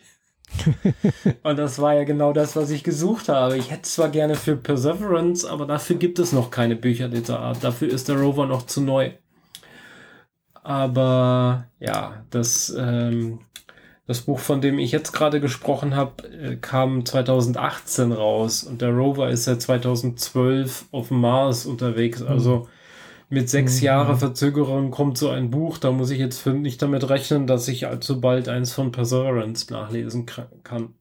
und 1.44 1.58
das 1.58 1.80
war 1.80 1.96
ja 1.96 2.04
genau 2.04 2.32
das, 2.32 2.56
was 2.56 2.70
ich 2.70 2.84
gesucht 2.84 3.30
habe. 3.30 3.58
Ich 3.58 3.72
hätte 3.72 3.84
zwar 3.84 4.10
gerne 4.10 4.36
für 4.36 4.56
Perseverance, 4.56 5.50
aber 5.50 5.66
dafür 5.66 5.96
gibt 5.96 6.20
es 6.20 6.32
noch 6.32 6.52
keine 6.52 6.76
Bücher 6.76 7.10
dieser 7.10 7.40
Art. 7.40 7.64
Dafür 7.64 7.90
ist 7.90 8.08
der 8.08 8.18
Rover 8.18 8.46
noch 8.46 8.68
zu 8.68 8.82
neu. 8.82 9.12
Aber 10.54 11.68
ja, 11.80 12.24
das, 12.30 12.74
ähm, 12.78 13.40
das 14.06 14.22
Buch, 14.22 14.40
von 14.40 14.62
dem 14.62 14.78
ich 14.78 14.92
jetzt 14.92 15.12
gerade 15.12 15.42
gesprochen 15.42 15.96
habe, 15.96 16.28
äh, 16.30 16.56
kam 16.56 17.06
2018 17.06 18.12
raus 18.12 18.64
und 18.64 18.82
der 18.82 18.92
Rover 18.92 19.30
ist 19.30 19.46
seit 19.46 19.62
2012 19.62 20.86
auf 20.92 21.08
dem 21.08 21.20
Mars 21.20 21.66
unterwegs. 21.66 22.22
Also 22.22 22.68
mit 23.30 23.50
sechs 23.50 23.80
mhm. 23.80 23.86
Jahre 23.86 24.18
Verzögerung 24.18 24.92
kommt 24.92 25.18
so 25.18 25.30
ein 25.30 25.50
Buch. 25.50 25.78
Da 25.78 25.92
muss 25.92 26.10
ich 26.10 26.20
jetzt 26.20 26.46
nicht 26.46 26.82
damit 26.82 27.10
rechnen, 27.10 27.48
dass 27.48 27.68
ich 27.68 27.88
allzu 27.88 28.22
bald 28.22 28.50
eins 28.50 28.74
von 28.74 28.92
Perseverance 28.92 29.72
nachlesen 29.72 30.26
kann. 30.26 30.94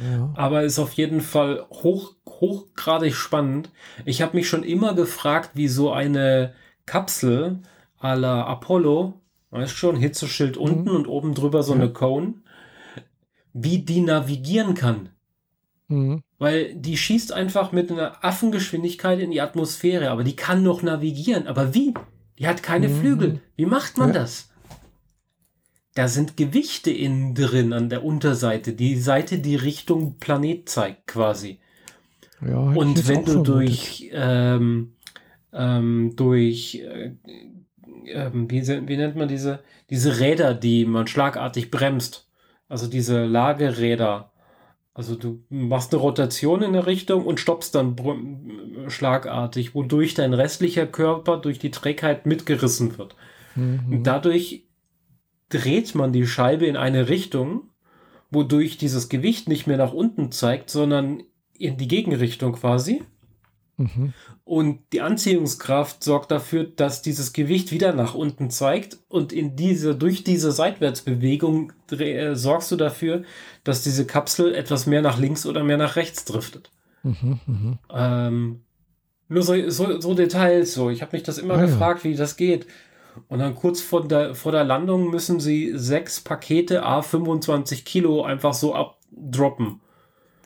Ja. 0.00 0.32
Aber 0.36 0.62
ist 0.62 0.78
auf 0.78 0.92
jeden 0.92 1.20
Fall 1.20 1.66
hoch, 1.70 2.14
hochgradig 2.26 3.14
spannend. 3.14 3.70
Ich 4.04 4.22
habe 4.22 4.36
mich 4.36 4.48
schon 4.48 4.62
immer 4.62 4.94
gefragt, 4.94 5.50
wie 5.54 5.68
so 5.68 5.92
eine 5.92 6.54
Kapsel 6.86 7.60
à 8.00 8.14
la 8.14 8.44
Apollo, 8.44 9.20
weißt 9.50 9.76
schon, 9.76 9.96
Hitzeschild 9.96 10.56
mhm. 10.56 10.62
unten 10.62 10.88
und 10.90 11.06
oben 11.06 11.34
drüber 11.34 11.62
so 11.62 11.74
ja. 11.74 11.80
eine 11.80 11.92
Cone, 11.92 12.34
wie 13.52 13.80
die 13.80 14.00
navigieren 14.00 14.74
kann. 14.74 15.10
Mhm. 15.88 16.22
Weil 16.40 16.74
die 16.74 16.96
schießt 16.96 17.34
einfach 17.34 17.70
mit 17.70 17.92
einer 17.92 18.24
Affengeschwindigkeit 18.24 19.20
in 19.20 19.30
die 19.30 19.42
Atmosphäre, 19.42 20.10
aber 20.10 20.24
die 20.24 20.36
kann 20.36 20.62
noch 20.62 20.82
navigieren. 20.82 21.46
Aber 21.46 21.74
wie? 21.74 21.92
Die 22.38 22.48
hat 22.48 22.62
keine 22.62 22.88
mhm. 22.88 22.98
Flügel. 22.98 23.40
Wie 23.56 23.66
macht 23.66 23.98
man 23.98 24.08
ja. 24.08 24.20
das? 24.20 24.48
Da 25.94 26.08
sind 26.08 26.38
Gewichte 26.38 26.90
innen 26.90 27.34
drin 27.34 27.74
an 27.74 27.90
der 27.90 28.02
Unterseite, 28.02 28.72
die 28.72 28.96
Seite, 28.96 29.38
die 29.38 29.54
Richtung 29.54 30.16
Planet 30.18 30.66
zeigt 30.66 31.08
quasi. 31.08 31.60
Ja, 32.40 32.56
Und 32.56 33.06
wenn 33.06 33.26
du 33.26 33.42
durch, 33.42 34.08
ähm, 34.14 34.94
ähm, 35.52 36.14
durch, 36.16 36.76
äh, 36.76 37.16
äh, 38.06 38.30
wie, 38.32 38.66
wie 38.66 38.96
nennt 38.96 39.16
man 39.16 39.28
diese, 39.28 39.62
diese 39.90 40.20
Räder, 40.20 40.54
die 40.54 40.86
man 40.86 41.06
schlagartig 41.06 41.70
bremst, 41.70 42.30
also 42.66 42.86
diese 42.86 43.26
Lageräder, 43.26 44.32
also 45.00 45.14
du 45.14 45.42
machst 45.48 45.94
eine 45.94 46.02
Rotation 46.02 46.60
in 46.60 46.74
eine 46.74 46.86
Richtung 46.86 47.24
und 47.24 47.40
stoppst 47.40 47.74
dann 47.74 47.96
schlagartig, 48.88 49.74
wodurch 49.74 50.12
dein 50.12 50.34
restlicher 50.34 50.86
Körper 50.86 51.38
durch 51.38 51.58
die 51.58 51.70
Trägheit 51.70 52.26
mitgerissen 52.26 52.98
wird. 52.98 53.16
Mhm. 53.54 54.02
Dadurch 54.02 54.64
dreht 55.48 55.94
man 55.94 56.12
die 56.12 56.26
Scheibe 56.26 56.66
in 56.66 56.76
eine 56.76 57.08
Richtung, 57.08 57.62
wodurch 58.30 58.76
dieses 58.76 59.08
Gewicht 59.08 59.48
nicht 59.48 59.66
mehr 59.66 59.78
nach 59.78 59.94
unten 59.94 60.32
zeigt, 60.32 60.68
sondern 60.68 61.22
in 61.56 61.78
die 61.78 61.88
Gegenrichtung 61.88 62.52
quasi. 62.52 63.02
Mhm. 63.80 64.12
Und 64.44 64.80
die 64.92 65.00
Anziehungskraft 65.00 66.04
sorgt 66.04 66.30
dafür, 66.30 66.64
dass 66.64 67.00
dieses 67.00 67.32
Gewicht 67.32 67.72
wieder 67.72 67.94
nach 67.94 68.14
unten 68.14 68.50
zeigt. 68.50 68.98
Und 69.08 69.32
in 69.32 69.56
diese, 69.56 69.94
durch 69.94 70.22
diese 70.22 70.52
Seitwärtsbewegung 70.52 71.72
äh, 71.90 72.34
sorgst 72.34 72.70
du 72.70 72.76
dafür, 72.76 73.22
dass 73.64 73.82
diese 73.82 74.04
Kapsel 74.04 74.54
etwas 74.54 74.86
mehr 74.86 75.00
nach 75.00 75.18
links 75.18 75.46
oder 75.46 75.64
mehr 75.64 75.78
nach 75.78 75.96
rechts 75.96 76.26
driftet. 76.26 76.70
Mhm, 77.02 77.40
mh. 77.46 77.78
ähm, 77.94 78.60
nur 79.28 79.42
so, 79.42 79.70
so, 79.70 79.98
so, 79.98 80.14
Details 80.14 80.74
so. 80.74 80.90
Ich 80.90 81.00
habe 81.00 81.16
mich 81.16 81.22
das 81.22 81.38
immer 81.38 81.54
ah, 81.54 81.62
gefragt, 81.62 82.04
ja. 82.04 82.10
wie 82.10 82.16
das 82.16 82.36
geht. 82.36 82.66
Und 83.28 83.38
dann 83.38 83.54
kurz 83.54 83.80
vor 83.80 84.06
der, 84.06 84.34
vor 84.34 84.52
der 84.52 84.64
Landung 84.64 85.08
müssen 85.08 85.40
sie 85.40 85.72
sechs 85.74 86.20
Pakete 86.20 86.82
A 86.82 87.00
25 87.00 87.86
Kilo 87.86 88.24
einfach 88.24 88.52
so 88.52 88.74
abdroppen. 88.74 89.80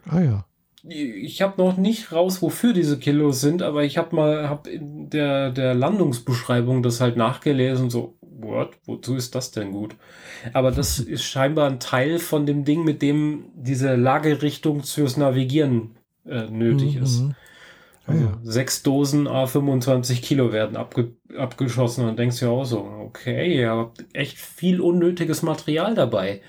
Ah 0.08 0.20
ja 0.20 0.44
ich 0.86 1.40
habe 1.40 1.62
noch 1.62 1.76
nicht 1.76 2.12
raus, 2.12 2.42
wofür 2.42 2.72
diese 2.72 2.98
Kilos 2.98 3.40
sind, 3.40 3.62
aber 3.62 3.84
ich 3.84 3.96
habe 3.96 4.14
mal 4.14 4.48
hab 4.48 4.66
in 4.66 5.08
der, 5.08 5.50
der 5.50 5.74
Landungsbeschreibung 5.74 6.82
das 6.82 7.00
halt 7.00 7.16
nachgelesen, 7.16 7.90
so, 7.90 8.16
what, 8.20 8.70
wozu 8.84 9.14
ist 9.16 9.34
das 9.34 9.50
denn 9.50 9.72
gut? 9.72 9.96
Aber 10.52 10.70
das 10.70 10.98
ist 11.00 11.24
scheinbar 11.24 11.70
ein 11.70 11.80
Teil 11.80 12.18
von 12.18 12.46
dem 12.46 12.64
Ding, 12.64 12.84
mit 12.84 13.02
dem 13.02 13.46
diese 13.54 13.94
Lagerichtung 13.96 14.82
fürs 14.82 15.16
Navigieren 15.16 15.96
äh, 16.26 16.48
nötig 16.50 16.96
mhm. 16.96 17.02
ist. 17.02 17.22
Ah, 17.22 17.34
also 18.06 18.24
ja. 18.24 18.38
sechs 18.42 18.82
Dosen 18.82 19.26
A25 19.26 20.20
Kilo 20.20 20.52
werden 20.52 20.76
abge 20.76 21.12
abgeschossen 21.38 22.06
und 22.06 22.18
denkst 22.18 22.42
ja 22.42 22.48
auch 22.48 22.64
so, 22.64 22.78
okay, 22.78 23.58
ihr 23.58 23.70
habt 23.70 24.04
echt 24.12 24.36
viel 24.36 24.80
unnötiges 24.80 25.42
Material 25.42 25.94
dabei. 25.94 26.42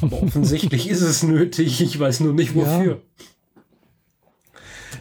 Aber 0.00 0.22
offensichtlich 0.22 0.88
ist 0.88 1.02
es 1.02 1.22
nötig, 1.22 1.80
ich 1.80 1.98
weiß 1.98 2.20
nur 2.20 2.32
nicht 2.32 2.54
wofür. 2.54 2.92
Ja. 3.18 3.26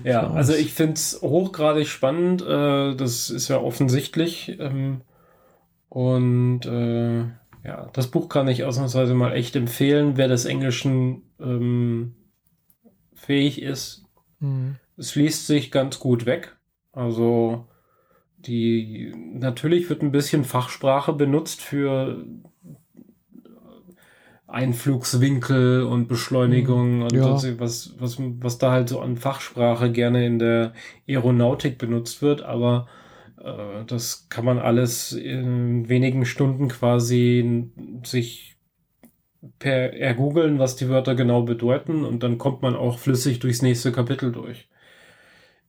Ja, 0.04 0.32
also 0.32 0.54
ich 0.54 0.74
finde 0.74 0.93
es 0.93 1.20
hochgradig 1.22 1.88
spannend. 1.88 2.41
Äh, 2.41 2.95
das 2.95 3.30
ist 3.30 3.47
ja 3.47 3.60
offensichtlich. 3.60 4.58
Ähm, 4.60 5.02
und 5.89 6.66
äh, 6.66 7.20
ja, 7.64 7.89
das 7.93 8.08
Buch 8.08 8.30
kann 8.30 8.47
ich 8.47 8.64
ausnahmsweise 8.64 9.14
mal 9.14 9.34
echt 9.34 9.56
empfehlen, 9.56 10.18
wer 10.18 10.28
des 10.28 10.45
Englischen 10.45 11.24
ähm, 11.39 12.16
fähig 13.14 13.62
ist. 13.62 14.06
Mhm. 14.39 14.78
Es 14.97 15.16
liest 15.16 15.47
sich 15.47 15.72
ganz 15.72 15.99
gut 15.99 16.26
weg. 16.26 16.58
Also 16.91 17.68
die 18.38 19.14
natürlich 19.16 19.89
wird 19.89 20.02
ein 20.02 20.12
bisschen 20.12 20.43
Fachsprache 20.43 21.14
benutzt 21.14 21.62
für 21.62 22.26
Einflugswinkel 24.52 25.84
und 25.84 26.08
Beschleunigung 26.08 26.97
mhm. 26.97 27.04
und 27.04 27.14
ja. 27.14 27.39
was, 27.60 27.99
was, 27.99 28.18
was 28.20 28.58
da 28.58 28.72
halt 28.72 28.89
so 28.89 28.99
an 28.99 29.18
Fachsprache 29.18 29.91
gerne 29.91 30.26
in 30.26 30.39
der 30.39 30.74
Aeronautik 31.08 31.78
benutzt 31.78 32.22
wird, 32.22 32.41
aber 32.41 32.88
äh, 33.38 33.86
das 33.88 34.28
kann 34.30 34.45
man 34.45 34.60
alles 34.60 35.14
in 35.14 35.88
wenigen 35.89 36.26
Stunden 36.26 36.68
quasi 36.68 37.72
sich 38.04 38.58
per 39.58 39.93
ergoogeln, 39.93 40.60
was 40.60 40.76
die 40.76 40.89
Wörter 40.89 41.16
genau 41.16 41.43
bedeuten 41.43 42.06
und 42.06 42.22
dann 42.22 42.38
kommt 42.38 42.62
man 42.62 42.76
auch 42.76 42.99
flüssig 42.99 43.39
durchs 43.39 43.62
nächste 43.62 43.91
Kapitel 43.91 44.32
durch. 44.32 44.70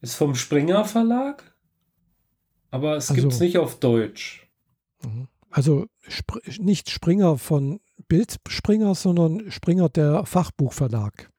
Ist 0.01 0.17
vom 0.17 0.35
Springer 0.35 0.85
Verlag, 0.85 1.55
aber 2.71 2.97
es 2.97 3.11
also, 3.11 3.23
gibt's 3.23 3.41
nicht 3.41 3.59
auf 3.59 3.79
Deutsch. 3.79 4.51
Mhm. 5.05 5.29
Also 5.51 5.87
Sp 6.09 6.41
nicht 6.59 6.91
Springer 6.91 7.39
von 7.39 7.81
Bildspringer, 8.13 8.95
sondern 8.95 9.51
Springer 9.51 9.89
der 9.89 10.27
Fachbuchverlag. 10.27 11.31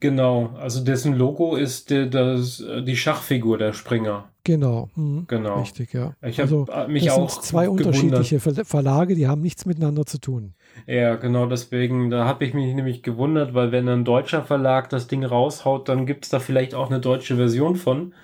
Genau, 0.00 0.50
also 0.58 0.82
dessen 0.82 1.14
Logo 1.14 1.54
ist 1.54 1.90
die, 1.90 2.10
das, 2.10 2.62
die 2.84 2.96
Schachfigur 2.96 3.58
der 3.58 3.72
Springer. 3.72 4.28
Genau, 4.42 4.88
mhm. 4.96 5.26
Genau. 5.28 5.60
richtig, 5.60 5.92
ja. 5.94 6.14
Ich 6.22 6.40
habe 6.40 6.66
Also, 6.68 6.88
mich 6.88 7.04
das 7.04 7.14
auch 7.14 7.30
sind 7.30 7.44
zwei 7.44 7.64
gewundert. 7.66 7.86
unterschiedliche 7.86 8.40
Ver 8.40 8.64
Verlage, 8.64 9.14
die 9.14 9.28
haben 9.28 9.40
nichts 9.40 9.66
miteinander 9.66 10.04
zu 10.04 10.18
tun. 10.18 10.54
Ja, 10.88 11.14
genau 11.14 11.46
deswegen, 11.46 12.10
da 12.10 12.24
habe 12.24 12.44
ich 12.44 12.54
mich 12.54 12.74
nämlich 12.74 13.04
gewundert, 13.04 13.54
weil 13.54 13.70
wenn 13.70 13.88
ein 13.88 14.04
deutscher 14.04 14.44
Verlag 14.44 14.90
das 14.90 15.06
Ding 15.06 15.24
raushaut, 15.24 15.88
dann 15.88 16.06
gibt 16.06 16.24
es 16.24 16.30
da 16.30 16.40
vielleicht 16.40 16.74
auch 16.74 16.90
eine 16.90 16.98
deutsche 16.98 17.36
Version 17.36 17.76
von. 17.76 18.14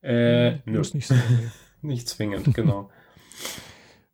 Äh, 0.00 0.58
nö, 0.64 0.78
Muss 0.78 0.94
nicht 0.94 1.08
sein. 1.08 1.20
nicht 1.82 2.08
zwingend, 2.08 2.54
genau. 2.54 2.88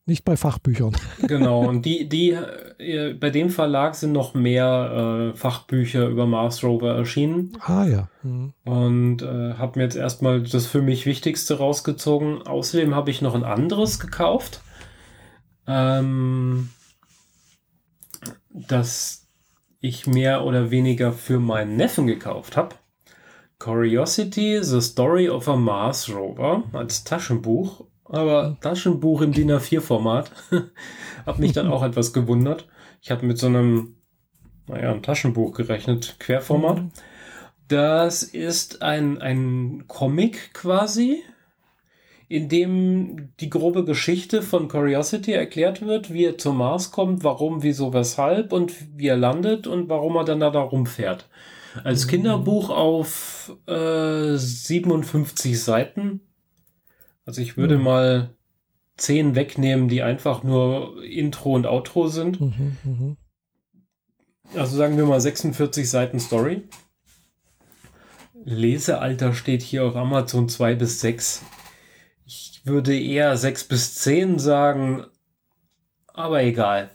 Nicht 0.06 0.24
bei 0.24 0.36
Fachbüchern. 0.36 0.94
Genau, 1.26 1.66
und 1.66 1.86
die, 1.86 2.08
die, 2.08 2.36
äh, 2.78 3.14
bei 3.14 3.30
dem 3.30 3.48
Verlag 3.48 3.94
sind 3.94 4.12
noch 4.12 4.34
mehr 4.34 5.32
äh, 5.32 5.36
Fachbücher 5.36 6.06
über 6.08 6.26
Mars 6.26 6.62
Rover 6.62 6.94
erschienen. 6.94 7.56
Ah 7.60 7.86
ja. 7.86 8.08
Mhm. 8.22 8.52
Und 8.64 9.22
äh, 9.22 9.54
habe 9.54 9.78
mir 9.78 9.84
jetzt 9.84 9.96
erstmal 9.96 10.42
das 10.42 10.66
für 10.66 10.82
mich 10.82 11.06
Wichtigste 11.06 11.56
rausgezogen. 11.56 12.42
Außerdem 12.42 12.94
habe 12.94 13.10
ich 13.10 13.22
noch 13.22 13.34
ein 13.34 13.44
anderes 13.44 13.98
gekauft. 13.98 14.60
Ähm, 15.66 16.68
das 18.50 19.26
ich 19.80 20.06
mehr 20.06 20.44
oder 20.44 20.70
weniger 20.70 21.12
für 21.12 21.40
meinen 21.40 21.76
Neffen 21.76 22.06
gekauft 22.06 22.56
habe. 22.56 22.74
Curiosity, 23.58 24.62
The 24.62 24.80
Story 24.80 25.28
of 25.28 25.48
a 25.48 25.56
Mars 25.56 26.10
Rover 26.14 26.64
als 26.72 27.04
Taschenbuch. 27.04 27.86
Aber 28.04 28.56
Taschenbuch 28.60 29.22
im 29.22 29.32
DIN 29.32 29.50
A4-Format. 29.50 30.30
hab 31.26 31.38
mich 31.38 31.52
dann 31.52 31.68
auch 31.68 31.82
etwas 31.84 32.12
gewundert. 32.12 32.68
Ich 33.00 33.10
habe 33.10 33.26
mit 33.26 33.38
so 33.38 33.46
einem, 33.46 33.96
naja, 34.66 34.92
ein 34.92 35.02
Taschenbuch 35.02 35.52
gerechnet, 35.54 36.16
Querformat. 36.18 36.78
Mhm. 36.78 36.90
Das 37.68 38.22
ist 38.22 38.82
ein, 38.82 39.20
ein 39.22 39.84
Comic 39.88 40.52
quasi, 40.52 41.22
in 42.28 42.48
dem 42.48 43.30
die 43.40 43.48
grobe 43.48 43.84
Geschichte 43.84 44.42
von 44.42 44.68
Curiosity 44.68 45.32
erklärt 45.32 45.82
wird, 45.82 46.12
wie 46.12 46.24
er 46.24 46.38
zum 46.38 46.58
Mars 46.58 46.90
kommt, 46.90 47.24
warum, 47.24 47.62
wieso, 47.62 47.92
weshalb 47.94 48.52
und 48.52 48.72
wie 48.98 49.08
er 49.08 49.16
landet 49.16 49.66
und 49.66 49.88
warum 49.88 50.16
er 50.16 50.24
dann 50.24 50.40
da, 50.40 50.50
da 50.50 50.60
rumfährt. 50.60 51.28
Als 51.84 52.06
Mhm. 52.06 52.10
Kinderbuch 52.10 52.70
auf 52.70 53.52
äh, 53.66 54.36
57 54.36 55.62
Seiten. 55.62 56.20
Also 57.26 57.40
ich 57.40 57.56
würde 57.56 57.78
Mhm. 57.78 57.84
mal 57.84 58.30
10 58.96 59.34
wegnehmen, 59.34 59.88
die 59.88 60.02
einfach 60.02 60.42
nur 60.42 61.02
Intro 61.04 61.54
und 61.54 61.66
Outro 61.66 62.08
sind. 62.08 62.40
Mhm, 62.40 62.76
mhm. 62.84 63.16
Also 64.54 64.76
sagen 64.76 64.96
wir 64.96 65.06
mal 65.06 65.20
46 65.20 65.88
Seiten 65.88 66.20
Story. 66.20 66.62
Lesealter 68.44 69.32
steht 69.32 69.62
hier 69.62 69.84
auf 69.84 69.96
Amazon 69.96 70.48
2 70.48 70.74
bis 70.74 71.00
6. 71.00 71.42
Ich 72.26 72.62
würde 72.64 72.98
eher 72.98 73.36
6 73.36 73.64
bis 73.64 73.94
10 73.96 74.38
sagen, 74.38 75.04
aber 76.12 76.42
egal. 76.42 76.90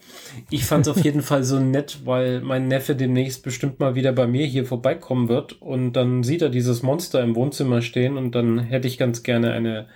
Ich 0.49 0.65
fand 0.65 0.85
es 0.87 0.91
auf 0.95 0.97
jeden 1.03 1.21
Fall 1.23 1.43
so 1.43 1.59
nett, 1.59 1.99
weil 2.05 2.41
mein 2.41 2.67
Neffe 2.67 2.95
demnächst 2.95 3.43
bestimmt 3.43 3.79
mal 3.79 3.95
wieder 3.95 4.13
bei 4.13 4.27
mir 4.27 4.45
hier 4.45 4.65
vorbeikommen 4.65 5.27
wird 5.27 5.61
und 5.61 5.93
dann 5.93 6.23
sieht 6.23 6.41
er 6.43 6.49
dieses 6.49 6.83
Monster 6.83 7.21
im 7.23 7.35
Wohnzimmer 7.35 7.81
stehen 7.81 8.15
und 8.17 8.35
dann 8.35 8.59
hätte 8.59 8.87
ich 8.87 8.97
ganz 8.97 9.23
gerne 9.23 9.51
eine 9.51 9.87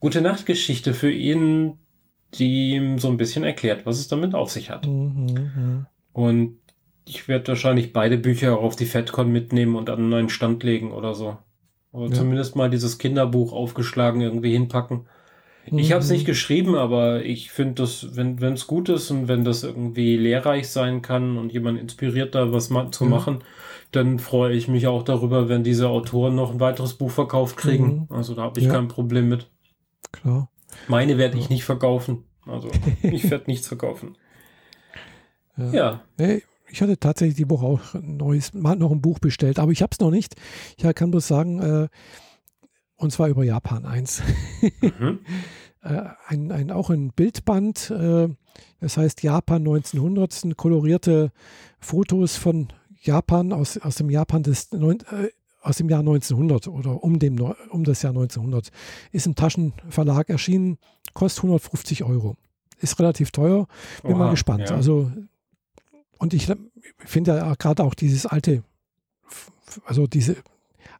gute 0.00 0.20
Nachtgeschichte 0.20 0.94
für 0.94 1.10
ihn, 1.10 1.74
die 2.34 2.72
ihm 2.74 2.98
so 2.98 3.08
ein 3.08 3.16
bisschen 3.16 3.44
erklärt, 3.44 3.86
was 3.86 3.98
es 3.98 4.08
damit 4.08 4.34
auf 4.34 4.50
sich 4.50 4.70
hat. 4.70 4.86
Mhm, 4.86 5.26
mhm. 5.56 5.86
Und 6.12 6.56
ich 7.06 7.28
werde 7.28 7.48
wahrscheinlich 7.48 7.92
beide 7.92 8.18
Bücher 8.18 8.56
auch 8.58 8.62
auf 8.62 8.76
die 8.76 8.86
FedCon 8.86 9.30
mitnehmen 9.30 9.76
und 9.76 9.90
an 9.90 9.98
einen 9.98 10.08
neuen 10.10 10.28
Stand 10.28 10.62
legen 10.62 10.92
oder 10.92 11.14
so. 11.14 11.38
Oder 11.92 12.08
Ja. 12.08 12.14
zumindest 12.14 12.54
mal 12.56 12.70
dieses 12.70 12.98
Kinderbuch 12.98 13.52
aufgeschlagen 13.52 14.20
irgendwie 14.20 14.52
hinpacken. 14.52 15.06
Ich 15.72 15.92
habe 15.92 16.00
es 16.02 16.08
Mhm. 16.08 16.14
nicht 16.14 16.26
geschrieben, 16.26 16.74
aber 16.74 17.22
ich 17.24 17.50
finde 17.50 17.74
das, 17.82 18.16
wenn 18.16 18.38
es 18.42 18.66
gut 18.66 18.88
ist 18.88 19.10
und 19.10 19.28
wenn 19.28 19.44
das 19.44 19.62
irgendwie 19.62 20.16
lehrreich 20.16 20.68
sein 20.68 21.02
kann 21.02 21.36
und 21.36 21.52
jemand 21.52 21.78
inspiriert 21.78 22.34
da 22.34 22.52
was 22.52 22.70
ma 22.70 22.90
zu 22.90 23.04
Ja. 23.04 23.10
machen, 23.10 23.44
dann 23.92 24.18
freue 24.18 24.54
ich 24.54 24.68
mich 24.68 24.86
auch 24.86 25.02
darüber, 25.02 25.48
wenn 25.48 25.62
diese 25.64 25.88
Autoren 25.88 26.34
noch 26.34 26.52
ein 26.52 26.60
weiteres 26.60 26.94
Buch 26.94 27.10
verkauft 27.10 27.56
kriegen. 27.56 28.06
Mhm. 28.08 28.16
Also 28.16 28.34
da 28.34 28.42
habe 28.42 28.58
ich 28.58 28.66
Ja. 28.66 28.72
kein 28.72 28.88
Problem 28.88 29.28
mit. 29.28 29.48
Klar. 30.12 30.50
Meine 30.88 31.18
werde 31.18 31.38
ich 31.38 31.48
nicht 31.48 31.64
verkaufen. 31.64 32.24
Also 32.46 32.70
ich 33.02 33.30
werde 33.30 33.44
nichts 33.46 33.68
verkaufen. 33.68 34.16
Ja. 35.56 35.72
Ja, 35.72 36.02
Nee, 36.16 36.42
ich 36.70 36.80
hatte 36.80 36.98
tatsächlich 36.98 37.36
die 37.36 37.50
Woche 37.50 37.66
auch 37.66 37.94
ein 37.94 38.16
neues, 38.16 38.54
mal 38.54 38.76
noch 38.76 38.92
ein 38.92 39.02
Buch 39.02 39.18
bestellt, 39.18 39.58
aber 39.58 39.72
ich 39.72 39.82
habe 39.82 39.90
es 39.92 40.00
noch 40.00 40.10
nicht. 40.10 40.36
Ich 40.78 40.94
kann 40.94 41.10
bloß 41.10 41.26
sagen, 41.26 41.60
äh, 41.60 41.88
und 42.96 43.12
zwar 43.12 43.28
über 43.28 43.44
Japan 43.44 43.84
1. 43.84 44.22
mhm. 44.80 45.20
äh, 45.82 46.02
ein, 46.28 46.52
ein, 46.52 46.70
auch 46.70 46.90
ein 46.90 47.12
Bildband, 47.12 47.90
äh, 47.90 48.28
das 48.80 48.96
heißt 48.96 49.22
Japan 49.22 49.62
1900, 49.62 50.32
sind 50.32 50.56
kolorierte 50.56 51.32
Fotos 51.78 52.36
von 52.36 52.68
Japan 53.00 53.52
aus, 53.52 53.78
aus 53.78 53.96
dem 53.96 54.10
Japan 54.10 54.42
des 54.42 54.70
neun, 54.72 55.00
äh, 55.10 55.28
aus 55.60 55.76
dem 55.76 55.88
Jahr 55.88 56.00
1900 56.00 56.68
oder 56.68 57.02
um, 57.02 57.18
dem, 57.18 57.38
um 57.70 57.84
das 57.84 58.02
Jahr 58.02 58.10
1900. 58.12 58.70
Ist 59.12 59.26
im 59.26 59.34
Taschenverlag 59.34 60.28
erschienen, 60.30 60.78
kostet 61.14 61.44
150 61.44 62.04
Euro. 62.04 62.36
Ist 62.80 62.98
relativ 62.98 63.30
teuer, 63.30 63.66
bin 64.02 64.16
mal 64.16 64.24
Oha, 64.26 64.30
gespannt. 64.30 64.70
ja. 64.70 64.76
Also, 64.76 65.10
und 66.18 66.32
ich 66.34 66.48
finde 66.98 67.36
ja 67.36 67.54
gerade 67.54 67.84
auch 67.84 67.94
dieses 67.94 68.24
alte, 68.26 68.62
also 69.84 70.06
diese 70.06 70.36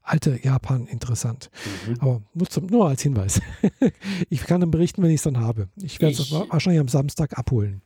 alte 0.02 0.38
Japan 0.42 0.86
interessant. 0.86 1.50
Mhm. 1.88 1.94
Aber 2.00 2.22
nur, 2.34 2.46
zum, 2.48 2.66
nur 2.66 2.88
als 2.88 3.02
Hinweis. 3.02 3.40
ich 4.28 4.42
kann 4.42 4.60
dann 4.60 4.70
berichten, 4.70 5.02
wenn 5.02 5.10
ich 5.10 5.16
es 5.16 5.22
dann 5.22 5.38
habe. 5.38 5.68
Ich 5.76 6.00
werde 6.00 6.14
es 6.14 6.20
Ich- 6.20 6.32
wahrscheinlich 6.32 6.80
am 6.80 6.88
Samstag 6.88 7.38
abholen. 7.38 7.82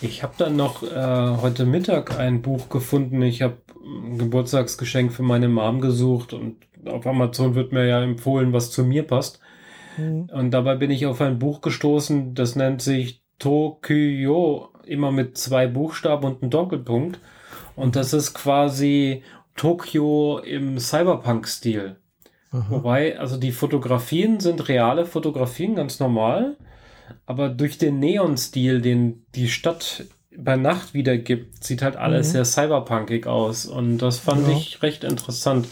Ich 0.00 0.22
habe 0.22 0.34
dann 0.36 0.56
noch 0.56 0.82
äh, 0.82 1.36
heute 1.40 1.64
Mittag 1.64 2.18
ein 2.18 2.42
Buch 2.42 2.68
gefunden. 2.68 3.22
Ich 3.22 3.42
habe 3.42 3.58
ein 3.84 4.18
Geburtstagsgeschenk 4.18 5.12
für 5.12 5.22
meine 5.22 5.48
Mom 5.48 5.80
gesucht 5.80 6.32
und 6.32 6.56
auf 6.84 7.06
Amazon 7.06 7.54
wird 7.54 7.72
mir 7.72 7.86
ja 7.86 8.02
empfohlen, 8.02 8.52
was 8.52 8.70
zu 8.70 8.84
mir 8.84 9.04
passt. 9.04 9.40
Mhm. 9.96 10.28
Und 10.32 10.50
dabei 10.50 10.76
bin 10.76 10.90
ich 10.90 11.06
auf 11.06 11.20
ein 11.20 11.38
Buch 11.38 11.60
gestoßen, 11.60 12.34
das 12.34 12.56
nennt 12.56 12.82
sich 12.82 13.22
Tokyo, 13.38 14.68
immer 14.84 15.12
mit 15.12 15.38
zwei 15.38 15.66
Buchstaben 15.66 16.24
und 16.24 16.42
einem 16.42 16.50
Doppelpunkt. 16.50 17.18
Und 17.76 17.96
das 17.96 18.12
ist 18.12 18.34
quasi 18.34 19.22
Tokio 19.56 20.38
im 20.38 20.78
Cyberpunk-Stil. 20.78 21.96
Wobei, 22.52 23.18
also 23.18 23.38
die 23.38 23.50
Fotografien 23.50 24.38
sind 24.38 24.68
reale 24.68 25.06
Fotografien, 25.06 25.74
ganz 25.74 26.00
normal. 26.00 26.58
Aber 27.26 27.48
durch 27.48 27.78
den 27.78 27.98
Neon-Stil, 28.00 28.80
den 28.80 29.24
die 29.34 29.48
Stadt 29.48 30.04
bei 30.36 30.56
Nacht 30.56 30.94
wiedergibt, 30.94 31.62
sieht 31.62 31.82
halt 31.82 31.96
alles 31.96 32.28
Mhm. 32.28 32.32
sehr 32.32 32.44
cyberpunkig 32.44 33.26
aus. 33.26 33.66
Und 33.66 33.98
das 33.98 34.18
fand 34.18 34.46
Ja. 34.48 34.56
ich 34.56 34.82
recht 34.82 35.04
interessant. 35.04 35.66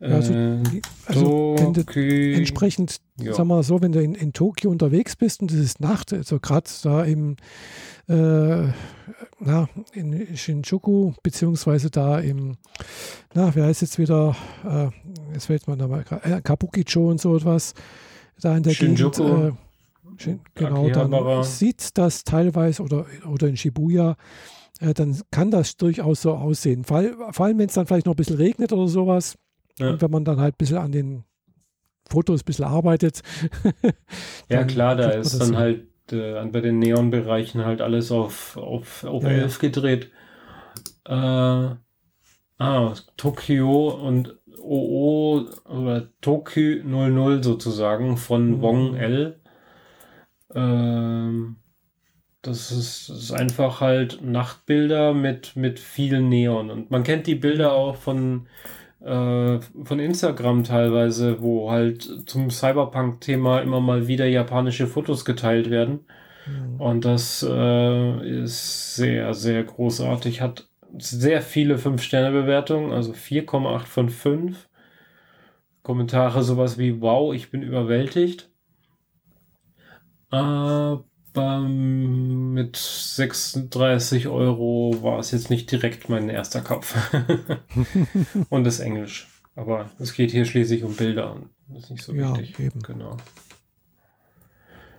Also, 0.00 0.32
Äh, 0.32 0.58
also 1.06 1.56
entsprechend, 2.32 2.98
Ja. 3.20 3.32
sag 3.32 3.46
mal 3.46 3.62
so, 3.64 3.80
wenn 3.82 3.90
du 3.92 4.00
in, 4.00 4.14
in 4.14 4.32
Tokio 4.32 4.70
unterwegs 4.70 5.16
bist 5.16 5.40
und 5.42 5.50
es 5.50 5.58
ist 5.58 5.80
Nacht, 5.80 6.12
also 6.12 6.38
gerade 6.38 6.70
da 6.82 7.02
im 7.04 7.36
äh, 8.08 8.68
na, 9.40 9.68
in 9.92 10.34
Shinjuku, 10.36 11.12
beziehungsweise 11.22 11.90
da 11.90 12.18
im, 12.20 12.56
na, 13.34 13.54
wer 13.54 13.66
heißt 13.66 13.82
jetzt 13.82 13.98
wieder, 13.98 14.34
äh, 14.64 14.88
jetzt 15.34 15.46
fällt 15.46 15.68
mir 15.68 15.76
nochmal, 15.76 16.04
äh, 16.22 16.40
Kabukicho 16.40 17.08
und 17.10 17.20
so 17.20 17.36
etwas, 17.36 17.74
da 18.40 18.56
in 18.56 18.62
der 18.62 18.70
Shinjuku. 18.70 19.22
Gegend. 19.24 19.52
Äh, 19.54 19.67
genau, 20.54 20.88
dann 20.90 21.44
sieht 21.44 21.96
das 21.98 22.24
teilweise 22.24 22.82
oder, 22.82 23.06
oder 23.30 23.48
in 23.48 23.56
Shibuya, 23.56 24.16
äh, 24.80 24.94
dann 24.94 25.20
kann 25.30 25.50
das 25.50 25.76
durchaus 25.76 26.22
so 26.22 26.34
aussehen. 26.34 26.84
Vor, 26.84 27.02
vor 27.30 27.46
allem, 27.46 27.58
wenn 27.58 27.68
es 27.68 27.74
dann 27.74 27.86
vielleicht 27.86 28.06
noch 28.06 28.14
ein 28.14 28.16
bisschen 28.16 28.36
regnet 28.36 28.72
oder 28.72 28.88
sowas. 28.88 29.36
Ja. 29.78 29.90
Und 29.90 30.02
wenn 30.02 30.10
man 30.10 30.24
dann 30.24 30.40
halt 30.40 30.54
ein 30.54 30.58
bisschen 30.58 30.78
an 30.78 30.92
den 30.92 31.24
Fotos 32.10 32.42
ein 32.42 32.44
bisschen 32.46 32.64
arbeitet. 32.64 33.22
Ja, 34.48 34.64
klar, 34.64 34.96
da 34.96 35.10
ist 35.10 35.38
dann 35.38 35.48
hin. 35.48 35.56
halt 35.56 35.86
äh, 36.12 36.44
bei 36.46 36.60
den 36.60 36.78
Neonbereichen 36.78 37.64
halt 37.64 37.80
alles 37.80 38.10
auf, 38.10 38.56
auf, 38.56 39.04
auf 39.04 39.22
Ja, 39.24 39.30
ja. 39.30 39.38
11 39.42 39.58
gedreht. 39.58 40.10
Äh, 41.06 41.12
ah, 42.58 42.94
Tokio 43.16 43.88
und 43.90 44.38
OO 44.60 45.46
oder 45.64 46.08
Tokyo 46.20 46.82
00 46.84 47.42
sozusagen 47.42 48.16
von 48.16 48.56
Mhm. 48.56 48.62
Wong 48.62 48.94
L. 48.96 49.37
Ähm, 50.54 51.56
das 52.42 52.70
ist, 52.70 53.08
ist 53.08 53.32
einfach 53.32 53.80
halt 53.80 54.22
Nachtbilder 54.22 55.12
mit, 55.12 55.56
mit 55.56 55.80
viel 55.80 56.20
Neon. 56.20 56.70
Und 56.70 56.90
man 56.90 57.02
kennt 57.02 57.26
die 57.26 57.34
Bilder 57.34 57.72
auch 57.72 57.96
von, 57.96 58.46
äh, 59.00 59.58
von 59.58 59.98
Instagram 59.98 60.64
teilweise, 60.64 61.42
wo 61.42 61.70
halt 61.70 62.28
zum 62.28 62.50
Cyberpunk-Thema 62.50 63.60
immer 63.60 63.80
mal 63.80 64.06
wieder 64.06 64.26
japanische 64.26 64.86
Fotos 64.86 65.24
geteilt 65.24 65.68
werden. 65.70 66.06
Mhm. 66.46 66.80
Und 66.80 67.04
das 67.04 67.44
äh, 67.48 68.42
ist 68.42 68.96
sehr, 68.96 69.34
sehr 69.34 69.64
großartig. 69.64 70.40
Hat 70.40 70.68
sehr 70.96 71.42
viele 71.42 71.76
5-Sterne-Bewertungen, 71.76 72.92
also 72.92 73.12
4,8 73.12 73.80
von 73.80 74.08
5. 74.08 74.68
Kommentare 75.82 76.42
sowas 76.42 76.78
wie, 76.78 77.00
wow, 77.00 77.34
ich 77.34 77.50
bin 77.50 77.62
überwältigt. 77.62 78.50
Aber 80.30 81.04
mit 81.60 82.76
36 82.76 84.28
Euro 84.28 85.02
war 85.02 85.18
es 85.18 85.30
jetzt 85.30 85.50
nicht 85.50 85.70
direkt 85.70 86.08
mein 86.08 86.28
erster 86.28 86.60
Kauf. 86.60 86.94
und 88.48 88.64
das 88.64 88.80
Englisch. 88.80 89.28
Aber 89.54 89.90
es 89.98 90.12
geht 90.12 90.30
hier 90.30 90.44
schließlich 90.44 90.84
um 90.84 90.94
Bilder. 90.94 91.36
Das 91.68 91.84
ist 91.84 91.90
nicht 91.90 92.04
so 92.04 92.14
ja, 92.14 92.36
wichtig. 92.36 92.58
Eben. 92.58 92.80
Genau. 92.80 93.16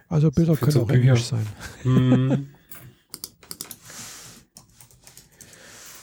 Also 0.08 0.32
Bilder 0.32 0.56
können 0.56 0.78
auch 0.78 0.90
Englisch 0.90 1.24
sein. 1.24 1.46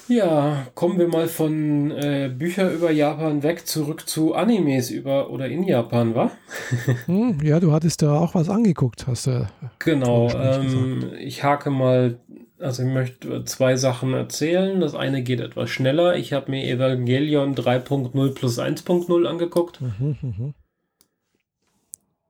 Ja, 0.09 0.67
kommen 0.75 0.99
wir 0.99 1.09
mal 1.09 1.27
von 1.27 1.91
äh, 1.91 2.31
Bücher 2.33 2.71
über 2.71 2.93
Japan 2.93 3.43
weg 3.43 3.67
zurück 3.67 4.09
zu 4.09 4.35
Animes 4.35 4.91
über 4.91 5.31
oder 5.31 5.49
in 5.49 5.65
Japan, 5.65 6.15
wa? 6.15 6.31
hm, 7.07 7.41
ja, 7.43 7.59
du 7.59 7.73
hattest 7.73 8.03
da 8.03 8.19
auch 8.19 8.35
was 8.35 8.49
angeguckt, 8.49 9.07
hast 9.07 9.27
du. 9.27 9.49
Genau, 9.81 10.31
ähm, 10.31 11.13
ich 11.19 11.43
hake 11.43 11.71
mal, 11.71 12.21
also 12.59 12.85
ich 12.85 12.89
möchte 12.89 13.45
zwei 13.45 13.77
Sachen 13.77 14.15
erzählen. 14.15 14.81
Das 14.81 14.95
eine 14.95 15.23
geht 15.23 15.41
etwas 15.41 15.71
schneller. 15.71 16.17
Ich 16.17 16.33
habe 16.33 16.53
mir 16.53 16.65
Evangelion 16.65 17.57
3.0 17.57 18.35
plus 18.35 18.59
1.0 18.61 19.27
angeguckt. 19.27 19.81
Mhm, 19.81 20.17
mh. 20.23 20.53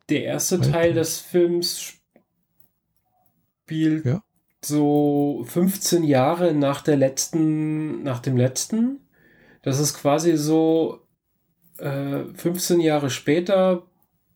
Der 0.09 0.25
erste 0.25 0.61
Teil 0.61 0.95
des 0.95 1.19
Films 1.19 1.95
spielt 3.65 4.07
ja 4.07 4.23
so 4.65 5.45
15 5.47 6.05
Jahre 6.05 6.55
nach 6.55 6.83
der 6.83 6.97
letzten, 6.97 8.03
nach 8.03 8.21
dem 8.21 8.37
letzten. 8.37 9.01
Das 9.63 9.79
ist 9.81 9.95
quasi 9.95 10.37
so, 10.37 11.07
äh, 11.79 12.25
15 12.35 12.81
Jahre 12.81 13.11
später 13.11 13.83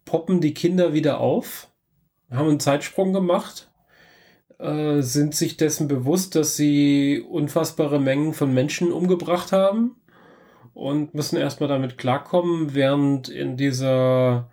poppen 0.04 0.40
die 0.40 0.54
Kinder 0.54 0.92
wieder 0.92 1.20
auf, 1.20 1.68
haben 2.30 2.48
einen 2.48 2.60
Zeitsprung 2.60 3.12
gemacht, 3.12 3.70
äh, 4.58 5.00
sind 5.02 5.34
sich 5.34 5.56
dessen 5.56 5.88
bewusst, 5.88 6.34
dass 6.34 6.56
sie 6.56 7.24
unfassbare 7.28 8.00
Mengen 8.00 8.34
von 8.34 8.52
Menschen 8.52 8.92
umgebracht 8.92 9.52
haben 9.52 9.96
und 10.74 11.14
müssen 11.14 11.36
erstmal 11.36 11.68
damit 11.68 11.98
klarkommen, 11.98 12.74
während 12.74 13.28
in 13.28 13.56
dieser 13.56 14.50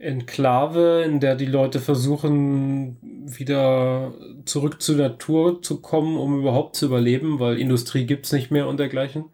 Enklave, 0.00 1.02
in 1.04 1.20
der 1.20 1.36
die 1.36 1.46
Leute 1.46 1.78
versuchen, 1.78 2.96
wieder 3.02 4.14
zurück 4.46 4.80
zur 4.80 4.96
Natur 4.96 5.62
zu 5.62 5.80
kommen, 5.80 6.16
um 6.16 6.40
überhaupt 6.40 6.76
zu 6.76 6.86
überleben, 6.86 7.38
weil 7.38 7.58
Industrie 7.58 8.06
gibt 8.06 8.26
es 8.26 8.32
nicht 8.32 8.50
mehr 8.50 8.66
und 8.66 8.80
dergleichen. 8.80 9.26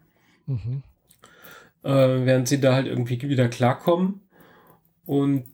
Mhm. 0.45 0.83
Äh, 1.83 2.25
während 2.25 2.47
sie 2.47 2.59
da 2.59 2.73
halt 2.73 2.87
irgendwie 2.87 3.21
wieder 3.21 3.47
klarkommen. 3.47 4.21
Und 5.05 5.45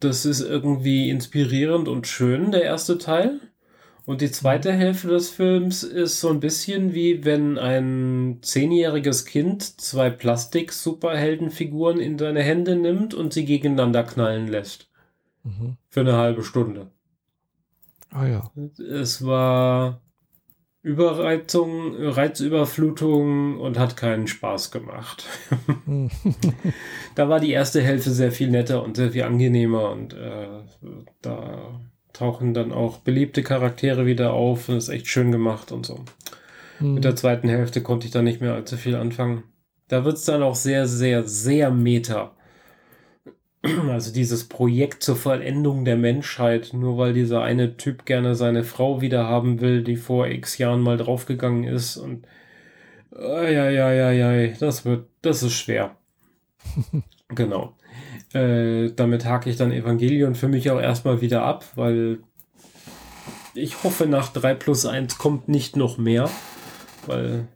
das 0.00 0.26
ist 0.26 0.40
irgendwie 0.40 1.08
inspirierend 1.08 1.88
und 1.88 2.06
schön, 2.06 2.50
der 2.50 2.62
erste 2.62 2.98
Teil. 2.98 3.40
Und 4.06 4.20
die 4.20 4.30
zweite. 4.30 4.72
Hälfte 4.72 5.08
des 5.08 5.30
Films 5.30 5.82
ist 5.82 6.20
so 6.20 6.30
ein 6.30 6.38
bisschen 6.38 6.94
wie 6.94 7.24
wenn 7.24 7.58
ein 7.58 8.38
zehnjähriges 8.40 9.24
Kind 9.24 9.80
zwei 9.80 10.10
Plastik-Superheldenfiguren 10.10 11.98
in 11.98 12.16
seine 12.16 12.42
Hände 12.42 12.76
nimmt 12.76 13.14
und 13.14 13.32
sie 13.32 13.44
gegeneinander 13.44 14.04
knallen 14.04 14.46
lässt. 14.46 14.88
Mhm. 15.42 15.76
Für 15.88 16.00
eine 16.00 16.16
halbe 16.16 16.44
Stunde. 16.44 16.92
Ah 18.10 18.26
ja. 18.26 18.52
Es 18.78 19.26
war 19.26 20.00
Überreizung, 20.82 21.96
Reizüberflutung 21.96 23.58
und 23.58 23.76
hat 23.76 23.96
keinen 23.96 24.28
Spaß 24.28 24.70
gemacht. 24.70 25.24
Mhm. 25.84 26.10
da 27.16 27.28
war 27.28 27.40
die 27.40 27.50
erste 27.50 27.82
Hälfte 27.82 28.12
sehr 28.12 28.30
viel 28.30 28.50
netter 28.50 28.84
und 28.84 28.96
sehr 28.96 29.10
viel 29.10 29.24
angenehmer 29.24 29.90
und 29.90 30.14
äh, 30.14 30.62
da 31.22 31.80
tauchen 32.18 32.54
dann 32.54 32.72
auch 32.72 32.98
beliebte 32.98 33.42
Charaktere 33.42 34.06
wieder 34.06 34.32
auf 34.32 34.68
und 34.68 34.76
ist 34.76 34.88
echt 34.88 35.06
schön 35.08 35.32
gemacht 35.32 35.72
und 35.72 35.86
so. 35.86 36.04
Mhm. 36.80 36.94
Mit 36.94 37.04
der 37.04 37.16
zweiten 37.16 37.48
Hälfte 37.48 37.82
konnte 37.82 38.06
ich 38.06 38.12
dann 38.12 38.24
nicht 38.24 38.40
mehr 38.40 38.54
allzu 38.54 38.76
viel 38.76 38.96
anfangen. 38.96 39.44
Da 39.88 40.04
wird 40.04 40.16
es 40.16 40.24
dann 40.24 40.42
auch 40.42 40.56
sehr, 40.56 40.86
sehr, 40.86 41.24
sehr 41.24 41.70
meta. 41.70 42.32
Also 43.90 44.12
dieses 44.12 44.48
Projekt 44.48 45.02
zur 45.02 45.16
Vollendung 45.16 45.84
der 45.84 45.96
Menschheit, 45.96 46.70
nur 46.72 46.98
weil 46.98 47.12
dieser 47.12 47.42
eine 47.42 47.76
Typ 47.76 48.04
gerne 48.04 48.36
seine 48.36 48.62
Frau 48.62 49.00
wieder 49.00 49.24
haben 49.24 49.60
will, 49.60 49.82
die 49.82 49.96
vor 49.96 50.28
x 50.28 50.58
Jahren 50.58 50.82
mal 50.82 50.96
draufgegangen 50.96 51.64
ist 51.64 51.96
und 51.96 52.26
ja, 53.18 53.48
ja, 53.48 53.90
ja, 53.90 54.10
ja, 54.12 54.46
das 54.60 54.84
wird, 54.84 55.08
das 55.22 55.42
ist 55.42 55.54
schwer. 55.54 55.96
genau. 57.28 57.75
Äh, 58.36 58.92
damit 58.94 59.24
hake 59.24 59.48
ich 59.48 59.56
dann 59.56 59.72
Evangelion 59.72 60.34
für 60.34 60.48
mich 60.48 60.70
auch 60.70 60.80
erstmal 60.80 61.22
wieder 61.22 61.42
ab, 61.42 61.64
weil 61.74 62.18
ich 63.54 63.82
hoffe, 63.82 64.04
nach 64.06 64.30
3 64.30 64.52
plus 64.54 64.84
1 64.84 65.16
kommt 65.16 65.48
nicht 65.48 65.76
noch 65.76 65.96
mehr, 65.96 66.28
weil 67.06 67.48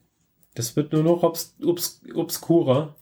das 0.55 0.77
wird 0.77 0.95
nur 0.95 1.03
noch 1.03 1.23
obs 1.23 1.55
obs 1.63 2.01
obskurer. 2.15 2.87
Mhm. 2.87 2.93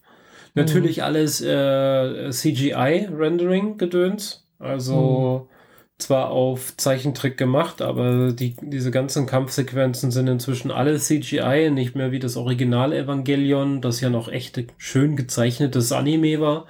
Natürlich 0.54 1.04
alles 1.04 1.40
äh, 1.40 2.30
CGI-Rendering-Gedöns, 2.30 4.48
also 4.58 5.48
mhm. 5.48 5.52
zwar 5.98 6.30
auf 6.30 6.76
Zeichentrick 6.76 7.38
gemacht, 7.38 7.80
aber 7.80 8.32
die, 8.32 8.56
diese 8.60 8.90
ganzen 8.90 9.26
Kampfsequenzen 9.26 10.10
sind 10.10 10.26
inzwischen 10.26 10.72
alle 10.72 10.98
CGI, 10.98 11.70
nicht 11.70 11.94
mehr 11.94 12.10
wie 12.10 12.18
das 12.18 12.36
Original 12.36 12.92
Evangelion, 12.92 13.80
das 13.80 14.00
ja 14.00 14.10
noch 14.10 14.26
echt 14.26 14.60
schön 14.78 15.14
gezeichnetes 15.14 15.92
Anime 15.92 16.40
war 16.40 16.66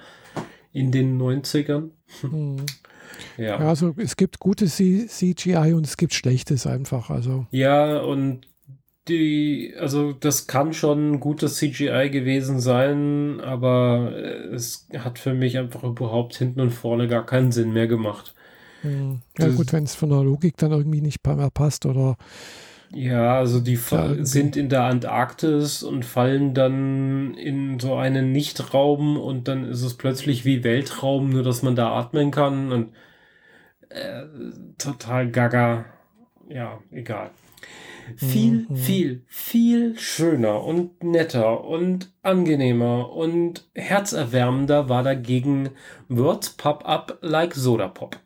in 0.71 0.91
den 0.91 1.19
90ern. 1.21 1.89
Hm. 2.21 2.57
Ja. 3.37 3.57
also 3.57 3.93
es 3.97 4.15
gibt 4.15 4.39
gute 4.39 4.67
CGI 4.67 5.73
und 5.73 5.85
es 5.85 5.97
gibt 5.97 6.13
schlechtes 6.13 6.67
einfach. 6.67 7.09
Also. 7.09 7.47
Ja, 7.51 7.99
und 7.99 8.47
die, 9.07 9.73
also 9.77 10.13
das 10.13 10.47
kann 10.47 10.73
schon 10.73 11.19
gutes 11.19 11.55
CGI 11.55 12.09
gewesen 12.11 12.59
sein, 12.59 13.41
aber 13.41 14.13
es 14.53 14.87
hat 14.97 15.19
für 15.19 15.33
mich 15.33 15.57
einfach 15.57 15.83
überhaupt 15.83 16.35
hinten 16.35 16.61
und 16.61 16.71
vorne 16.71 17.07
gar 17.07 17.25
keinen 17.25 17.51
Sinn 17.51 17.73
mehr 17.73 17.87
gemacht. 17.87 18.35
Hm. 18.81 19.21
Ja, 19.37 19.47
das, 19.47 19.55
gut, 19.55 19.73
wenn 19.73 19.83
es 19.83 19.95
von 19.95 20.09
der 20.09 20.23
Logik 20.23 20.57
dann 20.57 20.71
irgendwie 20.71 21.01
nicht 21.01 21.25
mehr 21.25 21.49
passt 21.49 21.85
oder 21.85 22.15
ja, 22.91 23.37
also 23.37 23.59
die 23.59 23.77
ja, 23.91 24.25
sind 24.25 24.57
in 24.57 24.69
der 24.69 24.83
Antarktis 24.83 25.83
und 25.83 26.05
fallen 26.05 26.53
dann 26.53 27.35
in 27.35 27.79
so 27.79 27.95
einen 27.95 28.31
Nichtraum 28.31 29.17
und 29.17 29.47
dann 29.47 29.65
ist 29.65 29.83
es 29.83 29.95
plötzlich 29.95 30.43
wie 30.43 30.63
Weltraum, 30.63 31.29
nur 31.29 31.43
dass 31.43 31.61
man 31.61 31.75
da 31.75 31.93
atmen 31.93 32.31
kann 32.31 32.71
und 32.71 32.93
äh, 33.89 34.23
total 34.77 35.29
gaga. 35.29 35.85
Ja, 36.49 36.79
egal. 36.91 37.29
Viel, 38.15 38.65
mhm. 38.67 38.75
viel, 38.75 39.23
viel 39.27 39.99
schöner 39.99 40.63
und 40.63 41.03
netter 41.03 41.63
und 41.63 42.11
angenehmer 42.23 43.11
und 43.11 43.69
herzerwärmender 43.75 44.89
war 44.89 45.03
dagegen 45.03 45.69
Words 46.07 46.51
Pop 46.51 46.87
Up 46.87 47.19
Like 47.21 47.53
Soda 47.53 47.87
Pop. 47.87 48.17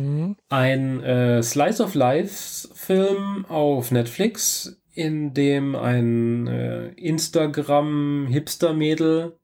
Mhm. 0.00 0.36
Ein 0.48 1.02
äh, 1.02 1.42
Slice 1.42 1.82
of 1.82 1.94
Life 1.94 2.68
Film 2.74 3.44
auf 3.48 3.90
Netflix, 3.90 4.80
in 4.92 5.34
dem 5.34 5.74
ein 5.76 6.46
äh, 6.46 6.88
Instagram-Hipster-Mädel, 6.92 9.36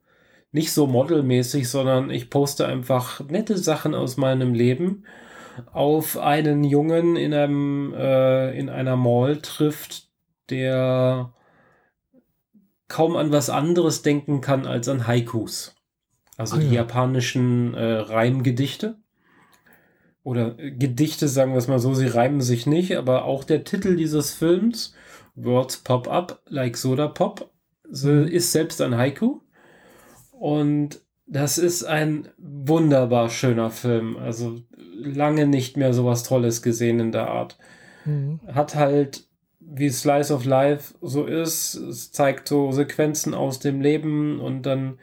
nicht 0.53 0.73
so 0.73 0.87
modelmäßig, 0.87 1.69
sondern 1.69 2.09
ich 2.11 2.31
poste 2.31 2.67
einfach 2.67 3.21
nette 3.29 3.59
Sachen 3.59 3.95
aus 3.95 4.17
meinem 4.17 4.55
Leben, 4.55 5.05
auf 5.73 6.17
einen 6.19 6.65
Jungen 6.65 7.17
in 7.17 7.35
einem 7.35 7.93
äh, 7.95 8.59
in 8.59 8.71
einer 8.71 8.97
Mall 8.97 9.37
trifft, 9.39 10.09
der 10.51 11.33
kaum 12.89 13.17
an 13.17 13.33
was 13.33 13.51
anderes 13.51 14.03
denken 14.03 14.41
kann 14.41 14.67
als 14.67 14.89
an 14.89 15.07
Haikus. 15.07 15.75
Also 16.37 16.57
ja. 16.57 16.63
die 16.63 16.75
japanischen 16.75 17.75
äh, 17.75 17.95
Reimgedichte 17.95 18.99
oder 20.27 20.57
Gedichte, 20.57 21.29
sagen 21.29 21.53
wir 21.53 21.59
es 21.59 21.69
mal 21.69 21.79
so, 21.79 21.95
sie 21.95 22.09
reimen 22.09 22.41
sich 22.41 22.67
nicht, 22.67 22.97
aber 22.97 23.27
auch 23.27 23.45
der 23.45 23.63
Titel 23.63 23.95
dieses 23.95 24.35
Films, 24.35 24.93
Words 25.37 25.77
Pop 25.77 26.09
Up 26.09 26.43
Like 26.49 26.77
Soda 26.77 27.07
Pop, 27.07 27.53
mhm. 27.89 28.27
ist 28.27 28.51
selbst 28.51 28.83
ein 28.83 28.97
Haiku. 28.97 29.39
Und 30.33 31.01
das 31.29 31.59
ist 31.59 31.85
ein 31.85 32.27
wunderbar 32.39 33.31
schöner 33.31 33.71
Film. 33.71 34.17
Also 34.17 34.63
lange 34.97 35.47
nicht 35.47 35.77
mehr 35.77 35.95
sowas 35.95 36.25
Tolles 36.25 36.61
gesehen 36.61 36.99
in 36.99 37.13
der 37.13 37.29
Art. 37.29 37.57
Mhm. 38.05 38.41
Hat 38.53 38.75
halt, 38.75 39.29
wie 39.61 39.91
Slice 39.91 40.35
of 40.35 40.45
Life 40.45 40.95
so 41.03 41.25
ist, 41.25 41.77
es 41.77 42.11
zeigt 42.11 42.49
so 42.49 42.73
Sequenzen 42.73 43.33
aus 43.33 43.61
dem 43.61 43.81
Leben 43.81 44.41
und 44.41 44.67
dann 44.67 44.99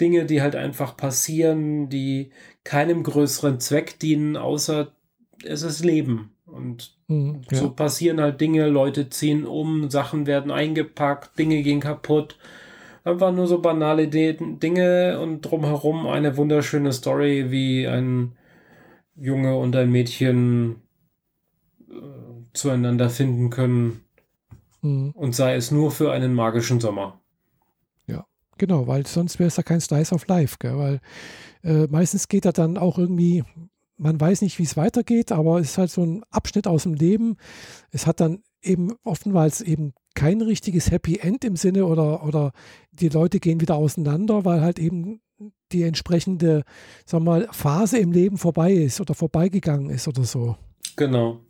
Dinge, 0.00 0.24
die 0.24 0.40
halt 0.40 0.54
einfach 0.54 0.96
passieren, 0.96 1.88
die 1.88 2.30
keinem 2.68 3.02
größeren 3.02 3.60
Zweck 3.60 3.98
dienen, 3.98 4.36
außer 4.36 4.92
es 5.42 5.62
ist 5.62 5.82
Leben. 5.82 6.32
Und 6.44 6.98
Mhm, 7.08 7.40
so 7.50 7.64
ja. 7.64 7.70
passieren 7.70 8.20
halt 8.20 8.42
Dinge, 8.42 8.68
Leute 8.68 9.08
ziehen 9.08 9.46
um, 9.46 9.88
Sachen 9.88 10.26
werden 10.26 10.50
eingepackt, 10.50 11.38
Dinge 11.38 11.62
gehen 11.62 11.80
kaputt. 11.80 12.36
Einfach 13.02 13.32
nur 13.32 13.46
so 13.46 13.62
banale 13.62 14.08
De 14.08 14.36
Dinge 14.38 15.18
und 15.18 15.40
drumherum 15.40 16.06
eine 16.06 16.36
wunderschöne 16.36 16.92
Story, 16.92 17.50
wie 17.50 17.88
ein 17.88 18.32
Junge 19.16 19.56
und 19.56 19.74
ein 19.74 19.90
Mädchen 19.90 20.82
äh, 21.90 21.94
zueinander 22.52 23.08
finden 23.08 23.48
können. 23.48 24.04
Mhm. 24.82 25.12
Und 25.12 25.34
sei 25.34 25.54
es 25.54 25.70
nur 25.70 25.90
für 25.90 26.12
einen 26.12 26.34
magischen 26.34 26.80
Sommer. 26.80 27.18
Genau, 28.58 28.88
weil 28.88 29.06
sonst 29.06 29.38
wäre 29.38 29.46
es 29.46 29.56
ja 29.56 29.62
kein 29.62 29.80
Slice 29.80 30.12
of 30.12 30.26
Life, 30.26 30.56
gell? 30.58 30.76
weil 30.76 31.00
äh, 31.62 31.86
meistens 31.88 32.28
geht 32.28 32.44
er 32.44 32.52
dann 32.52 32.76
auch 32.76 32.98
irgendwie, 32.98 33.44
man 33.96 34.20
weiß 34.20 34.42
nicht, 34.42 34.58
wie 34.58 34.64
es 34.64 34.76
weitergeht, 34.76 35.32
aber 35.32 35.58
es 35.60 35.70
ist 35.70 35.78
halt 35.78 35.90
so 35.90 36.02
ein 36.02 36.22
Abschnitt 36.30 36.66
aus 36.66 36.84
dem 36.84 36.94
Leben. 36.94 37.36
Es 37.90 38.06
hat 38.06 38.20
dann 38.20 38.42
eben 38.62 38.94
oftmals 39.04 39.60
eben 39.60 39.94
kein 40.14 40.40
richtiges 40.40 40.90
Happy 40.90 41.18
End 41.18 41.44
im 41.44 41.56
Sinne 41.56 41.86
oder, 41.86 42.24
oder 42.24 42.52
die 42.90 43.08
Leute 43.08 43.40
gehen 43.40 43.60
wieder 43.60 43.76
auseinander, 43.76 44.44
weil 44.44 44.60
halt 44.60 44.78
eben 44.78 45.20
die 45.72 45.82
entsprechende, 45.82 46.64
sag 47.04 47.22
mal, 47.22 47.48
Phase 47.52 47.98
im 47.98 48.12
Leben 48.12 48.38
vorbei 48.38 48.72
ist 48.72 49.00
oder 49.00 49.14
vorbeigegangen 49.14 49.90
ist 49.90 50.08
oder 50.08 50.24
so. 50.24 50.56
Genau. 50.96 51.40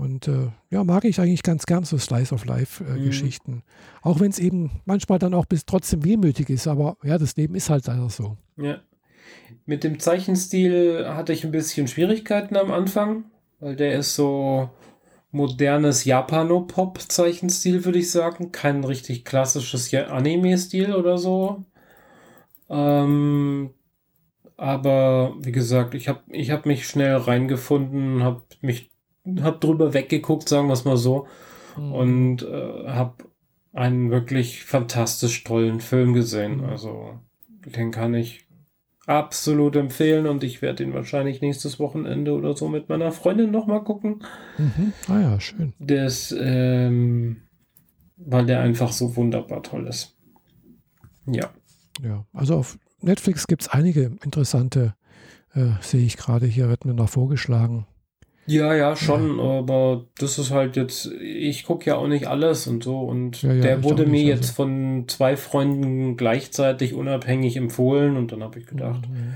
Und 0.00 0.28
äh, 0.28 0.48
ja, 0.70 0.82
mag 0.82 1.04
ich 1.04 1.20
eigentlich 1.20 1.42
ganz 1.42 1.66
gern 1.66 1.84
so 1.84 1.98
Slice 1.98 2.34
of 2.34 2.44
Mhm. 2.44 2.50
Life-Geschichten. 2.50 3.62
Auch 4.00 4.18
wenn 4.18 4.30
es 4.30 4.38
eben 4.38 4.80
manchmal 4.86 5.18
dann 5.18 5.34
auch 5.34 5.44
bis 5.44 5.66
trotzdem 5.66 6.04
wehmütig 6.04 6.48
ist, 6.48 6.66
aber 6.66 6.96
ja, 7.02 7.18
das 7.18 7.36
Leben 7.36 7.54
ist 7.54 7.68
halt 7.68 7.86
leider 7.86 8.08
so. 8.08 8.38
Ja. 8.56 8.80
Mit 9.66 9.84
dem 9.84 10.00
Zeichenstil 10.00 11.06
hatte 11.06 11.34
ich 11.34 11.44
ein 11.44 11.50
bisschen 11.50 11.86
Schwierigkeiten 11.86 12.56
am 12.56 12.70
Anfang, 12.70 13.24
weil 13.60 13.76
der 13.76 13.98
ist 13.98 14.14
so 14.14 14.70
modernes 15.32 16.06
Japanopop-Zeichenstil, 16.06 17.84
würde 17.84 17.98
ich 17.98 18.10
sagen. 18.10 18.52
Kein 18.52 18.82
richtig 18.84 19.26
klassisches 19.26 19.92
Anime-Stil 19.92 20.94
oder 20.94 21.18
so. 21.18 21.64
Ähm, 22.70 23.70
aber 24.56 25.34
wie 25.40 25.52
gesagt, 25.52 25.94
ich 25.94 26.08
habe 26.08 26.20
ich 26.28 26.50
hab 26.50 26.64
mich 26.66 26.86
schnell 26.88 27.16
reingefunden, 27.16 28.22
habe 28.22 28.42
mich 28.62 28.89
hab 29.40 29.60
drüber 29.60 29.94
weggeguckt, 29.94 30.48
sagen 30.48 30.68
wir 30.68 30.74
es 30.74 30.84
mal 30.84 30.96
so, 30.96 31.26
Mhm. 31.76 31.92
und 31.92 32.42
äh, 32.42 32.88
habe 32.88 33.24
einen 33.72 34.10
wirklich 34.10 34.64
fantastisch 34.64 35.44
tollen 35.44 35.80
Film 35.80 36.14
gesehen. 36.14 36.58
Mhm. 36.58 36.64
Also 36.64 37.18
den 37.64 37.92
kann 37.92 38.14
ich 38.14 38.46
absolut 39.06 39.76
empfehlen 39.76 40.26
und 40.26 40.42
ich 40.44 40.62
werde 40.62 40.82
ihn 40.82 40.94
wahrscheinlich 40.94 41.40
nächstes 41.40 41.78
Wochenende 41.78 42.32
oder 42.32 42.56
so 42.56 42.68
mit 42.68 42.88
meiner 42.88 43.12
Freundin 43.12 43.50
nochmal 43.50 43.84
gucken. 43.84 44.22
Mhm. 44.58 44.92
Ah 45.08 45.20
ja, 45.20 45.40
schön. 45.40 45.74
Das, 45.78 46.34
ähm, 46.38 47.42
weil 48.16 48.46
der 48.46 48.60
einfach 48.60 48.92
so 48.92 49.14
wunderbar 49.16 49.62
toll 49.62 49.86
ist. 49.86 50.16
Ja. 51.26 51.50
Ja, 52.02 52.24
also 52.32 52.56
auf 52.56 52.78
Netflix 53.00 53.46
gibt 53.46 53.62
es 53.62 53.68
einige 53.68 54.12
interessante, 54.24 54.94
äh, 55.54 55.70
sehe 55.80 56.04
ich 56.04 56.16
gerade 56.16 56.46
hier, 56.46 56.68
wird 56.68 56.84
mir 56.84 56.94
noch 56.94 57.08
vorgeschlagen. 57.08 57.86
Ja, 58.50 58.74
ja, 58.74 58.96
schon, 58.96 59.38
aber 59.38 60.06
das 60.18 60.38
ist 60.38 60.50
halt 60.50 60.74
jetzt, 60.76 61.06
ich 61.20 61.62
gucke 61.64 61.86
ja 61.90 61.96
auch 61.96 62.08
nicht 62.08 62.26
alles 62.26 62.66
und 62.66 62.82
so 62.82 62.98
und 63.00 63.42
Ja, 63.42 63.52
ja, 63.52 63.60
der 63.60 63.84
wurde 63.84 64.06
mir 64.06 64.10
nicht, 64.12 64.24
jetzt 64.26 64.42
also. 64.50 64.54
von 64.54 65.04
zwei 65.06 65.36
Freunden 65.36 66.16
gleichzeitig 66.16 66.94
unabhängig 66.94 67.56
empfohlen 67.56 68.16
und 68.16 68.32
dann 68.32 68.42
habe 68.42 68.58
ich 68.58 68.66
gedacht, 68.66 69.08
Mhm. 69.08 69.34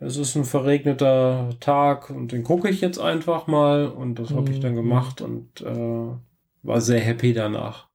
es 0.00 0.16
ist 0.16 0.34
ein 0.34 0.44
verregneter 0.44 1.50
Tag 1.60 2.10
und 2.10 2.32
den 2.32 2.42
gucke 2.42 2.68
ich 2.68 2.80
jetzt 2.80 2.98
einfach 2.98 3.46
mal 3.46 3.86
und 3.86 4.18
das 4.18 4.30
habe 4.30 4.50
ich 4.50 4.58
dann 4.58 4.72
Mhm. 4.72 4.76
gemacht 4.76 5.20
und 5.20 5.60
äh, 5.60 6.16
war 6.64 6.80
sehr 6.80 7.00
happy 7.00 7.32
danach. 7.32 7.86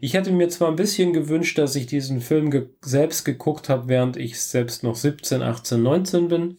Ich 0.00 0.14
hätte 0.14 0.32
mir 0.32 0.48
zwar 0.48 0.68
ein 0.70 0.76
bisschen 0.76 1.12
gewünscht, 1.12 1.56
dass 1.58 1.76
ich 1.76 1.86
diesen 1.86 2.20
Film 2.20 2.50
ge 2.50 2.66
selbst 2.80 3.24
geguckt 3.24 3.68
habe, 3.68 3.86
während 3.86 4.16
ich 4.16 4.40
selbst 4.40 4.82
noch 4.82 4.96
17, 4.96 5.40
18, 5.42 5.82
19 5.82 6.28
bin, 6.28 6.56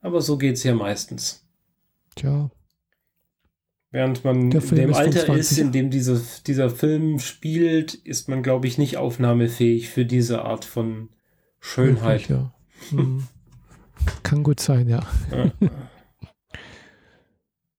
aber 0.00 0.20
so 0.20 0.38
geht 0.38 0.54
es 0.54 0.62
ja 0.64 0.74
meistens. 0.74 1.39
Tja, 2.16 2.50
Während 3.92 4.24
man 4.24 4.52
in 4.52 4.60
dem 4.76 4.94
Alter 4.94 5.24
20 5.26 5.36
ist, 5.36 5.58
in 5.58 5.72
dem 5.72 5.90
diese, 5.90 6.22
dieser 6.46 6.70
Film 6.70 7.18
spielt, 7.18 7.94
ist 7.94 8.28
man, 8.28 8.42
glaube 8.44 8.68
ich, 8.68 8.78
nicht 8.78 8.96
aufnahmefähig 8.96 9.88
für 9.88 10.04
diese 10.04 10.42
Art 10.44 10.64
von 10.64 11.08
Schönheit. 11.58 12.28
möglich, 12.28 12.28
ja. 12.28 12.54
Mhm. 12.92 13.24
Kann 14.22 14.44
gut 14.44 14.60
sein, 14.60 14.88
ja. 14.88 15.04
Ja, 15.32 15.50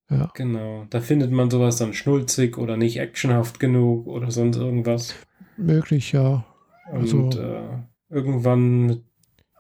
ja. 0.09 0.31
genau. 0.35 0.85
Da 0.89 0.99
findet 0.99 1.31
man 1.31 1.49
sowas 1.49 1.77
dann 1.77 1.93
schnulzig 1.93 2.57
oder 2.57 2.75
nicht 2.75 2.99
actionhaft 2.99 3.61
genug 3.61 4.05
oder 4.05 4.31
sonst 4.31 4.57
irgendwas. 4.57 5.15
Möglich, 5.55 6.11
ja. 6.11 6.45
Also- 6.91 7.17
Und 7.19 7.35
äh, 7.37 7.61
irgendwann 8.09 9.03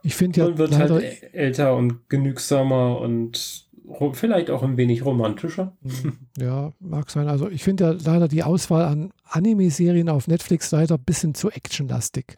Ich 0.03 0.15
finde 0.15 0.41
ja 0.41 0.47
man 0.49 0.57
wird 0.57 0.71
leider, 0.71 0.95
halt 0.95 1.33
älter 1.33 1.77
und 1.77 2.09
genügsamer 2.09 2.99
und 2.99 3.69
vielleicht 4.13 4.49
auch 4.49 4.63
ein 4.63 4.77
wenig 4.77 5.05
romantischer. 5.05 5.75
Mhm. 5.81 6.17
Ja, 6.39 6.71
mag 6.79 7.09
sein. 7.11 7.27
Also 7.27 7.49
ich 7.49 7.63
finde 7.63 7.83
ja 7.83 7.91
leider 7.91 8.27
die 8.27 8.43
Auswahl 8.43 8.83
an 8.85 9.11
Anime-Serien 9.25 10.09
auf 10.09 10.27
Netflix 10.27 10.71
leider 10.71 10.95
ein 10.95 11.03
bisschen 11.03 11.35
zu 11.35 11.51
actionlastig. 11.51 12.37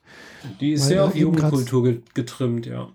Die 0.60 0.72
ist 0.74 0.82
Weil 0.82 0.88
sehr 0.90 1.06
auf 1.06 1.16
Jugendkultur 1.16 1.84
ge 1.84 2.02
getrimmt, 2.14 2.66
ja. 2.66 2.90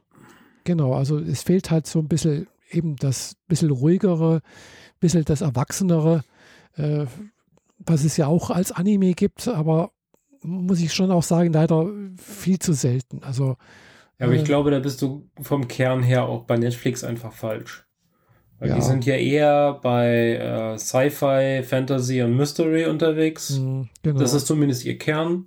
Genau, 0.64 0.92
also 0.94 1.18
es 1.18 1.42
fehlt 1.42 1.70
halt 1.70 1.86
so 1.86 1.98
ein 2.00 2.08
bisschen 2.08 2.46
eben 2.70 2.96
das 2.96 3.36
bisschen 3.46 3.70
ruhigere, 3.70 4.42
bisschen 5.00 5.24
das 5.24 5.40
Erwachsenere, 5.40 6.24
äh, 6.76 7.06
was 7.78 8.04
es 8.04 8.16
ja 8.16 8.26
auch 8.26 8.50
als 8.50 8.72
Anime 8.72 9.14
gibt, 9.14 9.48
aber 9.48 9.92
muss 10.42 10.80
ich 10.80 10.92
schon 10.92 11.10
auch 11.10 11.22
sagen, 11.22 11.52
leider 11.52 11.90
viel 12.16 12.58
zu 12.58 12.72
selten. 12.74 13.22
Also 13.22 13.56
Ja, 14.18 14.26
aber 14.26 14.34
ich 14.34 14.42
Äh. 14.42 14.44
glaube, 14.44 14.70
da 14.72 14.80
bist 14.80 15.00
du 15.00 15.28
vom 15.40 15.68
Kern 15.68 16.02
her 16.02 16.24
auch 16.28 16.42
bei 16.44 16.56
Netflix 16.58 17.02
einfach 17.04 17.32
falsch. 17.32 17.86
Weil 18.58 18.70
Ja. 18.70 18.74
die 18.74 18.82
sind 18.82 19.06
ja 19.06 19.14
eher 19.14 19.78
bei 19.82 20.34
äh, 20.36 20.78
Sci-Fi, 20.78 21.62
Fantasy 21.62 22.22
und 22.22 22.36
Mystery 22.36 22.86
unterwegs. 22.86 23.58
mh, 23.58 23.86
genau. 24.02 24.18
Das 24.18 24.34
ist 24.34 24.46
zumindest 24.46 24.84
ihr 24.84 24.98
Kern. 24.98 25.46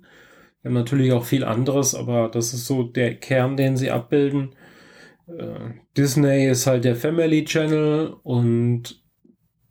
Die 0.62 0.68
haben 0.68 0.74
natürlich 0.74 1.12
auch 1.12 1.24
viel 1.24 1.44
anderes, 1.44 1.94
aber 1.94 2.28
das 2.28 2.54
ist 2.54 2.66
so 2.66 2.84
der 2.84 3.14
Kern, 3.16 3.56
den 3.56 3.76
sie 3.76 3.90
abbilden. 3.90 4.54
Äh, 5.26 5.74
Disney 5.96 6.46
ist 6.48 6.66
halt 6.66 6.84
der 6.84 6.96
Family 6.96 7.44
Channel 7.44 8.14
und 8.22 9.02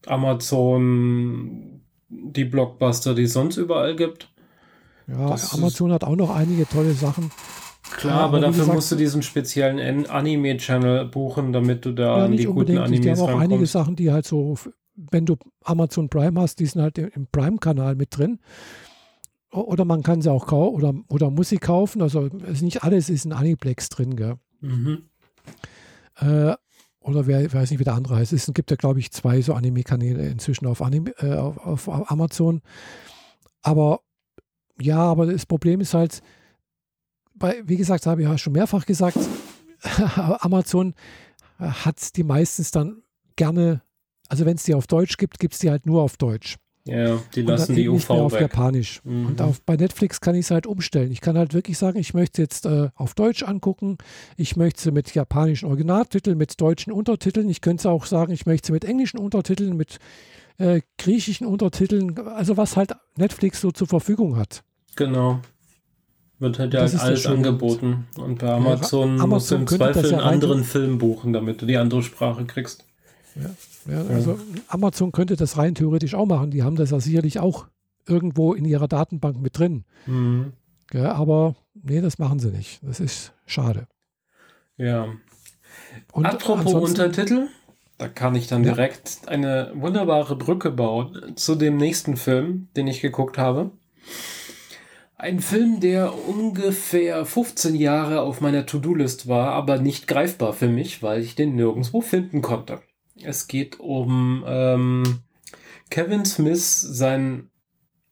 Amazon 0.05 1.81
die 2.09 2.45
Blockbuster, 2.45 3.15
die 3.15 3.23
es 3.23 3.33
sonst 3.33 3.57
überall 3.57 3.95
gibt. 3.95 4.29
ja, 5.07 5.29
das 5.29 5.53
Amazon 5.53 5.91
hat 5.93 6.03
auch 6.03 6.15
noch 6.15 6.29
einige 6.35 6.67
tolle 6.67 6.91
Sachen. 6.93 7.31
Klar, 7.97 8.19
Ja, 8.19 8.25
aber 8.25 8.39
dafür 8.39 8.59
gesagt- 8.61 8.75
musst 8.75 8.91
du 8.91 8.95
diesen 8.95 9.21
speziellen 9.21 9.79
An- 9.79 10.05
Anime-Channel 10.09 11.05
buchen, 11.05 11.51
damit 11.53 11.85
du 11.85 11.91
da 11.93 12.17
Ja, 12.19 12.25
an 12.25 12.31
die 12.31 12.45
guten 12.45 12.59
unbedingt. 12.59 12.79
Die 12.79 12.83
Animes 12.83 13.19
haben 13.21 13.25
auch 13.29 13.39
einige 13.39 13.51
rankommst. 13.53 13.71
Sachen, 13.73 13.95
die 13.95 14.11
halt 14.11 14.25
so, 14.25 14.55
wenn 14.95 15.25
du 15.25 15.35
Amazon 15.63 16.09
Prime 16.09 16.39
hast, 16.39 16.59
die 16.59 16.65
sind 16.65 16.81
halt 16.81 16.97
im- 16.97 17.09
im 17.13 17.27
Prime-Kanal 17.27 17.95
mit 17.95 18.17
drin. 18.17 18.39
Oder 19.51 19.83
man 19.83 20.01
kann 20.03 20.21
sie 20.21 20.31
auch 20.31 20.47
kaufen 20.47 20.75
oder, 20.75 20.93
oder 21.09 21.29
muss 21.29 21.49
sie 21.49 21.57
kaufen. 21.57 22.01
Also 22.01 22.29
nicht 22.61 22.83
alles 22.83 23.09
ist 23.09 23.25
in 23.25 23.33
Aniplex 23.33 23.89
drin, 23.89 24.15
gell? 24.15 24.35
Mhm. 24.61 25.03
Äh, 26.19 26.53
oder 27.01 27.25
wer 27.27 27.51
weiß 27.51 27.71
nicht, 27.71 27.79
wie 27.79 27.83
der 27.83 27.95
andere 27.95 28.15
heißt. 28.17 28.31
Es 28.31 28.49
gibt 28.53 28.69
ja, 28.71 28.77
glaube 28.77 28.99
ich, 28.99 29.11
zwei 29.11 29.41
so 29.41 29.53
Anime-Kanäle 29.53 30.25
inzwischen 30.29 30.67
auf, 30.67 30.81
Anime, 30.81 31.11
äh, 31.19 31.33
auf, 31.35 31.87
auf 31.87 32.09
Amazon. 32.11 32.61
Aber 33.61 33.99
ja, 34.79 34.99
aber 34.99 35.25
das 35.25 35.45
Problem 35.45 35.81
ist 35.81 35.93
halt, 35.93 36.21
bei, 37.41 37.61
wie 37.65 37.77
gesagt, 37.77 38.05
habe 38.05 38.21
ich 38.21 38.27
ja 38.27 38.37
schon 38.37 38.53
mehrfach 38.53 38.85
gesagt, 38.85 39.17
Amazon 40.39 40.93
hat 41.59 42.15
die 42.15 42.23
meistens 42.23 42.71
dann 42.71 43.01
gerne, 43.35 43.81
also 44.29 44.45
wenn 44.45 44.55
es 44.55 44.63
die 44.63 44.73
auf 44.73 44.87
Deutsch 44.87 45.17
gibt, 45.17 45.39
gibt 45.39 45.53
es 45.53 45.59
die 45.59 45.69
halt 45.69 45.85
nur 45.85 46.01
auf 46.01 46.17
Deutsch. 46.17 46.57
Ja, 46.85 47.19
die 47.35 47.43
lassen 47.43 47.75
die 47.75 47.87
UV 47.87 48.09
auf 48.09 48.33
weg. 48.33 48.41
Japanisch. 48.41 49.01
Mhm. 49.03 49.27
Und 49.27 49.41
auf, 49.41 49.61
bei 49.61 49.75
Netflix 49.75 50.19
kann 50.19 50.33
ich 50.33 50.45
es 50.45 50.51
halt 50.51 50.65
umstellen. 50.65 51.11
Ich 51.11 51.21
kann 51.21 51.37
halt 51.37 51.53
wirklich 51.53 51.77
sagen, 51.77 51.99
ich 51.99 52.15
möchte 52.15 52.41
jetzt 52.41 52.65
äh, 52.65 52.89
auf 52.95 53.13
Deutsch 53.13 53.43
angucken. 53.43 53.99
Ich 54.35 54.55
möchte 54.55 54.81
sie 54.81 54.91
mit 54.91 55.13
japanischen 55.13 55.67
Originaltiteln, 55.67 56.37
mit 56.39 56.59
deutschen 56.59 56.91
Untertiteln. 56.91 57.49
Ich 57.49 57.61
könnte 57.61 57.89
auch 57.91 58.05
sagen, 58.05 58.33
ich 58.33 58.47
möchte 58.47 58.67
sie 58.67 58.71
mit 58.73 58.83
englischen 58.83 59.19
Untertiteln, 59.19 59.77
mit 59.77 59.99
äh, 60.57 60.81
griechischen 60.97 61.45
Untertiteln. 61.45 62.17
Also 62.19 62.57
was 62.57 62.75
halt 62.75 62.93
Netflix 63.15 63.61
so 63.61 63.71
zur 63.71 63.87
Verfügung 63.87 64.37
hat. 64.37 64.63
Genau. 64.95 65.39
Wird 66.41 66.57
halt 66.57 66.73
ja 66.73 66.79
alles 66.79 67.27
angeboten. 67.27 68.07
Und 68.17 68.39
bei 68.39 68.49
Amazon, 68.51 69.21
Amazon 69.21 69.29
musst 69.29 69.51
du 69.51 69.55
im 69.55 69.67
Zweifel 69.67 70.09
ja 70.11 70.17
einen 70.17 70.27
anderen 70.27 70.63
Film 70.63 70.97
buchen, 70.97 71.33
damit 71.33 71.61
du 71.61 71.67
die 71.67 71.77
andere 71.77 72.01
Sprache 72.01 72.45
kriegst. 72.45 72.83
Ja, 73.87 74.01
also 74.09 74.39
Amazon 74.67 75.11
könnte 75.11 75.35
das 75.35 75.57
rein 75.57 75.75
theoretisch 75.75 76.15
auch 76.15 76.25
machen. 76.25 76.49
Die 76.49 76.63
haben 76.63 76.75
das 76.75 76.89
ja 76.89 76.99
sicherlich 76.99 77.39
auch 77.39 77.67
irgendwo 78.07 78.53
in 78.53 78.65
ihrer 78.65 78.87
Datenbank 78.87 79.39
mit 79.39 79.59
drin. 79.59 79.85
Mhm. 80.07 80.53
Ja, 80.91 81.13
aber 81.13 81.55
nee, 81.75 82.01
das 82.01 82.17
machen 82.17 82.39
sie 82.39 82.49
nicht. 82.49 82.79
Das 82.81 82.99
ist 82.99 83.33
schade. 83.45 83.87
Ja. 84.77 85.09
Und 86.11 86.25
Apropos 86.25 86.73
Untertitel, 86.73 87.49
Da 87.99 88.07
kann 88.07 88.33
ich 88.33 88.47
dann 88.47 88.63
Ja. 88.63 88.73
direkt 88.73 89.27
eine 89.27 89.71
wunderbare 89.75 90.35
Brücke 90.35 90.71
bauen 90.71 91.33
zu 91.35 91.53
dem 91.53 91.77
nächsten 91.77 92.17
Film, 92.17 92.67
den 92.75 92.87
ich 92.87 92.99
geguckt 92.99 93.37
habe. 93.37 93.69
Ein 95.21 95.39
Film, 95.39 95.79
der 95.79 96.15
ungefähr 96.27 97.25
15 97.25 97.75
Jahre 97.75 98.21
auf 98.21 98.41
meiner 98.41 98.65
To-Do-List 98.65 99.27
war, 99.27 99.49
aber 99.49 99.77
nicht 99.77 100.07
greifbar 100.07 100.51
für 100.51 100.67
mich, 100.67 101.03
weil 101.03 101.21
ich 101.21 101.35
den 101.35 101.55
nirgendwo 101.55 102.01
finden 102.01 102.41
konnte. 102.41 102.81
Es 103.21 103.47
geht 103.47 103.79
um 103.79 104.43
ähm, 104.47 105.19
Kevin 105.91 106.25
Smith, 106.25 106.81
seinen 106.81 107.51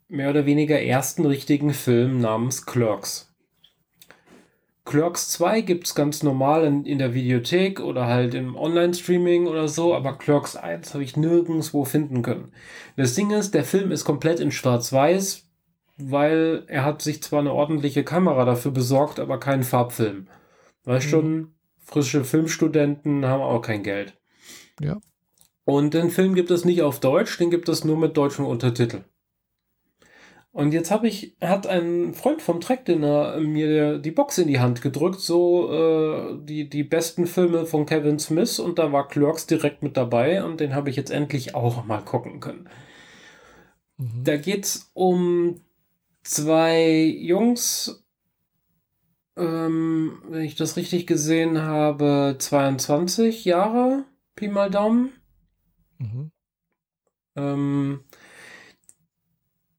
mehr 0.07 0.30
oder 0.30 0.45
weniger 0.45 0.80
ersten 0.80 1.26
richtigen 1.26 1.74
Film 1.74 2.22
namens 2.22 2.68
Clerks. 2.68 3.34
Clerks 4.86 5.30
2 5.30 5.62
gibt 5.62 5.88
es 5.88 5.95
ganz 5.95 6.22
normal 6.22 6.64
in, 6.64 6.86
in 6.86 6.99
der 6.99 7.16
Videothek 7.16 7.80
oder 7.80 8.05
halt 8.05 8.36
im 8.36 8.55
Online-Streaming 8.55 9.47
oder 9.47 9.68
so, 9.68 9.95
aber 9.95 10.16
Clerks 10.16 10.55
1 10.55 10.93
habe 10.93 11.03
ich 11.03 11.18
nirgendwo 11.18 11.86
finden 11.86 12.22
können. 12.22 12.51
Das 12.97 13.16
Ding 13.16 13.32
ist, 13.32 13.55
der 13.55 13.64
Film 13.64 13.91
ist 13.91 14.05
komplett 14.05 14.39
in 14.39 14.51
Schwarz-Weiß, 14.51 15.49
weil 16.02 16.64
er 16.68 16.86
hat 16.86 17.02
sich 17.02 17.22
zwar 17.22 17.39
eine 17.39 17.54
ordentliche 17.54 18.04
Kamera 18.04 18.45
dafür 18.45 18.72
besorgt, 18.72 19.20
aber 19.20 19.39
keinen 19.39 19.64
Farbfilm. 19.64 20.28
Weißt 20.86 21.08
Mhm. 21.08 21.10
schon, 21.10 21.54
frische 21.80 22.24
Filmstudenten 22.24 23.26
haben 23.26 23.41
auch 23.41 23.62
kein 23.62 23.84
Geld. 23.84 24.18
Ja. 24.82 24.97
Und 25.66 25.93
den 25.93 26.10
Film 26.10 26.34
gibt 26.34 26.52
es 26.52 26.66
nicht 26.66 26.82
auf 26.82 27.00
Deutsch, 27.00 27.38
den 27.38 27.52
gibt 27.52 27.70
es 27.70 27.84
nur 27.84 27.97
mit 27.97 28.18
deutschem 28.18 28.45
Untertitel. 28.45 29.04
Und 30.52 30.74
jetzt 30.74 30.89
habe 30.89 31.08
ich, 31.08 31.36
hat 31.41 31.68
ein 31.68 32.14
Freund 32.16 32.41
vom 32.41 32.60
Trackdinner 32.60 33.39
mir 33.39 34.00
die 34.00 34.10
Box 34.12 34.39
in 34.39 34.47
die 34.47 34.60
Hand 34.60 34.82
gedrückt, 34.82 35.20
so 35.20 35.72
äh, 35.72 36.38
die, 36.43 36.68
die 36.70 36.84
besten 36.84 37.28
Filme 37.28 37.68
von 37.68 37.86
Kevin 37.86 38.18
Smith 38.18 38.58
und 38.60 38.80
da 38.80 38.91
war 38.91 39.08
Clerks 39.08 39.45
direkt 39.45 39.84
mit 39.84 39.95
dabei 39.95 40.43
und 40.43 40.60
den 40.60 40.74
habe 40.74 40.89
ich 40.89 40.95
jetzt 40.95 41.12
endlich 41.12 41.54
auch 41.54 41.86
mal 41.86 42.02
gucken 42.02 42.39
können. 42.39 42.68
Mhm. 43.97 44.24
Da 44.24 44.38
geht's 44.38 44.89
um 44.93 45.62
zwei 46.30 47.06
Jungs, 47.06 48.04
ähm, 49.36 50.22
wenn 50.28 50.44
ich 50.44 50.56
das 50.56 50.78
richtig 50.78 51.08
gesehen 51.08 51.62
habe, 51.62 52.36
22 52.38 53.46
Jahre, 53.46 54.06
Pi 54.36 54.48
mal 54.48 54.70
Daumen. 54.70 55.12
Mhm. 55.98 56.32
Ähm, 57.36 58.02